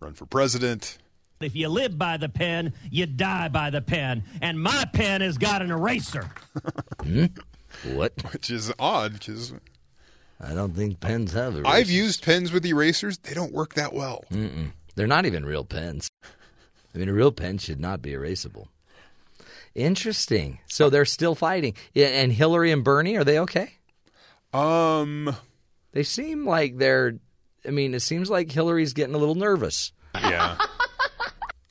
[0.00, 0.96] run for president?
[1.44, 4.24] If you live by the pen, you die by the pen.
[4.40, 6.30] And my pen has got an eraser.
[7.92, 8.12] What?
[8.32, 9.52] Which is odd because
[10.40, 11.66] I don't think pens have erasers.
[11.72, 14.24] I've used pens with erasers; they don't work that well.
[14.94, 16.08] They're not even real pens.
[16.94, 18.68] I mean, a real pen should not be erasable.
[19.74, 20.60] Interesting.
[20.68, 21.74] So they're still fighting.
[21.96, 23.72] And Hillary and Bernie, are they okay?
[24.52, 25.34] Um,
[25.92, 27.16] They seem like they're.
[27.66, 29.92] I mean, it seems like Hillary's getting a little nervous.
[30.14, 30.56] yeah.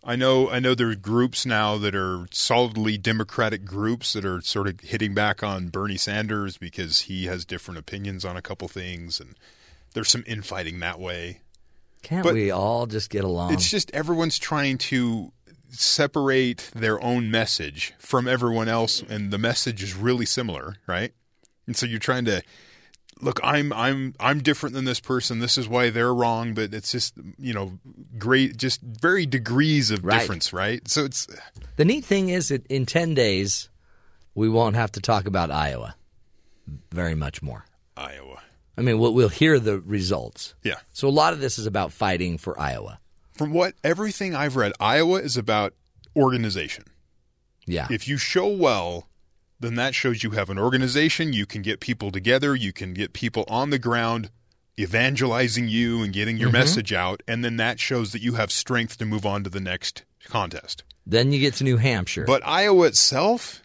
[0.06, 4.42] I know I know there are groups now that are solidly Democratic groups that are
[4.42, 8.68] sort of hitting back on Bernie Sanders because he has different opinions on a couple
[8.68, 9.36] things and
[9.94, 11.40] there's some infighting that way.
[12.02, 13.54] Can't But we all just get along?
[13.54, 15.32] It's just everyone's trying to
[15.70, 21.14] separate their own message from everyone else and the message is really similar, right?
[21.66, 22.42] And so you're trying to
[23.24, 25.40] look I'm I'm I'm different than this person.
[25.40, 27.80] This is why they're wrong, but it's just, you know,
[28.18, 30.20] great just very degrees of Right.
[30.20, 30.88] difference, right?
[30.88, 31.28] So it's
[31.78, 33.70] the neat thing is that in 10 days,
[34.36, 35.96] we won't have to talk about Iowa
[36.92, 37.66] very much more.
[37.98, 38.42] Iowa.
[38.78, 40.56] I mean, we'll, we'll hear the results.
[40.64, 40.78] Yeah.
[40.94, 43.00] So a lot of this is about fighting for Iowa.
[43.34, 45.74] From what everything I've read, Iowa is about
[46.16, 46.86] organization.
[47.68, 47.88] Yeah.
[47.92, 49.08] If you show well,
[49.64, 51.34] then that shows you have an organization.
[51.34, 52.56] You can get people together.
[52.56, 54.30] You can get people on the ground
[54.80, 56.54] evangelizing you and getting your Mhm.
[56.54, 57.22] message out.
[57.28, 60.84] And then that shows that you have strength to move on to the next contest.
[61.06, 62.26] Then you get to New Hampshire.
[62.26, 63.62] But Iowa itself,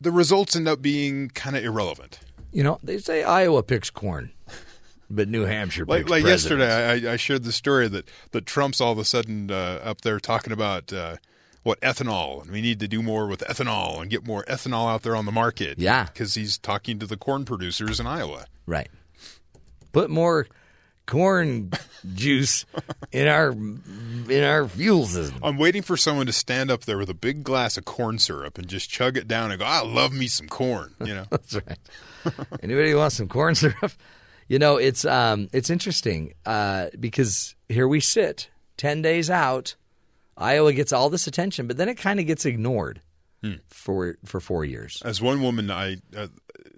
[0.00, 2.18] the results end up being kind of irrelevant.
[2.54, 4.30] you know, they say Iowa picks corn,
[5.08, 8.92] but New Hampshire Like, like yesterday, I, I shared the story that, that Trump's all
[8.92, 11.16] of a sudden uh, up there talking about uh,
[11.62, 15.02] what ethanol, and we need to do more with ethanol and get more ethanol out
[15.02, 15.78] there on the market.
[15.78, 16.04] Yeah.
[16.04, 18.46] because he's talking to the corn producers in Iowa.
[18.66, 18.88] Right.
[19.92, 20.46] Put more
[21.04, 21.70] corn
[22.14, 22.64] juice
[23.10, 25.38] in our in our fuel system.
[25.42, 28.56] I'm waiting for someone to stand up there with a big glass of corn syrup
[28.56, 31.54] and just chug it down and go, "I love me some corn." You know, That's
[31.54, 31.78] right.
[32.62, 33.92] Anybody want some corn syrup?
[34.48, 39.74] You know, it's um, it's interesting uh, because here we sit, ten days out.
[40.42, 43.00] Iowa gets all this attention, but then it kind of gets ignored
[43.42, 43.54] Hmm.
[43.68, 45.02] for for four years.
[45.04, 46.28] As one woman, I uh,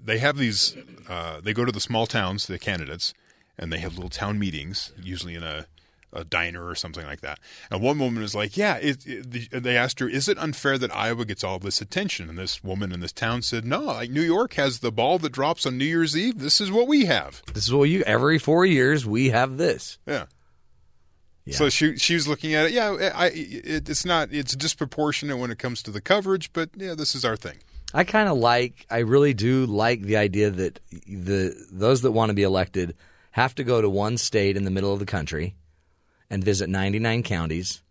[0.02, 0.76] they have these.
[1.08, 3.12] Uh, they go to the small towns, the candidates,
[3.58, 5.66] and they have little town meetings, usually in a,
[6.12, 7.38] a diner or something like that.
[7.70, 10.78] And one woman is like, "Yeah." It, it, the, they asked her, "Is it unfair
[10.78, 13.80] that Iowa gets all this attention?" And this woman in this town said, "No.
[13.82, 16.38] Like New York has the ball that drops on New Year's Eve.
[16.38, 19.98] This is what we have." This is what you every four years we have this.
[20.06, 20.26] Yeah.
[21.52, 22.72] So she she was looking at it.
[22.72, 24.32] Yeah, I, it, it's not.
[24.32, 27.58] It's disproportionate when it comes to the coverage, but yeah, this is our thing.
[27.92, 32.30] I kind of like, I really do like the idea that the those that want
[32.30, 32.96] to be elected
[33.32, 35.54] have to go to one state in the middle of the country
[36.30, 37.83] and visit 99 counties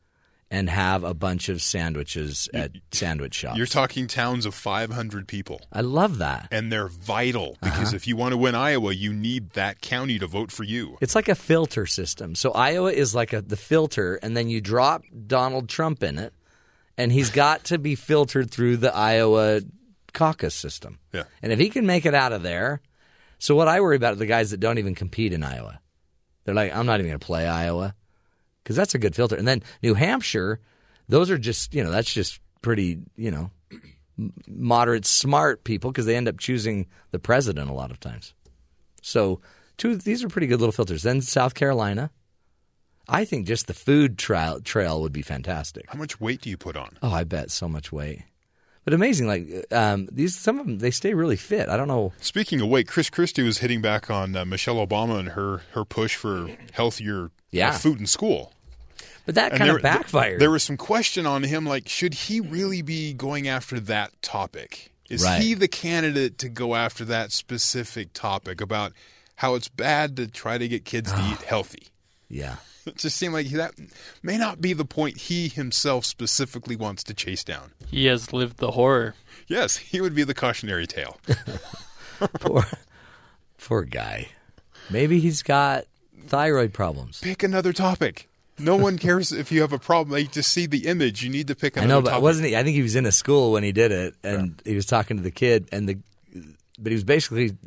[0.53, 3.57] and have a bunch of sandwiches at sandwich shops.
[3.57, 5.59] You're talking towns of 500 people.
[5.73, 6.47] I love that.
[6.51, 7.95] And they're vital because Uh-huh.
[7.95, 10.97] if you want to win Iowa, you need that county to vote for you.
[11.01, 12.35] It's like a filter system.
[12.35, 16.33] So Iowa is like a, the filter, and then you drop Donald Trump in it,
[16.99, 19.61] and he's got to be filtered through the Iowa
[20.13, 20.99] caucus system.
[21.11, 21.23] Yeah.
[21.41, 22.79] And if he can make it out of there,
[23.39, 25.79] so what I worry about are the guys that don't even compete in Iowa.
[26.45, 27.95] They're like, I'm not even going to play Iowa
[28.63, 29.35] because that's a good filter.
[29.35, 30.59] And then New Hampshire,
[31.09, 33.51] those are just, you know, that's just pretty, you know,
[34.47, 38.33] moderate, smart people because they end up choosing the president a lot of times.
[39.01, 39.41] So
[39.77, 41.03] two, these are pretty good little filters.
[41.03, 42.11] Then South Carolina.
[43.09, 45.87] I think just the food trail, trail would be fantastic.
[45.89, 46.97] How much weight do you put on?
[47.01, 48.23] Oh, I bet so much weight.
[48.85, 51.69] But amazing, like um, these, some of them they stay really fit.
[51.69, 52.11] I don't know.
[52.19, 55.85] Speaking of weight, Chris Christie was hitting back on uh, Michelle Obama and her her
[55.85, 58.51] push for healthier uh, food in school.
[59.25, 60.41] But that And kind there- of backfired.
[60.41, 64.91] There was some question on him, like, should he really be going after that topic?
[65.09, 65.41] Is Right.
[65.41, 68.91] he the candidate to go after that specific topic about
[69.35, 71.87] how it's bad to try to get kids to eat healthy?
[72.27, 72.57] yeah.
[72.85, 73.73] It just seemed like that
[74.21, 77.71] may not be the point he himself specifically wants to chase down.
[77.89, 79.15] He has lived the horror.
[79.47, 81.19] Yes, he would be the cautionary tale.
[82.39, 82.65] poor,
[83.57, 84.29] poor guy.
[84.89, 85.85] Maybe he's got
[86.27, 87.19] thyroid problems.
[87.21, 88.29] Pick another topic.
[88.59, 90.13] No one cares if you have a problem.
[90.13, 91.23] They just see the image.
[91.23, 92.23] You need to pick I another know, but topic.
[92.23, 92.55] wasn't he?
[92.55, 95.17] I think he was in a school when he did it, and he was talking
[95.17, 95.97] to the kid, and the,
[96.77, 97.57] but he was basically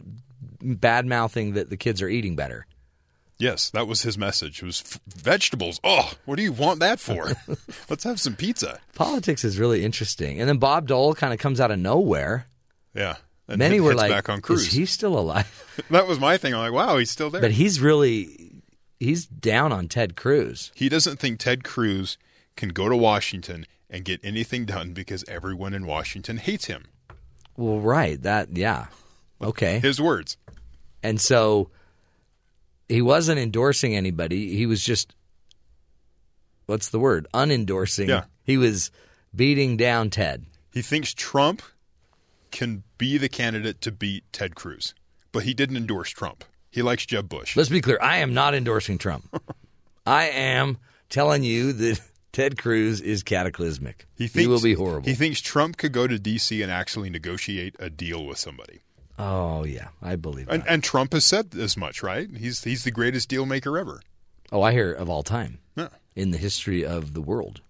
[0.62, 2.66] bad mouthing that the kids are eating better.
[3.38, 4.62] Yes, that was his message.
[4.62, 5.78] It was f- vegetables.
[5.84, 7.32] Oh, what do you want that for?
[7.90, 8.80] Let's have some pizza.
[8.94, 12.46] Politics is really interesting, and then Bob Dole kind of comes out of nowhere.
[12.94, 13.16] Yeah.
[13.48, 14.40] And Many hit- were like, back on.
[14.48, 16.54] "Is he still alive?" that was my thing.
[16.54, 17.40] I'm like, wow, he's still there.
[17.42, 18.62] But he's really
[18.98, 20.72] he's down on Ted Cruz.
[20.74, 22.16] he doesn't think Ted Cruz
[22.56, 26.86] can go to Washington and get anything done because everyone in Washington hates him.
[27.56, 28.20] Well, right.
[28.22, 28.86] That yeah.
[29.42, 29.78] Okay.
[29.78, 30.38] His words.
[31.02, 31.70] And so
[32.88, 34.56] he wasn't endorsing anybody.
[34.56, 35.14] He was just
[36.66, 37.26] what's the word?
[37.34, 38.08] Unendorsing.
[38.08, 38.24] Yeah.
[38.44, 38.90] He was
[39.34, 40.46] beating down Ted.
[40.72, 41.62] He thinks Trump
[42.50, 44.94] can be the candidate to beat Ted Cruz,
[45.32, 46.44] but he didn't endorse Trump.
[46.70, 47.56] He likes Jeb Bush.
[47.56, 47.98] Let's be clear.
[48.02, 49.42] I am not endorsing Trump.
[50.06, 52.00] I am telling you that
[52.32, 54.06] Ted Cruz is cataclysmic.
[54.14, 55.08] He, He, will be horrible.
[55.08, 56.60] He thinks Trump could go to D.C.
[56.62, 58.82] and actually negotiate a deal with somebody.
[59.18, 60.54] Oh yeah, I believe that.
[60.54, 62.28] And, and Trump has said as much, right?
[62.36, 64.00] He's he's the greatest deal maker ever.
[64.52, 65.88] oh, I hear of all time Yeah.
[66.14, 67.60] in the history of the world.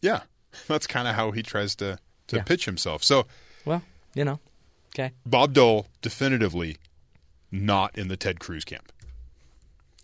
[0.00, 0.20] Yeah.
[0.68, 1.98] That's kind of how he tries to,
[2.28, 2.42] to Yeah.
[2.42, 3.02] pitch himself.
[3.02, 3.26] So
[3.64, 3.82] Well,
[4.14, 4.38] you know,
[4.94, 5.12] okay.
[5.26, 6.76] Bob Dole definitively
[7.50, 8.92] not in the Ted Cruz camp.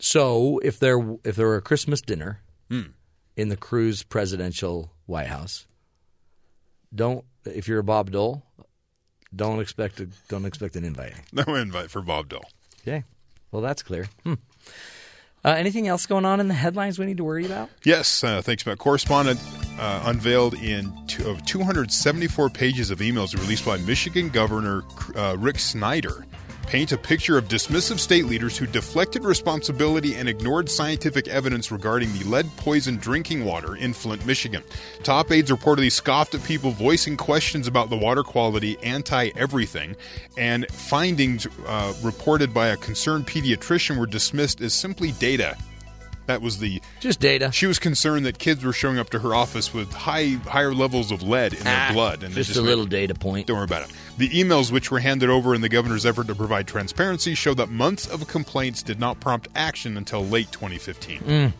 [0.01, 2.93] So if there if there were a Christmas dinner Hmm.
[3.37, 5.67] in the Cruz presidential White House,
[6.95, 8.45] don't if you're a Bob Dole,
[9.35, 11.15] don't expect a, don't expect an invite.
[11.33, 12.49] No invite for Bob Dole.
[12.83, 13.05] Okay,
[13.53, 14.09] well that's clear.
[14.25, 14.35] Hmm.
[15.43, 17.71] Uh, anything else going on in the headlines we need to worry about?
[17.83, 18.77] Yes, uh, thanks, Matt.
[18.77, 19.41] Correspondent
[19.79, 24.83] uh, unveiled in two, of 274 pages of emails released by Michigan Governor
[25.17, 26.27] uh, Rick Snyder
[26.71, 32.13] paint a picture of dismissive state leaders who deflected responsibility and ignored scientific evidence regarding
[32.13, 34.63] the lead poisoned drinking water in Flint, Michigan.
[35.03, 39.97] Top aides reportedly scoffed at people voicing questions about the water quality, anti everything,
[40.39, 45.57] and findings uh, reported by a concerned pediatrician were dismissed as simply data.
[46.27, 47.51] That was the Just data.
[47.53, 51.11] she was concerned that kids were showing up to her office with high higher levels
[51.11, 53.47] of lead in their Ah, blood, and just just a went, little data point.
[53.49, 53.95] Don't worry about it.
[54.19, 57.69] The emails, which were handed over in the governor's effort to provide transparency, show that
[57.71, 61.19] months of complaints did not prompt action until late 2015.
[61.21, 61.53] Mm.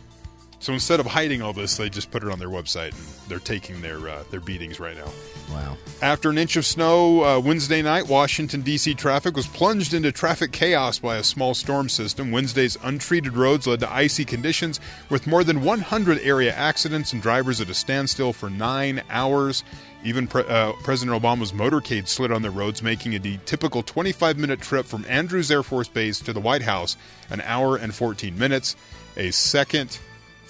[0.59, 3.39] So instead of hiding all this, they just put it on their website, and they're
[3.39, 5.11] taking their uh, their beatings right now.
[5.49, 5.77] Wow.
[6.01, 8.95] After an inch of snow uh, Wednesday night, Washington, D.C.
[8.95, 12.31] traffic was plunged into traffic chaos by a small storm system.
[12.31, 17.61] Wednesday's untreated roads led to icy conditions with more than 100 area accidents and drivers
[17.61, 19.63] at a standstill for nine hours.
[20.03, 24.59] Even pre- uh, President Obama's motorcade slid on the roads, making the typical 25 minute
[24.59, 26.97] trip from Andrews Air Force Base to the White House
[27.29, 28.75] an hour and 14 minutes.
[29.17, 29.99] A second,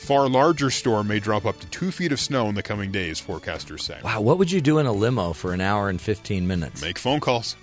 [0.01, 3.21] far larger storm may drop up to two feet of snow in the coming days,
[3.21, 3.99] forecasters say.
[4.03, 6.81] Wow, what would you do in a limo for an hour and 15 minutes?
[6.81, 7.55] Make phone calls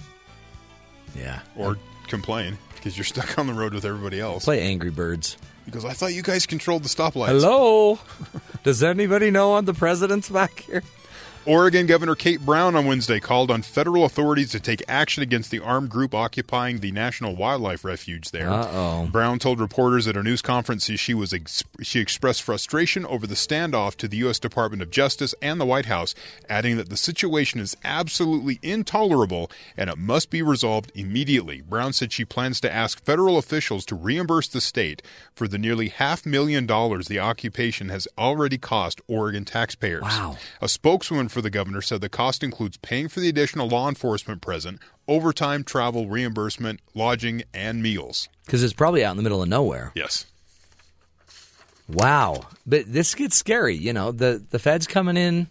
[1.16, 1.40] Yeah.
[1.56, 4.44] or complain because you're stuck on the road with everybody else.
[4.44, 5.36] Play Angry Birds.
[5.66, 7.27] Because I thought you guys controlled the stoplights.
[7.28, 7.98] Hello?
[8.62, 10.82] Does anybody know on the president's back here?
[11.47, 15.60] Oregon Governor Kate Brown on Wednesday called on federal authorities to take action against the
[15.60, 18.51] armed group occupying the National Wildlife Refuge there.
[18.51, 19.09] Uh-oh.
[19.10, 23.35] Brown told reporters at a news conference she was ex- she expressed frustration over the
[23.35, 24.39] standoff to the U.S.
[24.39, 26.15] Department of Justice and the White House,
[26.48, 31.62] adding that the situation is absolutely intolerable and it must be resolved immediately.
[31.62, 35.02] Brown said she plans to ask federal officials to reimburse the state
[35.35, 40.02] for the nearly half million dollars the occupation has already cost Oregon taxpayers.
[40.02, 40.36] Wow.
[40.60, 44.40] A spokeswoman for the governor said the cost includes paying for the additional law enforcement
[44.40, 48.28] present, overtime, travel, reimbursement, lodging, and meals.
[48.46, 49.92] Because it's probably out in the middle of nowhere.
[49.94, 50.26] Yes.
[51.88, 52.42] Wow.
[52.66, 53.76] But this gets scary.
[53.76, 55.48] You know, the, the feds coming in.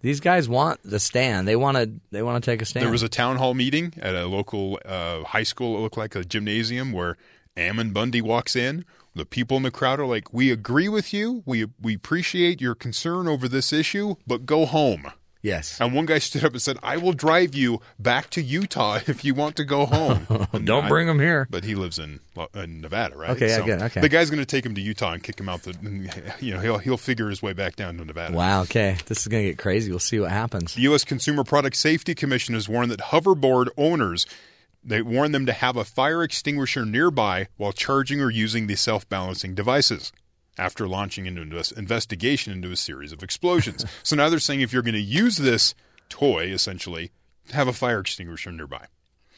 [0.00, 1.48] These guys want the stand.
[1.48, 1.90] They want to.
[2.12, 2.84] They want to take a stand.
[2.84, 5.76] There was a town hall meeting at a local uh, high school.
[5.76, 7.16] It looked like a gymnasium where
[7.56, 8.84] Ammon Bundy walks in.
[9.18, 11.42] The people in the crowd are like, "We agree with you.
[11.44, 15.80] We we appreciate your concern over this issue, but go home." yes.
[15.80, 19.24] And one guy stood up and said, "I will drive you back to Utah if
[19.24, 20.26] you want to go home."
[20.64, 21.46] Don't I- bring him here.
[21.50, 23.30] But he lives in, uh, in Nevada, right?
[23.30, 24.00] Okay, I get okay.
[24.00, 25.62] The guy's going to take him to Utah and kick him out.
[25.62, 25.74] The
[26.40, 28.34] you know he'll he'll figure his way back down to Nevada.
[28.34, 28.62] Wow.
[28.62, 28.98] Okay.
[29.06, 29.90] This is going to get crazy.
[29.90, 30.74] We'll see what happens.
[30.74, 31.04] The U.S.
[31.04, 34.26] Consumer Product Safety Commission has warned that hoverboard owners
[34.88, 39.54] they warn them to have a fire extinguisher nearby while charging or using the self-balancing
[39.54, 40.12] devices.
[40.58, 44.60] After launching into an invest- investigation into a series of explosions, so now they're saying
[44.60, 45.74] if you're going to use this
[46.08, 47.12] toy, essentially,
[47.52, 48.86] have a fire extinguisher nearby.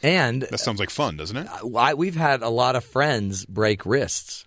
[0.02, 1.46] And That sounds like fun, doesn't it?
[1.76, 4.46] I, we've had a lot of friends break wrists.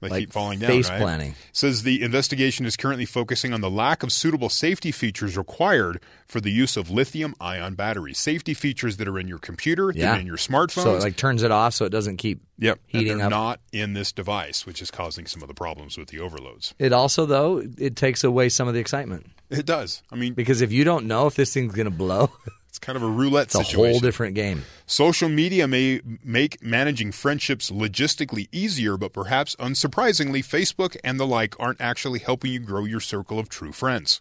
[0.00, 0.68] They Like keep falling down.
[0.68, 1.00] face right?
[1.00, 1.34] planting.
[1.52, 6.38] Says the investigation is currently focusing on the lack of suitable safety features required for
[6.40, 8.18] the use of lithium-ion batteries.
[8.18, 10.18] Safety features that are in your computer, Yeah.
[10.18, 10.82] in your smartphone.
[10.82, 13.30] So it like turns it off so it doesn't keep yep, and heating they're up.
[13.30, 16.74] not in this device, which is causing some of the problems with the overloads.
[16.78, 20.02] It also though it takes away some of the excitement It does.
[20.12, 22.30] I mean, because if you don't know if this thing's going to blow,
[22.76, 24.62] it's kind of a roulette it's a whole different game.
[24.84, 31.58] Social media may make managing friendships logistically easier, but perhaps unsurprisingly, Facebook and the like
[31.58, 34.20] aren't actually helping you grow your circle of true friends.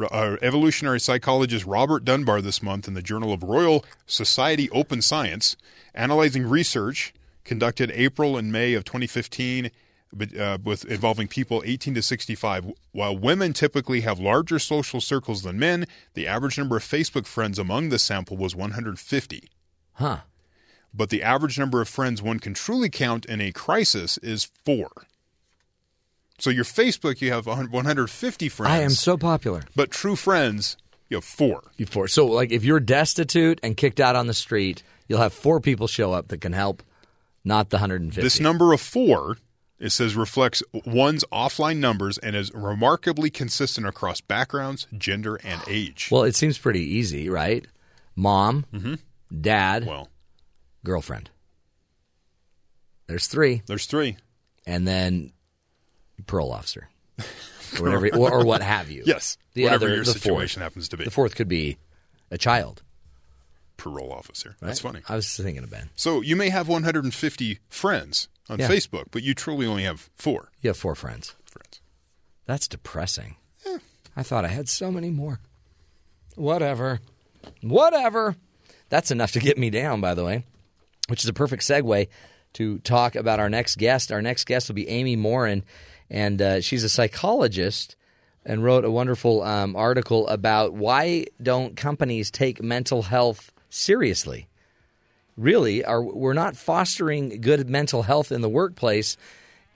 [0.00, 5.56] Uh, evolutionary psychologist Robert Dunbar this month in the Journal of Royal Society Open Science,
[5.94, 9.70] analyzing research conducted April and May of 2015
[10.12, 12.72] but, uh, with involving people 18 to 65.
[12.92, 17.58] While women typically have larger social circles than men, the average number of Facebook friends
[17.58, 19.48] among the sample was 150
[19.94, 20.18] Huh.
[20.94, 24.90] but the average number of friends one can truly count in a crisis is four.
[26.38, 28.70] So your Facebook, you have 150 friends.
[28.72, 29.62] I am so popular.
[29.74, 30.76] But true friends,
[31.08, 31.64] you have four.
[31.76, 32.06] You have four.
[32.08, 35.88] So, like, if you're destitute and kicked out on the street, you'll have four people
[35.88, 36.82] show up that can help,
[37.44, 38.22] not the 150.
[38.22, 39.36] This number of four,
[39.78, 46.08] it says, reflects one's offline numbers and is remarkably consistent across backgrounds, gender, and age.
[46.10, 47.64] Well, it seems pretty easy, right?
[48.16, 48.64] Mom,
[49.40, 49.88] dad, Mm-hmm.
[49.90, 50.08] Well,
[50.84, 51.30] girlfriend.
[53.06, 54.16] There's three, there's three.
[54.66, 55.32] and then
[56.26, 56.88] parole officer,
[57.18, 57.24] or
[57.82, 59.02] whatever, or, or what have you.
[59.06, 59.38] Yes.
[59.54, 60.64] The Whatever other, your the situation fourth.
[60.64, 61.04] happens to be.
[61.04, 61.78] The fourth could be
[62.30, 62.82] a child.
[63.76, 64.56] Parole officer.
[64.60, 64.68] Right?
[64.68, 65.00] That's funny.
[65.08, 65.88] I was thinking of Ben.
[65.96, 68.68] So you may have 150 friends on Yeah.
[68.68, 71.34] Facebook, but you truly only have four You have four friends.
[71.44, 71.80] friends.
[72.46, 73.36] That's depressing.
[73.66, 73.78] Yeah.
[74.16, 75.40] I thought I had so many more.
[76.34, 77.00] Whatever.
[77.62, 78.36] Whatever.
[78.88, 80.44] That's enough to get me down, by the way,
[81.08, 82.08] which is a perfect segue
[82.54, 84.10] to talk about our next guest.
[84.10, 85.62] Our next guest will be Amy Morin,
[86.08, 87.96] and uh, she's a psychologist
[88.46, 94.47] and wrote a wonderful um, article about why don't companies take mental health seriously
[95.38, 99.16] really are we're not fostering good mental health in the workplace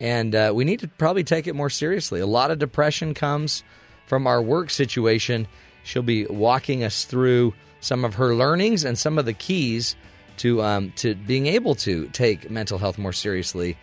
[0.01, 2.19] and uh, we need to probably take it more seriously.
[2.19, 3.63] A lot of depression comes
[4.07, 5.47] from our work situation.
[5.85, 9.95] She'll be walking us through some of her learnings and some of the keys
[10.39, 13.79] to um, to being able to take mental health more seriously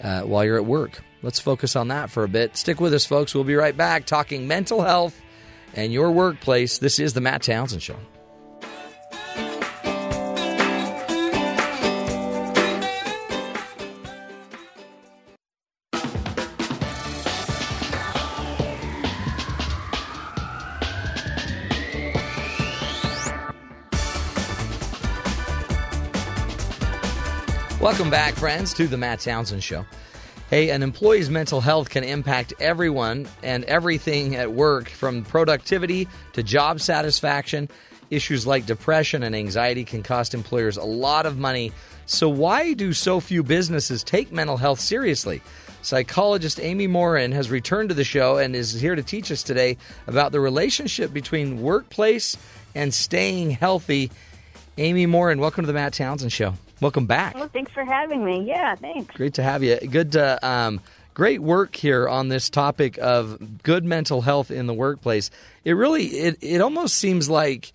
[0.00, 1.02] uh, while you're at work.
[1.22, 2.56] Let's focus on that for a bit.
[2.56, 3.34] Stick with us folks.
[3.34, 5.20] We'll be right back talking mental health
[5.74, 6.78] and your workplace.
[6.78, 7.96] This is the matt townsend show
[27.80, 29.86] Welcome back, friends, to the Matt Townsend Show.
[30.50, 36.42] Hey, an employee's mental health can impact everyone and everything at work, from productivity to
[36.42, 37.68] job satisfaction.
[38.10, 41.70] Issues like depression and anxiety can cost employers a lot of money.
[42.06, 45.40] So, why do so few businesses take mental health seriously?
[45.80, 49.76] Psychologist Amy Morin has returned to the show and is here to teach us today
[50.08, 52.36] about the relationship between workplace
[52.74, 54.10] and staying healthy.
[54.78, 56.54] Amy Morin, welcome to the Matt Townsend Show.
[56.80, 57.34] Welcome back.
[57.34, 58.44] Well, thanks for having me.
[58.44, 59.14] Yeah, thanks.
[59.16, 59.76] Great to have you.
[59.78, 60.80] Good, uh, um,
[61.14, 65.30] great work here on this topic of good mental health in the workplace.
[65.64, 67.72] It really, it, it almost seems like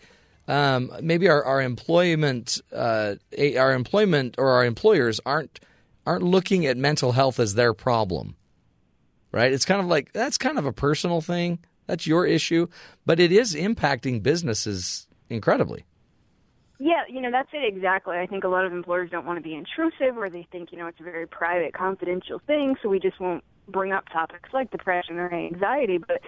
[0.48, 3.16] um, maybe our, our employment, uh,
[3.58, 5.60] our employment or our employers aren't
[6.06, 8.36] aren't looking at mental health as their problem,
[9.32, 9.54] right?
[9.54, 11.60] It's kind of like that's kind of a personal thing.
[11.88, 12.68] That's your issue,
[13.06, 15.86] but it is impacting businesses incredibly.
[16.80, 18.18] Yeah, you know, that's it exactly.
[18.18, 20.78] I think a lot of employers don't want to be intrusive or they think, you
[20.78, 24.72] know, it's a very private, confidential thing, so we just won't bring up topics like
[24.72, 25.98] depression or anxiety.
[25.98, 26.22] But,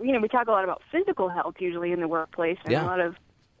[0.00, 2.84] you know, we talk a lot about physical health usually in the workplace, and Yeah.
[2.84, 3.16] a lot of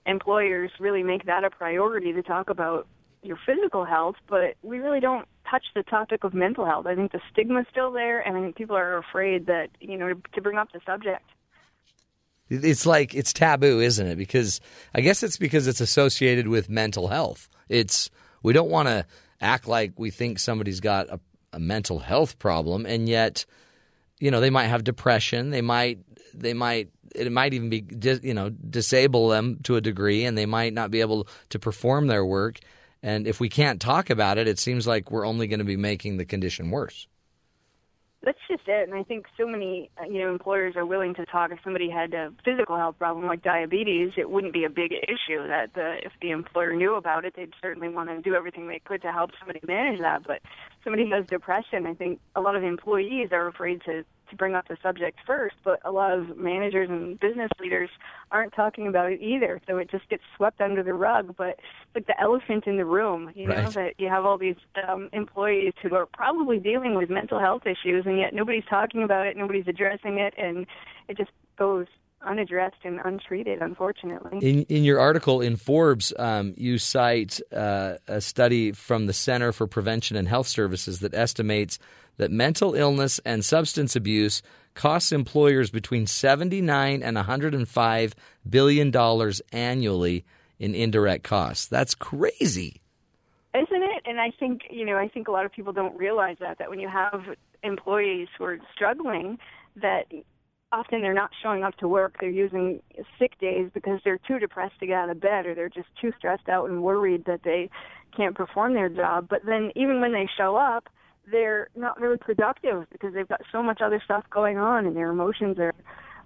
[0.06, 2.86] employers really make that a priority to talk about
[3.22, 6.86] your physical health, but we really don't touch the topic of mental health.
[6.86, 10.14] I think the stigma's still there, and I think people are afraid that, you know,
[10.14, 11.28] to bring up the subject.
[12.50, 14.16] It's like it's taboo, isn't it?
[14.16, 14.60] Because
[14.94, 17.48] I guess it's because it's associated with mental health.
[17.68, 18.10] It's
[18.42, 19.06] we don't want to
[19.40, 21.20] act like we think somebody's got a,
[21.52, 23.46] a mental health problem, and yet,
[24.18, 25.50] you know, they might have depression.
[25.50, 26.00] They might
[26.34, 27.84] they might it might even be
[28.22, 32.08] you know disable them to a degree, and they might not be able to perform
[32.08, 32.58] their work.
[33.02, 35.76] And if we can't talk about it, it seems like we're only going to be
[35.76, 37.06] making the condition worse.
[38.22, 41.24] That's just it, and I think so many uh, you know employers are willing to
[41.24, 41.52] talk.
[41.52, 45.46] If somebody had a physical health problem like diabetes, it wouldn't be a big issue.
[45.48, 48.78] That the if the employer knew about it, they'd certainly want to do everything they
[48.84, 50.26] could to help somebody manage that.
[50.26, 50.42] But
[50.84, 54.54] somebody who has depression, I think a lot of employees are afraid to to bring
[54.54, 55.56] up the subject first.
[55.64, 57.90] But a lot of managers and business leaders
[58.30, 61.34] aren't talking about it either, so it just gets swept under the rug.
[61.36, 64.56] But it's like the elephant in the room, you know, that you have all these
[64.88, 69.26] um, employees who are probably dealing with mental health issues, and yet nobody's talking about
[69.26, 70.66] it, nobody's addressing it, and
[71.08, 71.86] it just goes
[72.22, 74.38] unaddressed and untreated, unfortunately.
[74.38, 79.52] In in your article in Forbes, um, you cite uh, a study from the Center
[79.52, 81.78] for Prevention and Health Services that estimates
[82.16, 84.42] that mental illness and substance abuse
[84.74, 88.14] costs employers between seventy nine and one hundred and five
[88.48, 90.24] billion dollars annually
[90.58, 91.66] in indirect costs.
[91.66, 92.80] That's crazy.
[93.54, 94.02] Isn't it?
[94.04, 96.70] And I think, you know, I think a lot of people don't realize that that
[96.70, 97.24] when you have
[97.62, 99.38] employees who are struggling
[99.76, 100.04] that
[100.72, 102.80] often they're not showing up to work, they're using
[103.18, 106.12] sick days because they're too depressed to get out of bed or they're just too
[106.18, 107.68] stressed out and worried that they
[108.16, 109.26] can't perform their job.
[109.28, 110.88] But then even when they show up,
[111.30, 115.10] they're not very productive because they've got so much other stuff going on and their
[115.10, 115.74] emotions are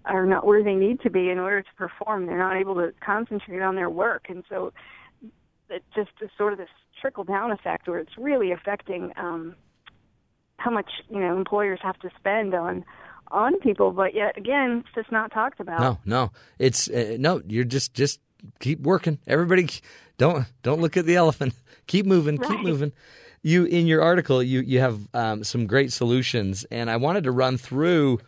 [0.07, 2.27] are not where they need to be in order to perform.
[2.27, 4.71] They're not able to concentrate on their work, and so
[5.71, 6.69] it just is sort of this
[7.01, 9.55] trickle down effect where it's really affecting um,
[10.59, 12.85] how much you know employers have to spend on
[13.29, 13.93] on people.
[13.93, 15.81] But yet again, it's just not talked about.
[15.81, 17.43] No, no, it's uh, no.
[17.47, 18.21] You're just just
[18.61, 19.19] keep working.
[19.27, 19.69] Everybody,
[20.19, 21.55] don't don't look at the elephant.
[21.87, 22.39] Keep moving.
[22.39, 22.65] Keep Right.
[22.65, 22.93] moving.
[23.43, 27.31] You in your article, you you have um, some great solutions, and I wanted to
[27.31, 28.21] run through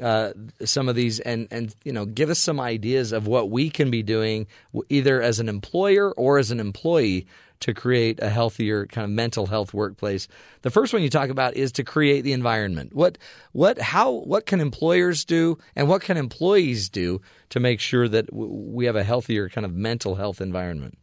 [0.00, 0.32] uh,
[0.64, 3.90] some of these and and you know give us some ideas of what we can
[3.90, 4.46] be doing
[4.88, 7.26] either as an employer or as an employee
[7.60, 10.28] to create a healthier kind of mental health workplace.
[10.62, 12.94] The first one you talk about is to create the environment.
[12.94, 13.18] What
[13.52, 17.20] what how what can employers do and what can employees do
[17.50, 20.96] to make sure that we have a healthier kind of mental health environment?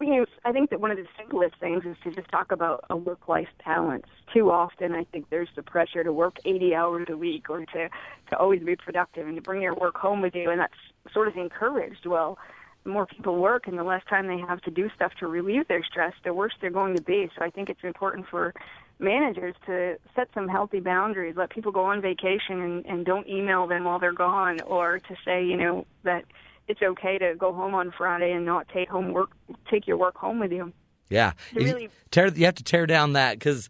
[0.00, 2.84] You know, I think that one of the simplest things is to just talk about
[2.90, 4.06] a work-life balance.
[4.32, 7.88] Too often, I think there's the pressure to work 80 hours a week or to
[8.30, 10.74] to always be productive and to bring your work home with you, and that's
[11.12, 12.04] sort of encouraged.
[12.04, 12.38] Well,
[12.84, 15.66] the more people work and the less time they have to do stuff to relieve
[15.68, 17.30] their stress, the worse they're going to be.
[17.36, 18.52] So I think it's important for
[18.98, 23.66] managers to set some healthy boundaries, let people go on vacation and, and don't email
[23.66, 26.24] them while they're gone, or to say, you know, that
[26.68, 29.30] it's okay to go home on Friday and not take home work,
[29.70, 30.72] take your work home with you.
[31.08, 32.28] Yeah, you- really- tear.
[32.28, 33.68] You have to tear down that because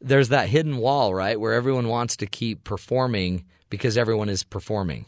[0.00, 5.06] there's that hidden wall, right, where everyone wants to keep performing because everyone is performing.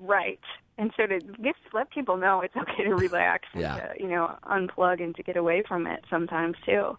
[0.00, 0.40] Right.
[0.76, 3.76] And so to just let people know it's okay to relax and Yeah.
[3.76, 6.96] to, you know, unplug and to get away from it sometimes too.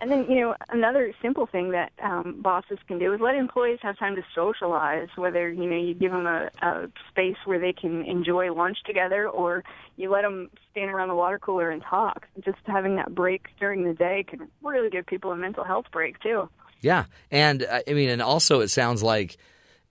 [0.00, 3.80] And then, you know, another simple thing that um, bosses can do is let employees
[3.82, 7.72] have time to socialize, whether, you know, you give them a, a space where they
[7.72, 9.64] can enjoy lunch together or
[9.96, 12.26] you let them stand around the water cooler and talk.
[12.44, 16.20] Just having that break during the day can really give people a mental health break
[16.20, 16.48] too.
[16.80, 19.36] Yeah, and uh, I mean, and also it sounds like,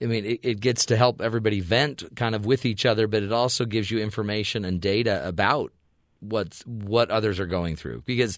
[0.01, 3.23] I mean, it, it gets to help everybody vent kind of with each other, but
[3.23, 5.71] it also gives you information and data about
[6.19, 8.03] what's what others are going through.
[8.05, 8.37] Because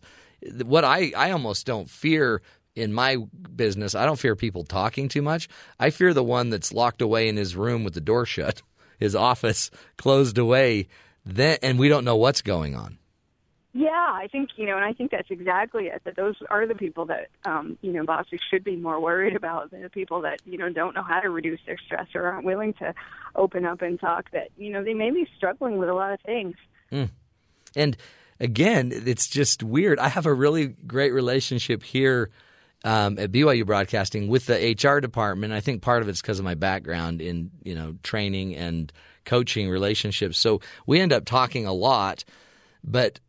[0.64, 2.41] what I I almost don't fear
[2.76, 3.18] in my
[3.56, 5.49] business, I don't fear people talking too much.
[5.80, 8.61] I fear the one that's locked away in his room with the door shut,
[8.99, 10.88] his office closed away,
[11.26, 12.99] then and we don't know what's going on.
[13.80, 16.02] Yeah, I think you know, and I think that's exactly it.
[16.04, 19.72] That those are the people that um, you know bosses should be more worried about.
[19.72, 22.44] Than the people that you know don't know how to reduce their stress or aren't
[22.44, 22.94] willing to
[23.38, 24.32] open up and talk.
[24.32, 26.58] That you know they may be struggling with a lot of things.
[27.74, 27.96] And
[28.42, 29.98] again, it's just weird.
[29.98, 32.32] I have a really great relationship here
[32.84, 35.54] um, at BYU Broadcasting with the HR department.
[35.54, 38.92] I think part of it's because of my background in you know training and
[39.24, 40.38] coaching relationships.
[40.38, 42.26] So we end up talking a lot.
[42.84, 43.20] But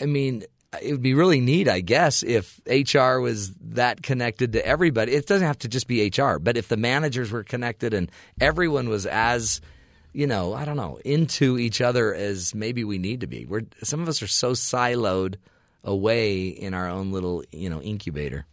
[0.00, 0.44] I mean,
[0.80, 5.12] it would be really neat, I guess, if HR was that connected to everybody.
[5.12, 8.88] It doesn't have to just be HR, but if the managers were connected and everyone
[8.88, 9.60] was as
[10.12, 13.46] you know, I don't know, into each other as maybe we need to be.
[13.46, 15.36] We're some of us are so siloed
[15.84, 18.46] away in our own little, you know, incubator.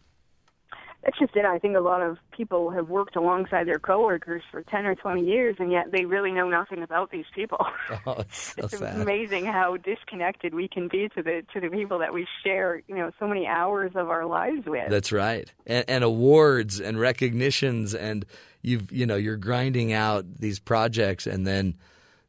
[1.02, 1.46] That's just it.
[1.46, 5.24] I think a lot of people have worked alongside their coworkers for ten or twenty
[5.24, 7.66] years, and yet they really know nothing about these people.
[8.06, 11.98] Oh, it's so it's amazing how disconnected we can be to the to the people
[11.98, 14.88] that we share, you know, so many hours of our lives with.
[14.88, 15.52] That's right.
[15.66, 18.24] And, and awards and recognitions and
[18.62, 21.76] you've you know you're grinding out these projects and then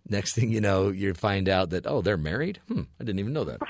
[0.10, 2.60] next thing you know you find out that oh they're married.
[2.68, 3.62] Hmm, I didn't even know that.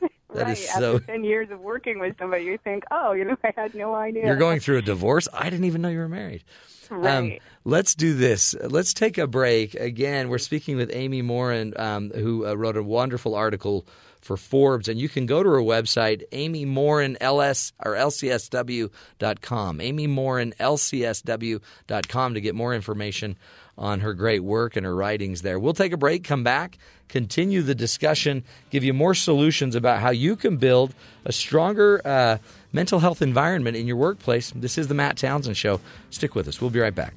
[0.34, 0.52] That right.
[0.58, 0.96] is so.
[0.96, 3.94] After ten years of working with somebody, you think, oh, you know, I had no
[3.94, 4.26] idea.
[4.26, 5.28] You're going through a divorce.
[5.32, 6.44] I didn't even know you were married.
[6.90, 7.42] Um, Right.
[7.64, 8.54] let's do this.
[8.64, 9.74] Let's take a break.
[9.76, 13.86] Again, we're speaking with Amy Morin, um, who uh, wrote a wonderful article
[14.20, 19.80] for Forbes, and you can go to her website, Amy Morin LS or LCSW.com.
[19.80, 23.36] Amy Morin LCSW.com to get more information
[23.78, 25.58] on her great work and her writings there.
[25.58, 26.76] We'll take a break, come back,
[27.10, 32.38] continue the discussion, give you more solutions about how you can build a stronger uh,
[32.72, 34.52] mental health environment in your workplace.
[34.54, 35.80] This is the Matt Townsend Show.
[36.10, 36.60] Stick with us.
[36.60, 37.14] We'll be right back.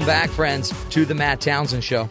[0.00, 2.08] Welcome back, friends, to the Matt Townsend Show.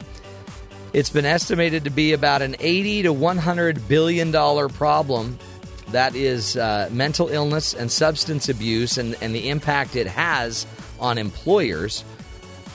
[0.93, 5.39] It's been estimated to be about an 80 to 100 billion dollar problem.
[5.87, 10.67] That is uh, mental illness and substance abuse, and, and the impact it has
[10.99, 12.03] on employers.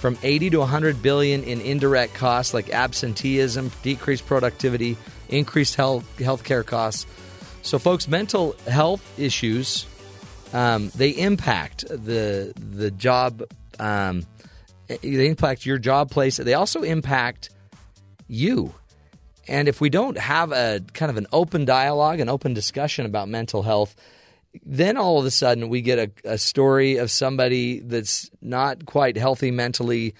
[0.01, 4.97] from 80 to 100 billion in indirect costs like absenteeism, decreased productivity,
[5.29, 7.07] increased health healthcare costs.
[7.63, 9.87] So, folks, mental health issues
[10.53, 13.45] um, they impact the the job.
[13.79, 14.27] Um,
[14.87, 16.37] they impact your job place.
[16.37, 17.51] They also impact
[18.27, 18.75] you.
[19.47, 23.29] And if we don't have a kind of an open dialogue, an open discussion about
[23.29, 23.95] mental health,
[24.65, 29.17] then all of a sudden we get a, a story of somebody that's not quite
[29.17, 30.15] healthy mentally,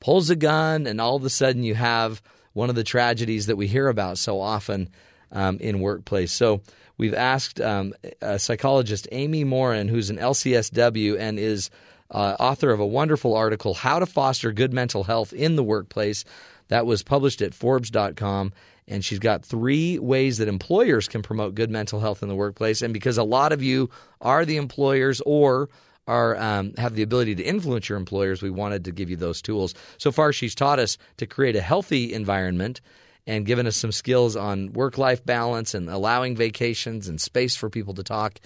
[0.00, 2.22] pulls a gun, and all of a sudden you have
[2.52, 4.88] one of the tragedies that we hear about so often
[5.32, 6.32] um, in workplace.
[6.32, 6.62] So
[6.96, 11.70] we've asked um, a psychologist, Amy Morin, who's an LCSW and is
[12.10, 16.24] uh, author of a wonderful article, How to Foster Good Mental Health in the Workplace.
[16.68, 18.52] That was published at Forbes.com.
[18.86, 22.82] And she's got three ways that employers can promote good mental health in the workplace.
[22.82, 23.88] And because a lot of you
[24.20, 25.70] are the employers or
[26.06, 29.40] are um, have the ability to influence your employers, we wanted to give you those
[29.40, 29.74] tools.
[29.96, 32.82] So far, she's taught us to create a healthy environment
[33.26, 37.70] and given us some skills on work life balance and allowing vacations and space for
[37.70, 38.38] people to talk.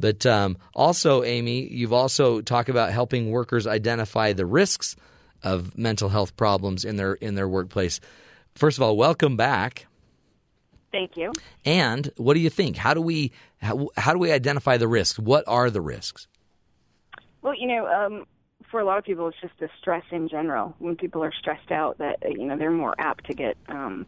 [0.00, 4.96] But um, also, Amy, you've also talked about helping workers identify the risks
[5.42, 8.00] of mental health problems in their in their workplace.
[8.54, 9.86] First of all, welcome back.
[10.92, 11.32] Thank you.
[11.64, 12.76] And what do you think?
[12.76, 15.18] How do we how, how do we identify the risks?
[15.18, 16.26] What are the risks?
[17.42, 18.26] Well, you know, um,
[18.70, 20.74] for a lot of people, it's just the stress in general.
[20.78, 24.06] When people are stressed out, that you know they're more apt to get um,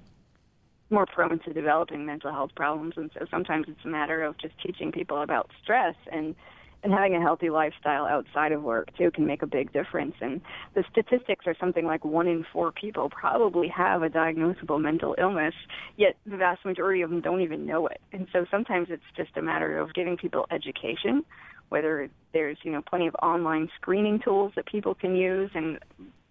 [0.92, 2.94] more prone to developing mental health problems.
[2.96, 6.34] And so sometimes it's a matter of just teaching people about stress and
[6.84, 10.14] and having a healthy lifestyle outside of work too can make a big difference.
[10.20, 10.40] And
[10.74, 15.54] the statistics are something like one in four people probably have a diagnosable mental illness,
[15.96, 18.00] yet the vast majority of them don't even know it.
[18.12, 21.24] And so sometimes it's just a matter of giving people education,
[21.68, 25.78] whether there's you know plenty of online screening tools that people can use and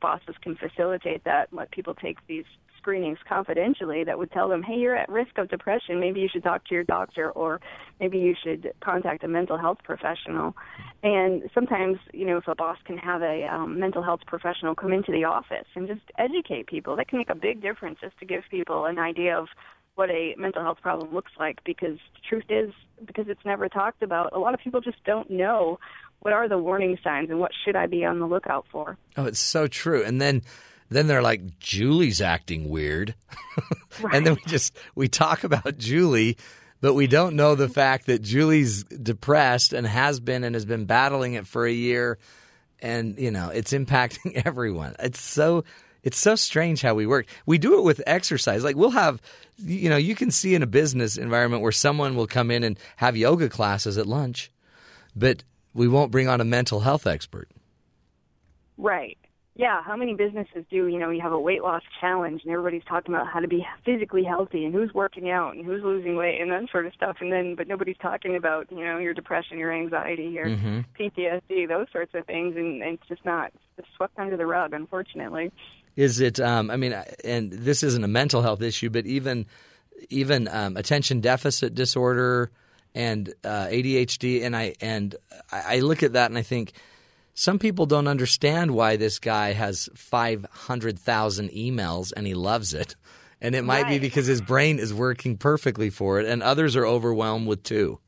[0.01, 2.45] bosses can facilitate that, let people take these
[2.81, 5.99] screenings confidentially that would tell them, hey, you're at risk of depression.
[5.99, 7.61] Maybe you should talk to your doctor, or
[7.99, 10.55] maybe you should contact a mental health professional.
[11.03, 14.93] And sometimes, you know, if a boss can have a um, mental health professional come
[14.93, 18.25] into the office and just educate people, that can make a big difference just to
[18.25, 19.47] give people an idea of
[19.95, 22.73] what a mental health problem looks like because the truth is
[23.05, 25.77] because it's never talked about a lot of people just don't know
[26.21, 29.25] what are the warning signs and what should i be on the lookout for Oh,
[29.25, 30.03] it's so true.
[30.03, 30.41] And then
[30.91, 33.15] then they're like Julie's acting weird.
[34.13, 36.38] and then we just we talk about Julie,
[36.81, 40.85] but we don't know the fact that Julie's depressed and has been and has been
[40.85, 42.18] battling it for a year
[42.81, 44.95] and you know, it's impacting everyone.
[44.99, 45.63] It's so
[46.03, 47.27] it's so strange how we work.
[47.45, 48.63] We do it with exercise.
[48.63, 49.22] Like we'll have
[49.57, 52.77] you know, you can see in a business environment where someone will come in and
[52.97, 54.51] have yoga classes at lunch,
[55.15, 55.43] but
[55.73, 57.47] we won't bring on a mental health expert.
[58.77, 59.18] Right.
[59.56, 62.86] Yeah, how many businesses do, you know, you have a weight loss challenge and everybody's
[62.88, 66.40] talking about how to be physically healthy and who's working out and who's losing weight
[66.40, 69.57] and that sort of stuff and then but nobody's talking about, you know, your depression,
[69.57, 70.86] your anxiety, your Mhm.
[70.98, 74.72] PTSD, those sorts of things and, and it's just not it's swept under the rug
[74.73, 75.52] unfortunately.
[75.98, 76.40] Is it?
[76.40, 76.94] Um, I mean,
[77.26, 79.45] and this isn't a mental health issue, but even
[80.10, 82.49] even um, attention deficit disorder
[82.95, 85.14] and uh, ADHD, and I and
[85.52, 86.72] I look at that and I think
[87.33, 92.73] some people don't understand why this guy has five hundred thousand emails and he loves
[92.73, 92.95] it,
[93.39, 96.85] and it might be because his brain is working perfectly for it, and others are
[96.85, 97.99] overwhelmed with two.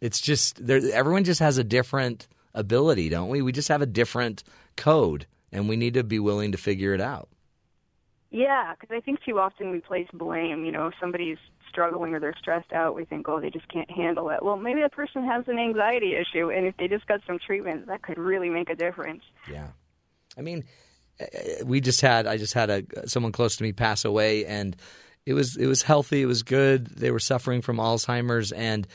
[0.00, 0.60] It's just.
[0.60, 3.42] Everyone just has a different ability, don't we?
[3.42, 4.44] We just have a different
[4.76, 7.28] code, and we need to be willing to figure it out.
[8.30, 10.64] Yeah, because I think too often we place blame.
[10.64, 11.38] You know, if somebody's
[11.74, 14.42] struggling or they're stressed out, we think, oh, they just can't handle it.
[14.42, 17.88] Well, maybe that person has an anxiety issue, and if they just got some treatment,
[17.88, 19.22] that could really make a difference.
[19.50, 19.66] Yeah.
[20.38, 20.64] I mean,
[21.20, 21.26] uh,
[21.64, 24.76] we just had I just had a someone close to me pass away, and
[25.26, 26.86] it was it was healthy, it was good.
[26.86, 28.86] They were suffering from Alzheimer's, and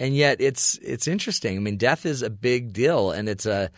[0.00, 1.56] and yet it's it's interesting.
[1.56, 3.70] I mean, death is a big deal, and it's a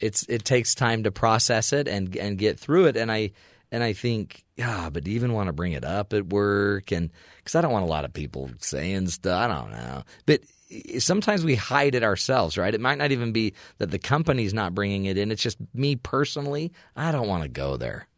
[0.00, 2.96] it's it takes time to process it and and get through it.
[2.96, 3.32] And I
[3.76, 6.92] and I think, yeah, but do you even want to bring it up at work?
[6.92, 9.38] And because I don't want a lot of people saying stuff.
[9.38, 10.40] I don't know, but
[10.70, 12.74] eh, sometimes we hide it ourselves, right?
[12.74, 15.30] It might not even be that the company's not bringing it in.
[15.30, 16.72] It's just me personally.
[16.96, 18.08] I don't want to go there.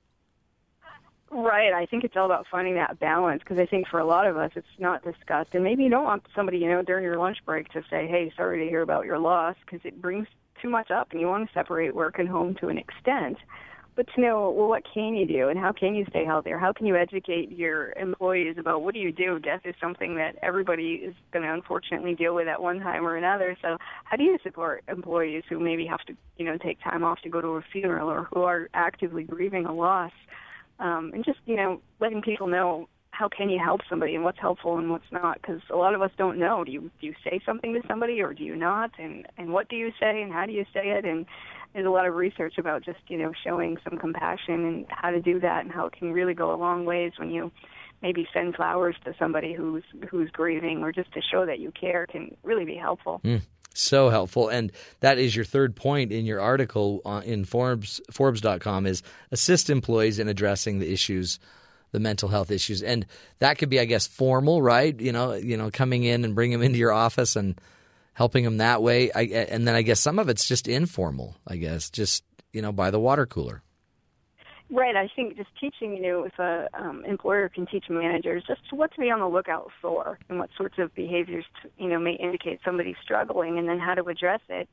[1.32, 1.72] Right.
[1.72, 4.36] I think it's all about finding that balance because I think for a lot of
[4.36, 5.50] us, it's not discussed.
[5.54, 8.32] And maybe you don't want somebody, you know, during your lunch break to say, hey,
[8.36, 10.28] sorry to hear about your loss because it brings
[10.62, 13.38] too much up and you want to separate work and home to an extent.
[13.98, 16.58] But to know well what can you do and how can you stay healthy or
[16.58, 20.36] how can you educate your employees about what do you do death is something that
[20.40, 23.56] everybody is going to unfortunately deal with at one time or another?
[23.60, 27.18] So how do you support employees who maybe have to you know take time off
[27.22, 30.12] to go to a funeral or who are actively grieving a loss
[30.78, 32.88] um, and just you know letting people know
[33.18, 35.40] how can you help somebody and what's helpful and what's not?
[35.40, 36.62] Because a lot of us don't know.
[36.62, 38.92] Do you do you say something to somebody or do you not?
[38.96, 41.04] And and what do you say and how do you say it?
[41.04, 41.26] And
[41.74, 45.20] there's a lot of research about just you know showing some compassion and how to
[45.20, 47.50] do that and how it can really go a long ways when you
[48.02, 52.06] maybe send flowers to somebody who's who's grieving or just to show that you care
[52.06, 53.20] can really be helpful.
[53.24, 53.42] Mm,
[53.74, 54.70] so helpful, and
[55.00, 60.20] that is your third point in your article on, in Forbes Forbes.com is assist employees
[60.20, 61.40] in addressing the issues
[61.92, 63.06] the mental health issues and
[63.38, 66.50] that could be i guess formal right you know you know coming in and bring
[66.50, 67.60] them into your office and
[68.18, 69.12] helping them that way.
[69.12, 71.36] I, and then I guess some of it's just informal.
[71.46, 73.62] I guess just you know by the water cooler.
[74.70, 74.96] Right.
[74.96, 78.92] I think just teaching, you know, if a um, employer can teach managers just what
[78.92, 82.12] to be on the lookout for and what sorts of behaviors, to, you know, may
[82.12, 84.68] indicate somebody's struggling, and then how to address it.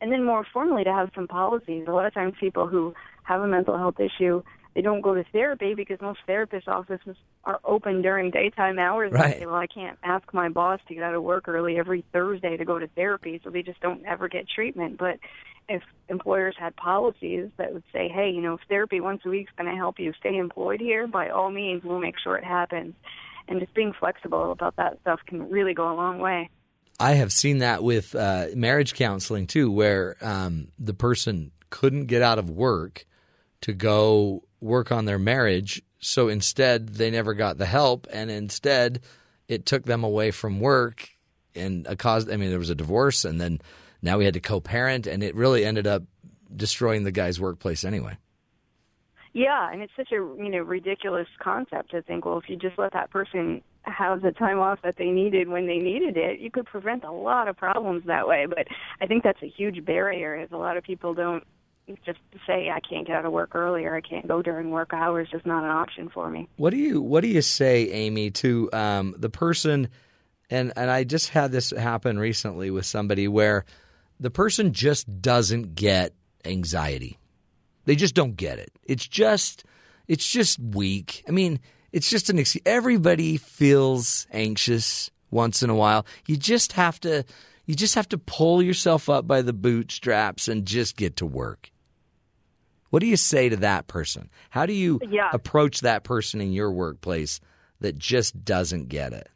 [0.00, 1.86] And then more formally, to have some policies.
[1.88, 2.94] A lot of times, people who
[3.24, 4.42] have a mental health issue
[4.74, 9.12] they don't go to therapy because most therapist offices are open during daytime hours.
[9.12, 9.32] Right.
[9.32, 12.04] And say, well, I can't ask my boss to get out of work early every
[12.12, 14.98] Thursday to go to therapy, so they just don't ever get treatment.
[14.98, 15.18] But
[15.68, 19.48] if employers had policies that would say, hey, you know, if therapy once a week
[19.48, 22.44] is going to help you stay employed here, by all means, we'll make sure it
[22.44, 22.94] happens.
[23.48, 26.50] And just being flexible about that stuff can really go a long way.
[27.00, 32.20] I have seen that with uh, marriage counseling too, where um, the person couldn't get
[32.20, 33.06] out of work
[33.62, 35.82] to go work on their marriage.
[35.98, 39.00] So instead, they never got the help, and instead,
[39.48, 41.08] it took them away from work
[41.54, 42.28] and a cause.
[42.28, 43.60] I mean, there was a divorce, and then
[44.02, 46.04] now we had to co-parent, and it really ended up
[46.54, 48.16] destroying the guy's workplace anyway.
[49.32, 52.24] Yeah, and it's such a you know ridiculous concept to think.
[52.24, 55.66] Well, if you just let that person have the time off that they needed when
[55.66, 58.46] they needed it, you could prevent a lot of problems that way.
[58.46, 58.66] But
[59.00, 61.44] I think that's a huge barrier, as a lot of people don't
[62.04, 65.28] just say I can't get out of work earlier, I can't go during work hours
[65.32, 66.48] is not an option for me.
[66.56, 69.88] What do you What do you say, Amy, to um, the person?
[70.50, 73.64] And and I just had this happen recently with somebody where
[74.18, 76.14] the person just doesn't get
[76.44, 77.18] anxiety.
[77.84, 78.70] They just don't get it.
[78.84, 79.64] It's just
[80.08, 81.24] it's just weak.
[81.28, 81.60] I mean,
[81.92, 82.62] it's just an excuse.
[82.66, 86.06] everybody feels anxious once in a while.
[86.26, 87.24] You just have to
[87.66, 91.69] you just have to pull yourself up by the bootstraps and just get to work.
[92.90, 94.28] What do you say to that person?
[94.50, 95.30] How do you yeah.
[95.32, 97.40] approach that person in your workplace
[97.80, 99.28] that just doesn't get it?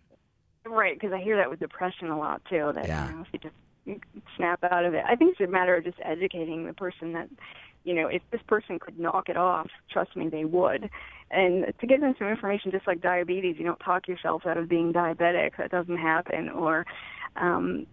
[0.66, 2.72] Right, because I hear that with depression a lot too.
[2.74, 3.08] That yeah.
[3.08, 3.54] you know, if you just
[3.84, 4.00] you
[4.36, 7.28] snap out of it, I think it's a matter of just educating the person that,
[7.84, 10.88] you know, if this person could knock it off, trust me, they would.
[11.30, 14.68] And to give them some information, just like diabetes, you don't talk yourself out of
[14.68, 15.56] being diabetic.
[15.58, 16.48] That doesn't happen.
[16.48, 16.86] Or
[17.36, 17.86] um,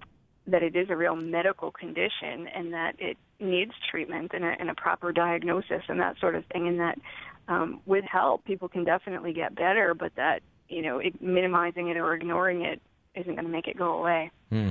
[0.47, 4.69] that it is a real medical condition and that it needs treatment and a, and
[4.69, 6.99] a proper diagnosis and that sort of thing, and that
[7.47, 11.97] um, with help people can definitely get better, but that you know it, minimizing it
[11.97, 12.81] or ignoring it
[13.15, 14.31] isn't going to make it go away.
[14.49, 14.69] Hmm.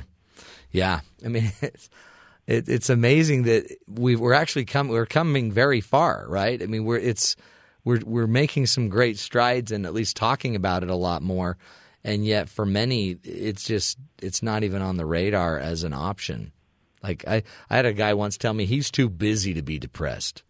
[0.71, 1.91] Yeah, I mean it's
[2.47, 6.63] it, it's amazing that we we're actually come we're coming very far, right?
[6.63, 7.37] I mean we're it's
[7.85, 11.57] we're we're making some great strides and at least talking about it a lot more
[12.05, 16.53] and yet for many it's just it's not even on the radar as an option
[17.03, 20.43] like i i had a guy once tell me he's too busy to be depressed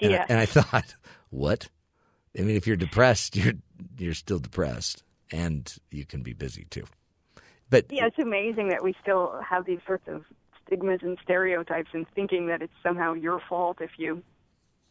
[0.00, 0.22] and, yeah.
[0.22, 0.94] I, and I thought
[1.30, 1.68] what
[2.38, 3.54] i mean if you're depressed you're
[3.98, 6.84] you're still depressed and you can be busy too
[7.70, 10.24] but yeah it's amazing that we still have these sorts of
[10.66, 14.22] stigmas and stereotypes and thinking that it's somehow your fault if you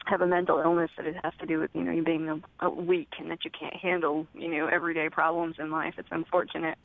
[0.06, 2.66] have a mental illness that it has to do with you know you being a,
[2.66, 5.96] a weak and that you can't handle you know everyday problems in life.
[5.98, 6.78] It's unfortunate.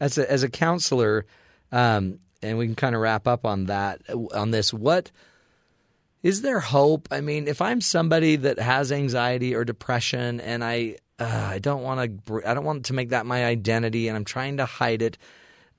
[0.00, 1.26] As a as a counselor,
[1.72, 4.02] um, and we can kind of wrap up on that
[4.34, 4.72] on this.
[4.72, 5.10] What
[6.22, 7.08] is there hope?
[7.10, 11.82] I mean, if I'm somebody that has anxiety or depression, and I uh, I don't
[11.82, 15.02] want to I don't want to make that my identity, and I'm trying to hide
[15.02, 15.18] it.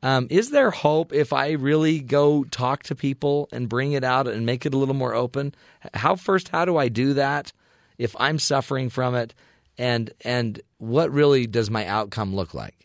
[0.04, 4.28] Um, is there hope if I really go talk to people and bring it out
[4.28, 5.56] and make it a little more open?
[5.94, 7.52] How first, how do I do that
[7.98, 9.34] if I'm suffering from it?
[9.78, 12.85] And and what really does my outcome look like?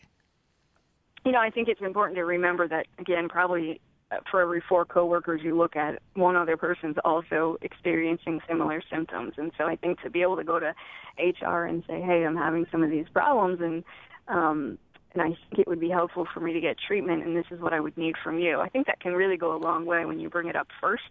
[1.25, 3.79] You know, I think it's important to remember that again, probably
[4.11, 9.33] uh, for every four coworkers you look at, one other person's also experiencing similar symptoms.
[9.37, 10.73] And so I think to be able to go to
[11.17, 13.83] HR and say, "Hey, I'm having some of these problems," and
[14.27, 14.77] um,
[15.13, 17.59] and I think it would be helpful for me to get treatment, and this is
[17.59, 18.59] what I would need from you.
[18.59, 21.03] I think that can really go a long way when you bring it up first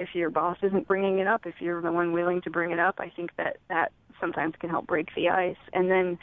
[0.00, 2.78] if your boss isn't bringing it up, if you're the one willing to bring it
[2.78, 5.56] up, I think that that sometimes can help break the ice.
[5.72, 6.18] And then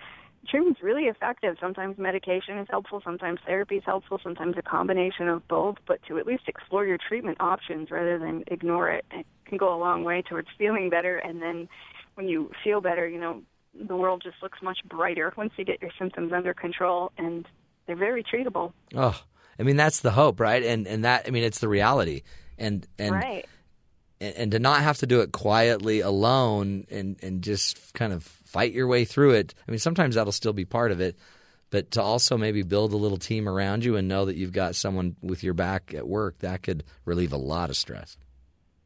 [0.47, 1.57] treatment's really effective.
[1.59, 5.77] Sometimes medication is helpful, sometimes therapy is helpful, sometimes a combination of both.
[5.87, 9.73] But to at least explore your treatment options rather than ignore it, it can go
[9.73, 11.17] a long way towards feeling better.
[11.17, 11.67] And then
[12.15, 13.41] when you feel better, you know,
[13.87, 17.45] the world just looks much brighter once you get your symptoms under control, and
[17.85, 18.73] they're very treatable.
[18.95, 19.19] Oh,
[19.59, 20.63] I mean that's the hope, right?
[20.63, 22.23] And and that I mean it's the reality.
[22.57, 23.45] And and right.
[24.19, 28.36] and, and to not have to do it quietly alone and and just kind of
[28.57, 29.53] fight your way through it.
[29.67, 31.15] I mean sometimes that'll still be part of it,
[31.69, 34.75] but to also maybe build a little team around you and know that you've got
[34.75, 38.17] someone with your back at work that could relieve a lot of stress.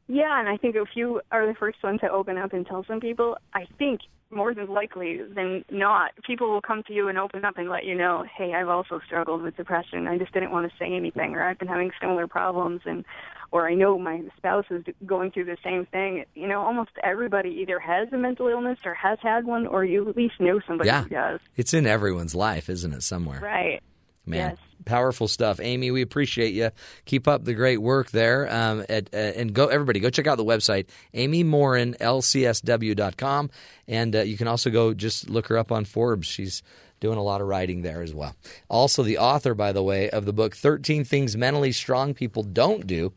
[0.08, 2.84] Yeah, and I think if you are the first one to open up and tell
[2.84, 7.16] some people, I think more than likely than not, people will come to you and
[7.16, 10.06] open up and let you know, hey, I've also struggled with depression.
[10.06, 13.06] I just didn't want to say anything, or I've been having similar problems, and
[13.52, 16.24] or I know my spouse is going through the same thing.
[16.34, 20.08] You know, almost everybody either has a mental illness or has had one, or you
[20.08, 21.40] at least know somebody yeah, who does.
[21.54, 23.02] it's in everyone's life, isn't it?
[23.02, 23.80] Somewhere, Right.
[24.24, 24.58] Man, Yes.
[24.84, 25.90] powerful stuff, Amy.
[25.90, 26.70] We appreciate you.
[27.06, 28.48] Keep up the great work there.
[28.52, 33.50] Um, at, uh, and go, everybody, go check out the website, Amy Morin, lcsw.com.
[33.88, 36.26] And uh, you can also go just look her up on Forbes.
[36.26, 36.62] She's
[37.00, 38.36] doing a lot of writing there as well.
[38.68, 42.86] Also, the author, by the way, of the book 13 Things Mentally Strong People Don't
[42.86, 43.12] Do,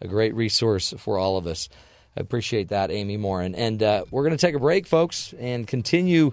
[0.00, 1.68] a great resource for all of us.
[2.16, 3.54] I appreciate that, Amy Morin.
[3.54, 6.32] And uh, we're going to take a break, folks, and continue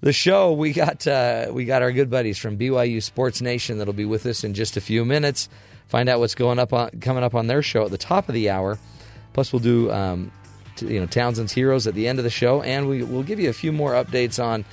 [0.00, 0.52] the show.
[0.52, 4.26] We got uh, we got our good buddies from BYU Sports Nation that'll be with
[4.26, 5.48] us in just a few minutes.
[5.88, 8.34] Find out what's going up on coming up on their show at the top of
[8.34, 8.78] the hour.
[9.32, 10.32] Plus, we'll do um,
[10.80, 13.40] you know Townsend's Heroes at the end of the show, and we, we will give
[13.40, 14.64] you a few more updates on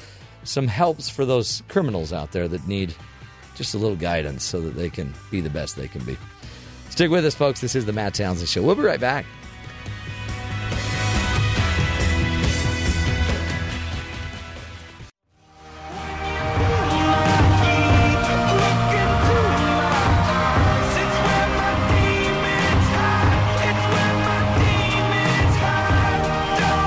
[0.43, 2.95] some helps for those criminals out there that need
[3.55, 6.17] just a little guidance so that they can be the best they can be.
[6.89, 7.61] Stick with us, folks.
[7.61, 8.63] This is the Matt Townsend Show.
[8.63, 9.25] We'll be right back.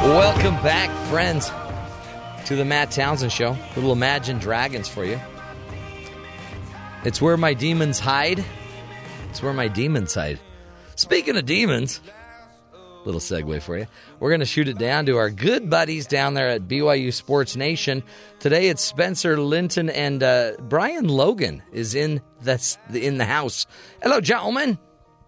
[0.03, 1.53] Welcome back, friends,
[2.47, 3.57] to the Matt Townsend Show.
[3.77, 5.21] Little Imagine Dragons for you.
[7.05, 8.45] It's where my demons hide.
[9.31, 10.41] It's where my demons hide.
[10.97, 12.01] Speaking of demons,
[13.05, 13.87] little segue for you.
[14.19, 17.55] We're going to shoot it down to our good buddies down there at BYU Sports
[17.55, 18.03] Nation.
[18.41, 23.69] Today it's Spencer Linton and uh, Brian Logan is in the in the house.
[24.03, 24.79] Hello, gentlemen.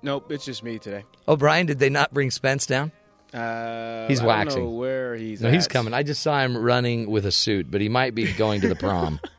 [0.03, 1.05] Nope, it's just me today.
[1.29, 2.91] Oh, Brian, did they not bring Spence down?
[3.33, 4.65] Uh, He's I don't waxing.
[4.65, 5.41] know where he's.
[5.41, 5.95] No, he's coming.
[5.95, 8.75] I just saw him running with a suit, but he might be going to the
[8.75, 9.21] prom.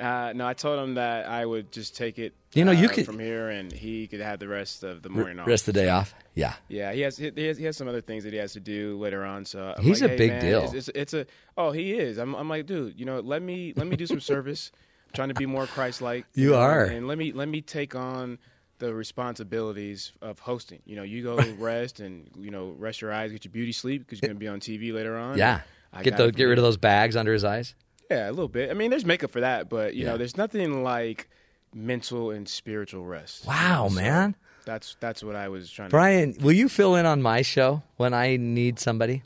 [0.00, 2.32] Uh, no, I told him that I would just take it.
[2.54, 5.08] You know, you uh, could- from here, and he could have the rest of the
[5.10, 5.46] morning off.
[5.46, 6.14] Rest of the day off.
[6.34, 6.54] Yeah.
[6.68, 8.98] Yeah, he has, he has he has some other things that he has to do
[8.98, 9.44] later on.
[9.44, 10.62] So I'm He's like, a "Hey, big man, deal.
[10.64, 12.16] It's, it's, it's a oh he is.
[12.18, 14.72] I'm, I'm like, dude, you know, let me let me do some service.
[15.08, 16.24] I'm trying to be more Christ-like.
[16.34, 16.84] You know, are.
[16.84, 18.38] and let me let me take on
[18.78, 20.80] the responsibilities of hosting.
[20.86, 24.02] You know, you go rest and you know rest your eyes, get your beauty sleep
[24.06, 25.36] because you're going to be on TV later on.
[25.38, 25.60] Yeah.
[25.92, 27.74] I Get the, get rid of those bags under his eyes.
[28.10, 28.70] Yeah, a little bit.
[28.70, 30.12] I mean, there's makeup for that, but you Yeah.
[30.12, 31.28] know, there's nothing like
[31.74, 33.46] mental and spiritual rest.
[33.46, 34.36] Wow, So man.
[34.66, 38.12] That's that's what I was trying Brian, will you fill in on my show when
[38.12, 39.22] I need somebody?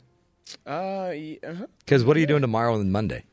[0.65, 1.65] Uh, uh-huh.
[1.79, 3.25] Because what are you doing tomorrow and Monday?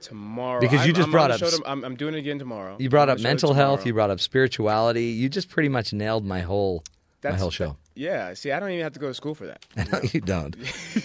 [0.00, 2.14] tomorrow Because you I'm- just I'm brought up the show s- tom- I'm, I'm doing
[2.14, 2.76] it again tomorrow.
[2.80, 3.86] You brought up mental health.
[3.86, 5.04] You brought up spirituality.
[5.06, 6.82] You just pretty much nailed my whole
[7.24, 7.76] my whole show.
[7.94, 9.64] Yeah, see, I don't even have to go to school for that.
[9.92, 10.56] No, you don't.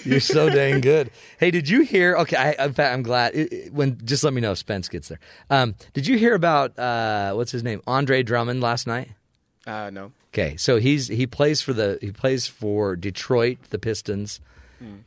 [0.06, 1.12] You're so dang good.
[1.40, 2.16] Hey, did you hear?
[2.18, 3.36] Okay, I, in fact, I'm glad.
[3.36, 5.20] It, it- when just let me know if Spence gets there.
[5.50, 9.10] Um, did you hear about uh, what's his name, Andre Drummond last night?
[9.66, 10.12] Uh, no.
[10.34, 14.40] Okay, so he's he plays for the he plays for Detroit, the Pistons.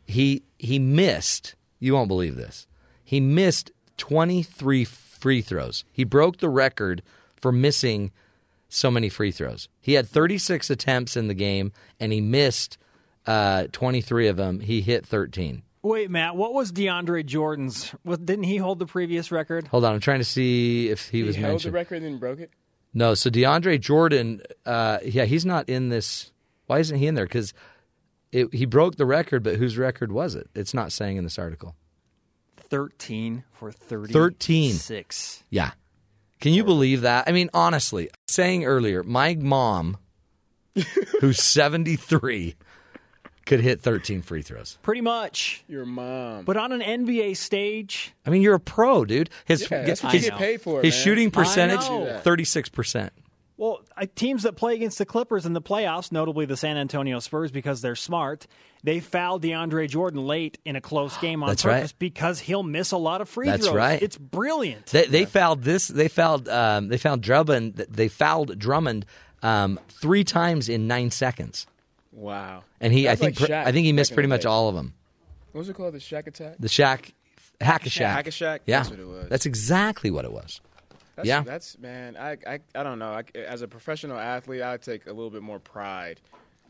[0.07, 1.55] He he missed.
[1.79, 2.67] You won't believe this.
[3.05, 5.85] He missed 23 free throws.
[5.93, 7.03] He broke the record
[7.41, 8.11] for missing
[8.71, 9.69] so many free throws.
[9.81, 12.79] He had 36 attempts in the game, and he missed
[13.27, 14.61] uh, 23 of them.
[14.61, 15.63] He hit 13.
[15.83, 17.95] Wait, Matt, what was DeAndre Jordan's?
[18.05, 19.67] Was, didn't he hold the previous record?
[19.69, 21.73] Hold on, I'm trying to see if he, was he held mentioned.
[21.73, 22.51] the record and then broke it.
[22.93, 26.33] No, so DeAndre Jordan, uh, yeah, he's not in this.
[26.67, 27.25] Why isn't he in there?
[27.25, 27.55] Because
[28.31, 30.49] he broke the record, but whose record was it?
[30.55, 31.75] It's not saying in this article.
[32.59, 34.13] 13 for 30.
[34.13, 34.73] 13.
[34.75, 35.43] Six.
[35.51, 35.73] Yeah.
[36.41, 37.29] Can you believe that?
[37.29, 39.99] I mean, honestly, saying earlier, my mom,
[41.21, 42.57] who's 73,
[43.45, 44.79] could hit 13 free throws.
[44.83, 45.65] Pretty much.
[45.69, 46.45] Your mom.
[46.45, 49.29] But on an NBA stage, I mean, you're a pro, dude.
[49.45, 51.05] His, Yeah, that's what his, you get paid for, his man.
[51.05, 52.21] shooting percentage, know.
[52.25, 53.11] 36%.
[53.61, 53.83] Well,
[54.15, 57.83] teams that play against the Clippers in the playoffs, notably the San Antonio Spurs, because
[57.83, 58.47] they're smart,
[58.83, 61.75] they fouled DeAndre Jordan late in a close game on That's right.
[61.75, 63.77] purpose because he'll miss a lot of free That's throws.
[63.77, 64.01] right.
[64.03, 64.87] It's brilliant.
[64.87, 65.89] They, they fouled this.
[65.89, 66.49] They fouled.
[66.49, 67.75] Um, they fouled Drummond.
[67.75, 69.05] They fouled Drummond
[69.43, 71.67] um, three times in nine seconds,
[72.13, 72.65] Wow.
[72.81, 73.11] and he.
[73.11, 73.39] I think.
[73.41, 74.95] like Shaq I think he missed pretty much all of them.
[75.53, 75.93] What was it called?
[75.93, 76.57] The Shaq Attack?
[76.61, 77.13] The Shaq,
[77.61, 78.07] Hack a Shaq.
[78.13, 78.61] Hack a Shaq?
[78.65, 79.29] Yeah, That's what it was.
[79.29, 80.61] That's exactly what it was.
[81.17, 81.43] That's, yeah.
[81.43, 82.17] That's man.
[82.17, 83.13] I I, I don't know.
[83.13, 86.21] I, as a professional athlete, I take a little bit more pride.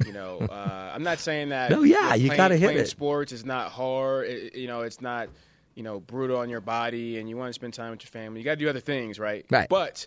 [0.04, 1.70] You know, uh, I'm not saying that.
[1.70, 2.88] No, yeah, you playing- gotta hit it.
[2.88, 4.28] Sports is not hard.
[4.28, 5.28] It, you know, it's not
[5.74, 8.40] you know brutal on your body, and you want to spend time with your family.
[8.40, 9.44] You got to do other things, right?
[9.50, 9.68] Right.
[9.68, 10.06] But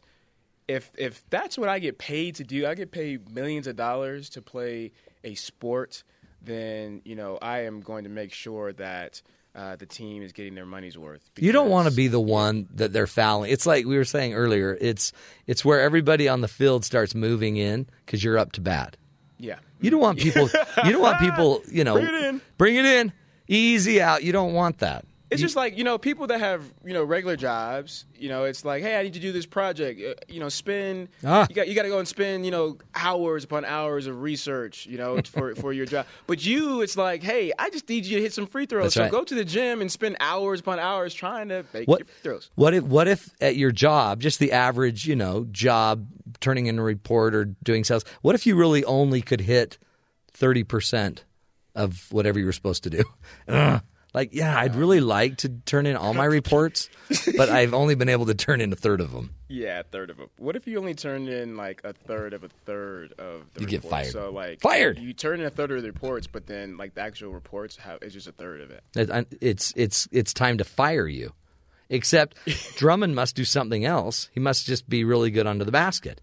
[0.68, 4.30] if if that's what I get paid to do, I get paid millions of dollars
[4.31, 4.91] to play
[5.23, 6.03] a sport.
[6.41, 9.22] Then you know, I am going to make sure that.
[9.55, 11.21] Uh, the team is getting their money's worth.
[11.38, 13.51] You don't want to be the one that they're fouling.
[13.51, 14.75] It's like we were saying earlier.
[14.81, 15.13] It's
[15.45, 18.97] it's where everybody on the field starts moving in because you're up to bat.
[19.38, 19.59] Yeah.
[19.80, 20.49] You don't want people.
[20.85, 21.61] you don't want people.
[21.69, 22.41] You know, Bring it in.
[22.57, 23.13] Bring it in.
[23.47, 24.23] Easy out.
[24.23, 25.05] You don't want that.
[25.34, 28.05] It's just like you know people that have you know regular jobs.
[28.15, 29.99] You know, it's like, hey, I need to do this project.
[30.01, 31.45] Uh, you know, spend Ah.
[31.49, 34.85] you got you got to go and spend you know hours upon hours of research.
[34.85, 36.05] You know, for for your job.
[36.27, 38.84] But you, it's like, hey, I just need you to hit some free throws.
[38.85, 39.11] That's so right.
[39.11, 42.15] go to the gym and spend hours upon hours trying to make What your free
[42.22, 42.49] throws.
[42.55, 46.07] What if what if at your job, just the average, you know, job,
[46.39, 49.77] turning in a report or doing sales, what if you really only could hit
[50.31, 51.23] thirty percent
[51.76, 53.03] of whatever you were supposed to do?
[54.14, 56.88] Like, yeah, I'd really like to turn in all my reports,
[57.35, 59.34] but I've only been able to turn in a third of them.
[59.49, 60.27] Yeah, a third of them.
[60.38, 63.68] What if you only turned in like a third of a third of the You
[63.68, 63.91] get reports?
[63.91, 64.11] fired.
[64.14, 64.99] So like Fired!
[64.99, 67.99] You turn in a third of the reports, but then like the actual reports have
[68.03, 68.84] it's just a third of it.
[68.95, 71.34] It- It's it's it's time to fire you.
[71.90, 72.38] Except
[72.77, 74.30] Drummond must do something else.
[74.34, 76.22] He must just be really good under the basket.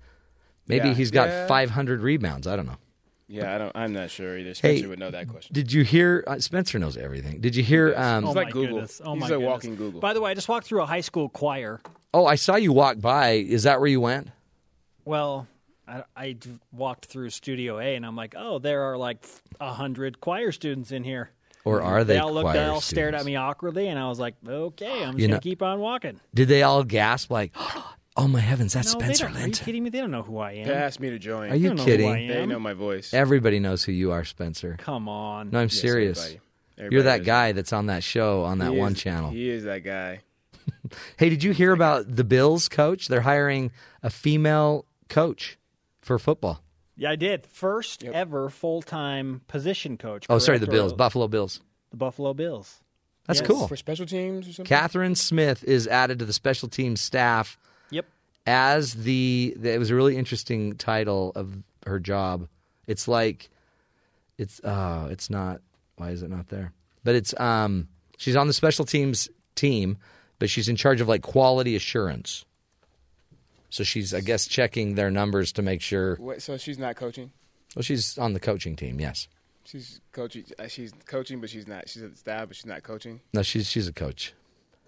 [0.69, 0.95] Maybe Yeah.
[0.95, 1.47] he's got Yeah.
[1.49, 2.47] 500 rebounds.
[2.47, 2.79] I don't know.
[3.32, 3.73] Yeah, I don't.
[3.77, 4.48] I'm not sure either.
[4.48, 5.55] Hey, Spencer would know that question.
[5.55, 6.24] Did you hear?
[6.27, 7.40] Uh, Spencer knows everything.
[7.40, 7.94] Did you hear?
[7.97, 8.73] Um, He's oh like my Google.
[8.78, 9.01] goodness.
[9.05, 9.47] Oh He's my a goodness.
[9.48, 10.01] walking Google.
[10.01, 11.81] By the way, I just walked through a high school choir.
[12.12, 13.31] oh, I saw you walk by.
[13.35, 14.28] Is that where you went?
[15.05, 15.47] Well,
[16.16, 16.36] I
[16.73, 19.24] walked through Studio A, and I'm like, oh, there are like
[19.61, 21.31] a hundred choir students in here.
[21.65, 24.19] Or are they all looked, choir they all stared at me awkwardly, and I was
[24.19, 26.19] like, okay, I'm just You gonna keep on walking.
[26.35, 29.39] Did they all gasp like, "Oh Oh my heavens, that's no, Spencer they don't, Are
[29.39, 29.65] you Linton"?
[29.65, 29.91] kidding me?
[29.91, 30.66] They don't know who I am.
[30.66, 31.51] They asked me to join.
[31.51, 32.09] Are you don't know who kidding?
[32.09, 32.27] Am.
[32.28, 33.15] They know my voice.
[33.15, 34.77] Everybody knows who you are, Spencer.
[34.78, 35.51] Come on.
[35.51, 36.19] No, I'm Yes, serious.
[36.19, 36.41] everybody.
[36.77, 39.31] You're Everybody that knows guy that's on that show on that He one is- channel.
[39.31, 40.20] He is that guy.
[41.19, 43.09] Hey, did you hear about the Bills coach?
[43.09, 43.70] They're hiring
[44.03, 45.57] a female coach
[46.01, 46.62] for football.
[46.97, 47.47] Yeah, I did.
[47.47, 50.27] First ever full time position coach.
[50.28, 50.73] Oh, sorry, the correct?
[50.74, 51.61] Bills, Buffalo Bills.
[51.91, 52.81] The Buffalo Bills.
[53.27, 53.47] That's Yes.
[53.47, 53.69] cool.
[53.69, 54.77] For special teams or something.
[54.77, 57.70] Kathryn Smith is added to the special teams staff Yep.
[58.51, 59.55] As the.
[59.63, 61.55] It was a really interesting title of
[61.87, 62.49] her job.
[62.87, 63.49] It's like,
[64.39, 65.61] it's uh, it's not.
[65.97, 66.73] Why is it not there?
[67.05, 69.97] But it's um, she's on the special teams team,
[70.39, 72.45] but she's in charge of like quality assurance.
[73.73, 76.17] So she's, I guess, checking their numbers to make sure.
[76.21, 77.31] Wait, so she's not coaching.
[77.77, 78.99] Well, she's on the coaching team.
[79.01, 79.29] Yes.
[79.65, 80.45] She's coaching.
[80.59, 81.89] uh, She's coaching, but she's not.
[81.89, 83.21] She's at the staff, but she's not coaching.
[83.33, 84.35] No, she's she's a coach.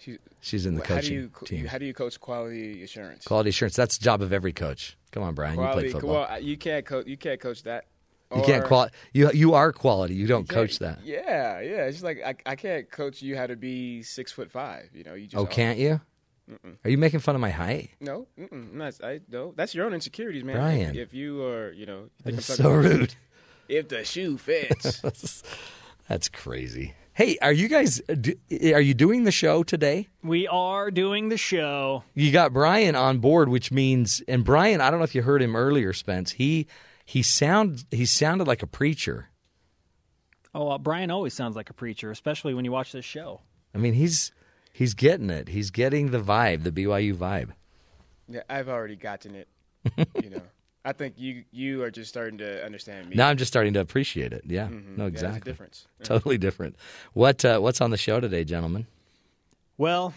[0.02, 1.66] She's She's in the how do coaching you team.
[1.66, 3.24] How do you coach quality assurance?
[3.24, 3.76] Quality assurance.
[3.76, 4.96] That's the job of every coach.
[5.12, 5.54] Come on, Brian.
[5.56, 5.86] quality.
[5.88, 6.26] you played football.
[6.28, 7.06] Well, you can't coach.
[7.06, 7.84] You can't coach that.
[8.34, 10.14] you can't Or- quali- You you are quality.
[10.14, 11.04] You don't you coach that.
[11.04, 11.84] Yeah, yeah.
[11.84, 14.88] It's just like I, I can't coach you how to be six foot five.
[14.94, 16.00] You know, you just Oh, can't you?
[16.84, 17.90] Are you making fun of my height?
[18.00, 19.54] No, mm-mm, not, I no.
[19.56, 20.56] That's your own insecurities, man.
[20.56, 20.90] Brian.
[20.96, 23.14] if, if you are, you know, you That is so rude.
[23.68, 25.42] If the shoe fits,
[26.08, 26.94] That's crazy.
[27.14, 28.00] Hey, are you guys?
[28.08, 30.08] Are you doing the show today?
[30.22, 32.04] We are doing the show.
[32.14, 35.42] You got Brian on board, which means, and Brian, I don't know if you heard
[35.42, 36.32] him earlier, Spence.
[36.32, 36.66] He
[37.04, 39.28] he sound he sounded like a preacher.
[40.54, 43.40] Oh, uh, Brian always sounds like a preacher, especially when you watch this show.
[43.74, 44.32] I mean, he's
[44.72, 45.48] he's getting it.
[45.48, 47.50] He's getting the vibe, the BYU vibe.
[48.26, 49.48] yeah, I've already gotten it.
[50.22, 50.42] you know,
[50.84, 53.16] I think you you are just starting to understand me.
[53.16, 54.42] Now I'm just starting to appreciate it.
[54.46, 54.96] Yeah, Mhm.
[54.98, 55.50] no, Yeah, a exactly.
[55.52, 55.86] difference.
[56.02, 56.76] Totally different.
[57.12, 58.86] What uh, what's on the show today, gentlemen?
[59.78, 60.12] Well,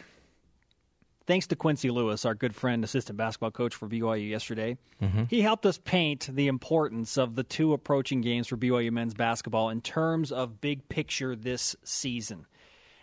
[1.28, 5.30] thanks to Quincy Lewis, our good friend, assistant basketball coach for BYU yesterday, Mhm.
[5.30, 9.70] he helped us paint the importance of the two approaching games for BYU men's basketball
[9.70, 12.46] in terms of big picture this season.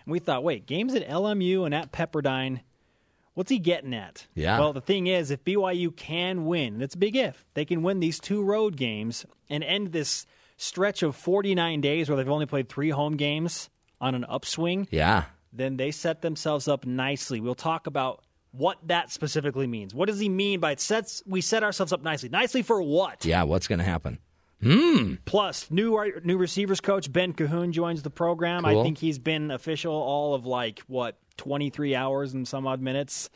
[0.04, 2.60] And we thought, wait, games at LMU and at Pepperdine,
[3.34, 4.26] what's he getting at?
[4.34, 4.58] Yeah.
[4.58, 8.00] Well, the thing is, if BYU can win, it's a big if, they can win
[8.00, 10.26] these two road games and end this
[10.56, 13.68] stretch of 49 days where they've only played three home games
[14.00, 15.24] on an upswing Yeah.
[15.52, 17.40] then they set themselves up nicely.
[17.40, 18.22] We'll talk about
[18.52, 19.94] what that specifically means.
[19.94, 22.28] What does he mean by it sets we set ourselves up nicely?
[22.28, 23.24] Nicely for what?
[23.24, 24.18] Yeah, what's going to happen?
[24.62, 25.14] Hmm.
[25.24, 28.64] Plus, new new receivers coach Ben Cahoon joins the program.
[28.64, 32.80] I think he's been official all of like what twenty three hours and some odd
[32.80, 33.28] minutes.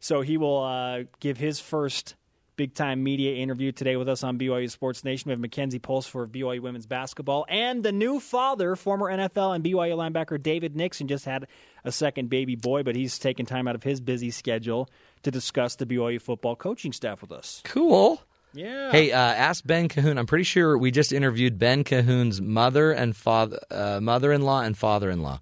[0.00, 2.14] So he will uh, give his first
[2.56, 5.28] big time media interview today with us on BYU Sports Nation.
[5.28, 9.64] We have Mackenzie Pulse for BYU women's basketball, and the new father, former NFL and
[9.64, 11.46] BYU linebacker David Nixon, just had
[11.84, 14.90] a second baby boy, but he's taken time out of his busy schedule
[15.22, 17.62] to discuss the BYU football coaching staff with us.
[17.64, 18.20] Cool.
[18.54, 18.90] Yeah.
[18.90, 20.18] Hey, uh, ask Ben Cahoon.
[20.18, 25.40] I'm pretty sure we just interviewed Ben Cahoon's mother and father, uh, mother-in-law and father-in-law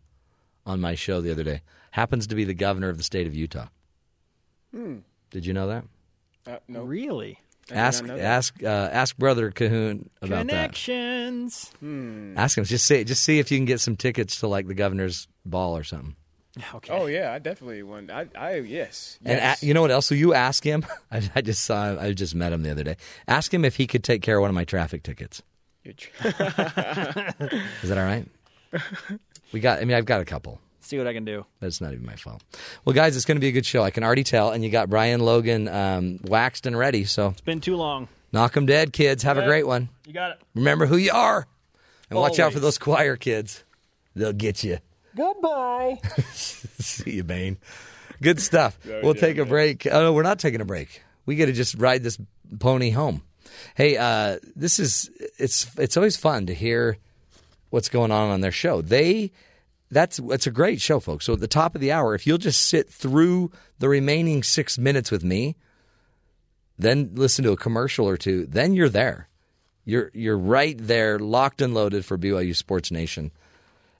[0.66, 1.62] on my show the other day.
[1.92, 3.66] Happens to be the governor of the state of Utah.
[4.74, 4.98] Hmm.
[5.30, 5.84] Did you know that?
[6.46, 6.82] Uh, no.
[6.82, 7.38] Really?
[7.70, 8.24] I Ask not know that.
[8.24, 11.72] ask uh, ask brother Cahoon about Connections.
[11.80, 12.34] Hmm.
[12.36, 12.64] Ask him.
[12.64, 15.76] Just say just see if you can get some tickets to like the governor's ball
[15.76, 16.14] or something.
[16.74, 16.90] Okay.
[16.92, 18.10] Oh yeah, I definitely want.
[18.10, 19.18] I, I yes.
[19.24, 19.62] And yes.
[19.62, 20.06] a, you know what else?
[20.06, 20.86] So you ask him?
[21.12, 21.90] I, I just saw.
[21.92, 22.96] him- I just met him the other day.
[23.28, 25.42] Ask him if he could take care of one of my traffic tickets.
[25.84, 28.26] You're Is that all right?
[29.52, 29.80] We got.
[29.80, 30.60] I mean, I've got a couple.
[30.80, 31.44] See what I can do.
[31.60, 32.42] That's not even my fault.
[32.84, 33.82] Well, guys, it's going to be a good show.
[33.82, 34.50] I can already tell.
[34.50, 37.04] And you got Brian Logan um, waxed and ready.
[37.04, 38.08] So It's been too long.
[38.32, 39.22] knock 'em dead, kids.
[39.24, 39.46] Have a Yeah.
[39.46, 39.88] great one.
[40.06, 40.38] You got it.
[40.54, 41.46] Remember who you are,
[42.08, 43.64] and watch out for those choir kids.
[44.14, 44.78] They'll get you.
[45.16, 45.98] Goodbye.
[46.32, 47.56] See you, Bane.
[48.22, 48.78] Good stuff.
[48.88, 49.48] Oh, we'll yeah, take a man.
[49.48, 49.86] break.
[49.86, 51.02] Oh, no, we're not taking a break.
[51.26, 52.18] We got to just ride this
[52.60, 53.22] pony home.
[53.74, 56.98] Hey, uh, this is it's it's always fun to hear
[57.70, 58.80] what's going on on their show.
[58.82, 59.32] They
[59.90, 61.24] that's it's a great show, folks.
[61.24, 64.78] So at the top of the hour, if you'll just sit through the remaining six
[64.78, 65.56] minutes with me,
[66.78, 69.28] then listen to a commercial or two, then you're there.
[69.84, 73.30] You're you're right there, locked and loaded for BYU Sports Nation.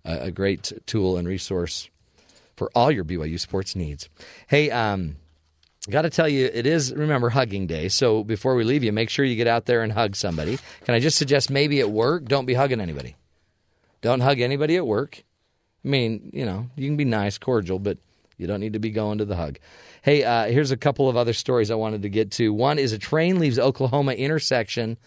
[0.07, 1.91] A, great tool and resource
[2.57, 4.09] for all your BYU sports needs.
[4.47, 5.17] Hey, um,
[5.91, 7.89] got to tell you, it is remember hugging day.
[7.89, 10.59] So before we leave you, make sure you get out there and hug somebody.
[10.85, 13.17] Can I just suggest maybe at work, don't be hugging anybody.
[14.01, 15.23] Don't hug anybody at work.
[15.85, 17.99] I mean, you know, you can be nice, cordial, but
[18.39, 19.59] you don't need to be going to the hug.
[20.03, 22.53] Hey, uh, here's a couple of other stories I wanted to get to.
[22.53, 24.99] One is a train leaves Oklahoma intersection.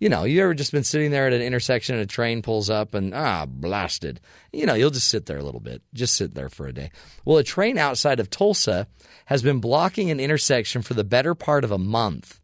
[0.00, 2.68] You know, you ever just been sitting there at an intersection and a train pulls
[2.68, 4.20] up and ah, blasted.
[4.52, 5.82] You know, you'll just sit there a little bit.
[5.94, 6.90] Just sit there for a day.
[7.24, 8.88] Well, a train outside of Tulsa
[9.26, 12.40] has been blocking an intersection for the better part of a month.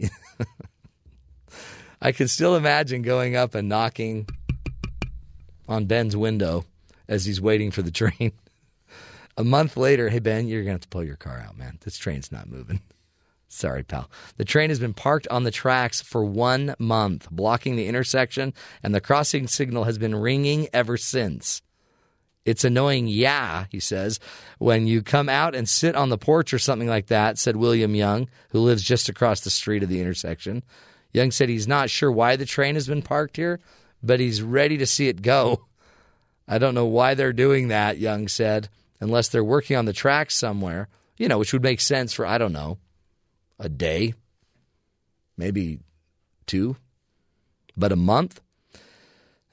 [2.02, 4.28] I can still imagine going up and knocking
[5.68, 6.64] on Ben's window
[7.08, 8.32] as he's waiting for the train.
[9.36, 11.78] A month later, hey Ben, you're gonna have to pull your car out, man.
[11.82, 12.80] This train's not moving.
[13.52, 14.08] Sorry, pal.
[14.36, 18.94] The train has been parked on the tracks for one month, blocking the intersection, and
[18.94, 21.60] the crossing signal has been ringing ever since.
[22.44, 24.20] It's annoying, yeah, he says,
[24.58, 27.96] when you come out and sit on the porch or something like that, said William
[27.96, 30.62] Young, who lives just across the street of the intersection.
[31.12, 33.58] Young said he's not sure why the train has been parked here,
[34.00, 35.66] but he's ready to see it go.
[36.46, 38.68] I don't know why they're doing that, Young said,
[39.00, 42.38] unless they're working on the tracks somewhere, you know, which would make sense for, I
[42.38, 42.78] don't know,
[43.60, 44.14] a day,
[45.36, 45.78] maybe
[46.46, 46.76] two,
[47.76, 48.40] but a month.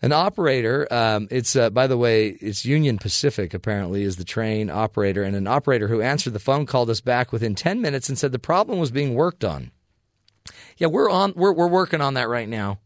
[0.02, 4.70] An operator, um, it's uh, by the way, it's Union Pacific apparently is the train
[4.70, 8.18] operator, and an operator who answered the phone called us back within ten minutes and
[8.18, 9.72] said the problem was being worked on.
[10.78, 12.80] Yeah, we're on, we're we're working on that right now.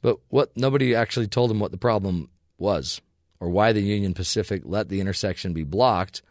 [0.00, 3.02] But what nobody actually told him what the problem was
[3.38, 6.22] or why the Union Pacific let the intersection be blocked.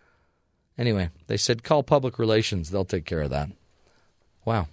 [0.79, 3.49] Anyway, they said call public relations; they'll take care of that.
[4.45, 4.67] Wow.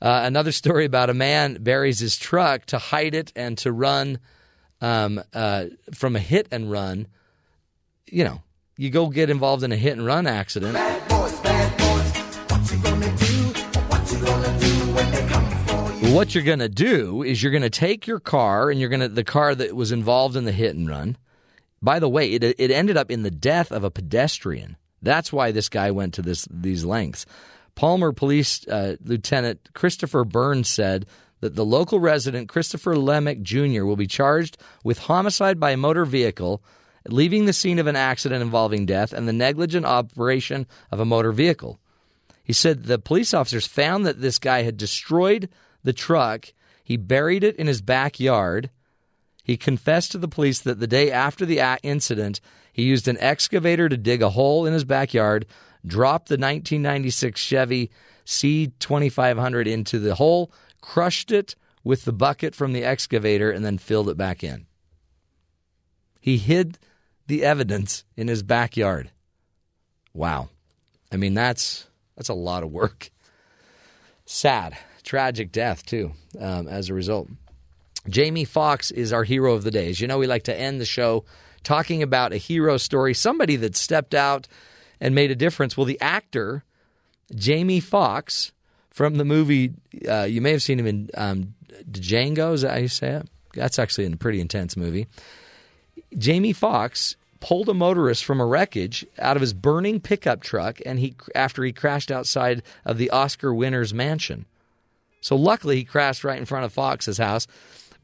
[0.00, 4.18] Uh, another story about a man buries his truck to hide it and to run
[4.80, 7.06] um, uh, from a hit and run.
[8.06, 8.42] You know,
[8.78, 10.76] you go get involved in a hit and run accident.
[16.14, 19.00] What you're going to do is you're going to take your car and you're going
[19.00, 21.18] to the car that was involved in the hit and run.
[21.82, 24.78] By the way, it it ended up in the death of a pedestrian.
[25.02, 27.26] That's why this guy went to this these lengths.
[27.74, 31.06] Palmer Police uh, Lieutenant Christopher Burns said
[31.40, 33.84] that the local resident Christopher Lemick Jr.
[33.84, 36.62] will be charged with homicide by motor vehicle,
[37.08, 41.32] leaving the scene of an accident involving death, and the negligent operation of a motor
[41.32, 41.80] vehicle.
[42.44, 45.48] He said the police officers found that this guy had destroyed
[45.82, 46.52] the truck.
[46.84, 48.70] He buried it in his backyard.
[49.42, 52.40] He confessed to the police that the day after the incident,
[52.72, 55.46] he used an excavator to dig a hole in his backyard,
[55.86, 57.90] dropped the 1996 Chevy
[58.24, 64.08] C2500 into the hole, crushed it with the bucket from the excavator, and then filled
[64.08, 64.66] it back in.
[66.20, 66.78] He hid
[67.26, 69.10] the evidence in his backyard.
[70.14, 70.48] Wow.
[71.12, 71.86] I mean, that's
[72.16, 73.10] that's a lot of work.
[74.24, 76.12] Sad, tragic death too.
[76.38, 77.28] Um, as a result,
[78.08, 79.90] Jamie Foxx is our hero of the day.
[79.90, 81.24] As you know, we like to end the show
[81.62, 84.48] talking about a hero story, somebody that stepped out
[85.00, 85.76] and made a difference.
[85.76, 86.64] Well, the actor
[87.34, 88.52] Jamie Foxx
[88.90, 89.72] from the movie,
[90.08, 91.54] uh, you may have seen him in um,
[91.90, 92.52] Django.
[92.54, 93.28] Is that how you say it?
[93.54, 95.06] That's actually a pretty intense movie.
[96.16, 100.98] Jamie Foxx pulled a motorist from a wreckage out of his burning pickup truck, and
[100.98, 104.46] he after he crashed outside of the Oscar winner's mansion.
[105.20, 107.46] So luckily, he crashed right in front of Foxx's house.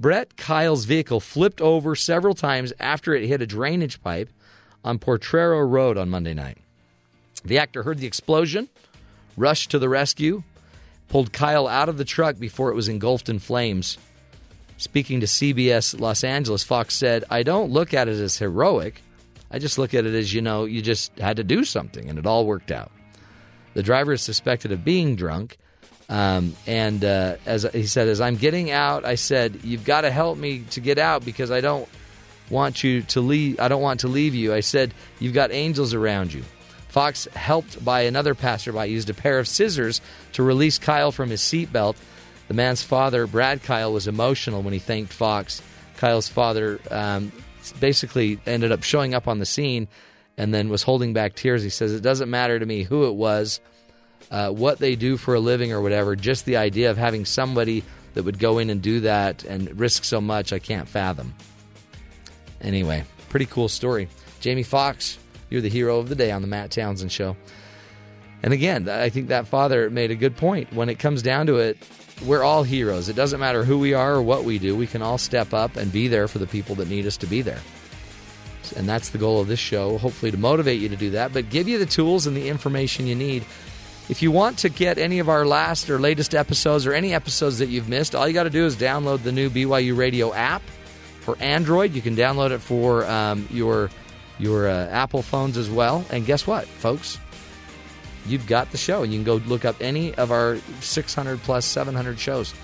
[0.00, 4.30] Brett Kyle's vehicle flipped over several times after it hit a drainage pipe
[4.84, 6.58] on Potrero Road on Monday night.
[7.44, 8.68] The actor heard the explosion,
[9.36, 10.42] rushed to the rescue,
[11.08, 13.98] pulled Kyle out of the truck before it was engulfed in flames.
[14.76, 19.02] Speaking to CBS Los Angeles, Foxx said, I don't look at it as heroic.
[19.50, 22.18] I just look at it as, you know, you just had to do something and
[22.18, 22.92] it all worked out.
[23.74, 25.58] The driver is suspected of being drunk.
[26.08, 30.10] Um, and uh, as he said, as I'm getting out, I said, "You've got to
[30.10, 31.88] help me to get out because I don't
[32.50, 33.60] want you to leave.
[33.60, 36.44] I don't want to leave you." I said, "You've got angels around you."
[36.88, 40.00] Foxx, helped by another passerby, used a pair of scissors
[40.32, 41.96] to release Kyle from his seatbelt.
[42.48, 45.60] The man's father, Brad Kyle, was emotional when he thanked Foxx.
[45.98, 47.30] Kyle's father um,
[47.78, 49.88] basically ended up showing up on the scene
[50.38, 51.62] and then was holding back tears.
[51.62, 53.60] He says, It doesn't matter to me who it was,
[54.30, 57.82] uh, what they do for a living or whatever, just the idea of having somebody
[58.14, 61.34] that would go in and do that and risk so much, I can't fathom.
[62.60, 64.08] Anyway, pretty cool story.
[64.40, 65.18] Jamie Foxx,
[65.50, 67.36] you're the hero of the day on the Matt Townsend Show.
[68.42, 70.72] And again, I think that father made a good point.
[70.72, 71.78] When it comes down to it,
[72.24, 73.08] we're all heroes.
[73.08, 74.76] It doesn't matter who we are or what we do.
[74.76, 77.26] We can all step up and be there for the people that need us to
[77.26, 77.60] be there.
[78.76, 81.48] And that's the goal of this show, hopefully to motivate you to do that, but
[81.50, 83.44] give you the tools and the information you need.
[84.08, 87.58] If you want to get any of our last or latest episodes or any episodes
[87.58, 90.62] that you've missed, all you got to do is download the new BYU Radio app
[91.20, 91.92] for Android.
[91.92, 93.90] You can download it for um, your
[94.38, 96.06] your uh, Apple phones as well.
[96.10, 97.18] And guess what, folks?
[98.26, 101.66] You've got the show, and you can go look up any of our 600 plus
[101.66, 102.54] 700 shows.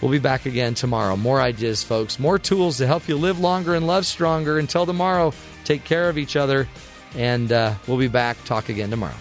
[0.00, 1.16] We'll be back again tomorrow.
[1.16, 2.18] More ideas, folks.
[2.18, 4.58] More tools to help you live longer and love stronger.
[4.58, 5.32] Until tomorrow,
[5.64, 6.68] take care of each other,
[7.16, 8.42] and uh, we'll be back.
[8.44, 9.14] Talk again tomorrow.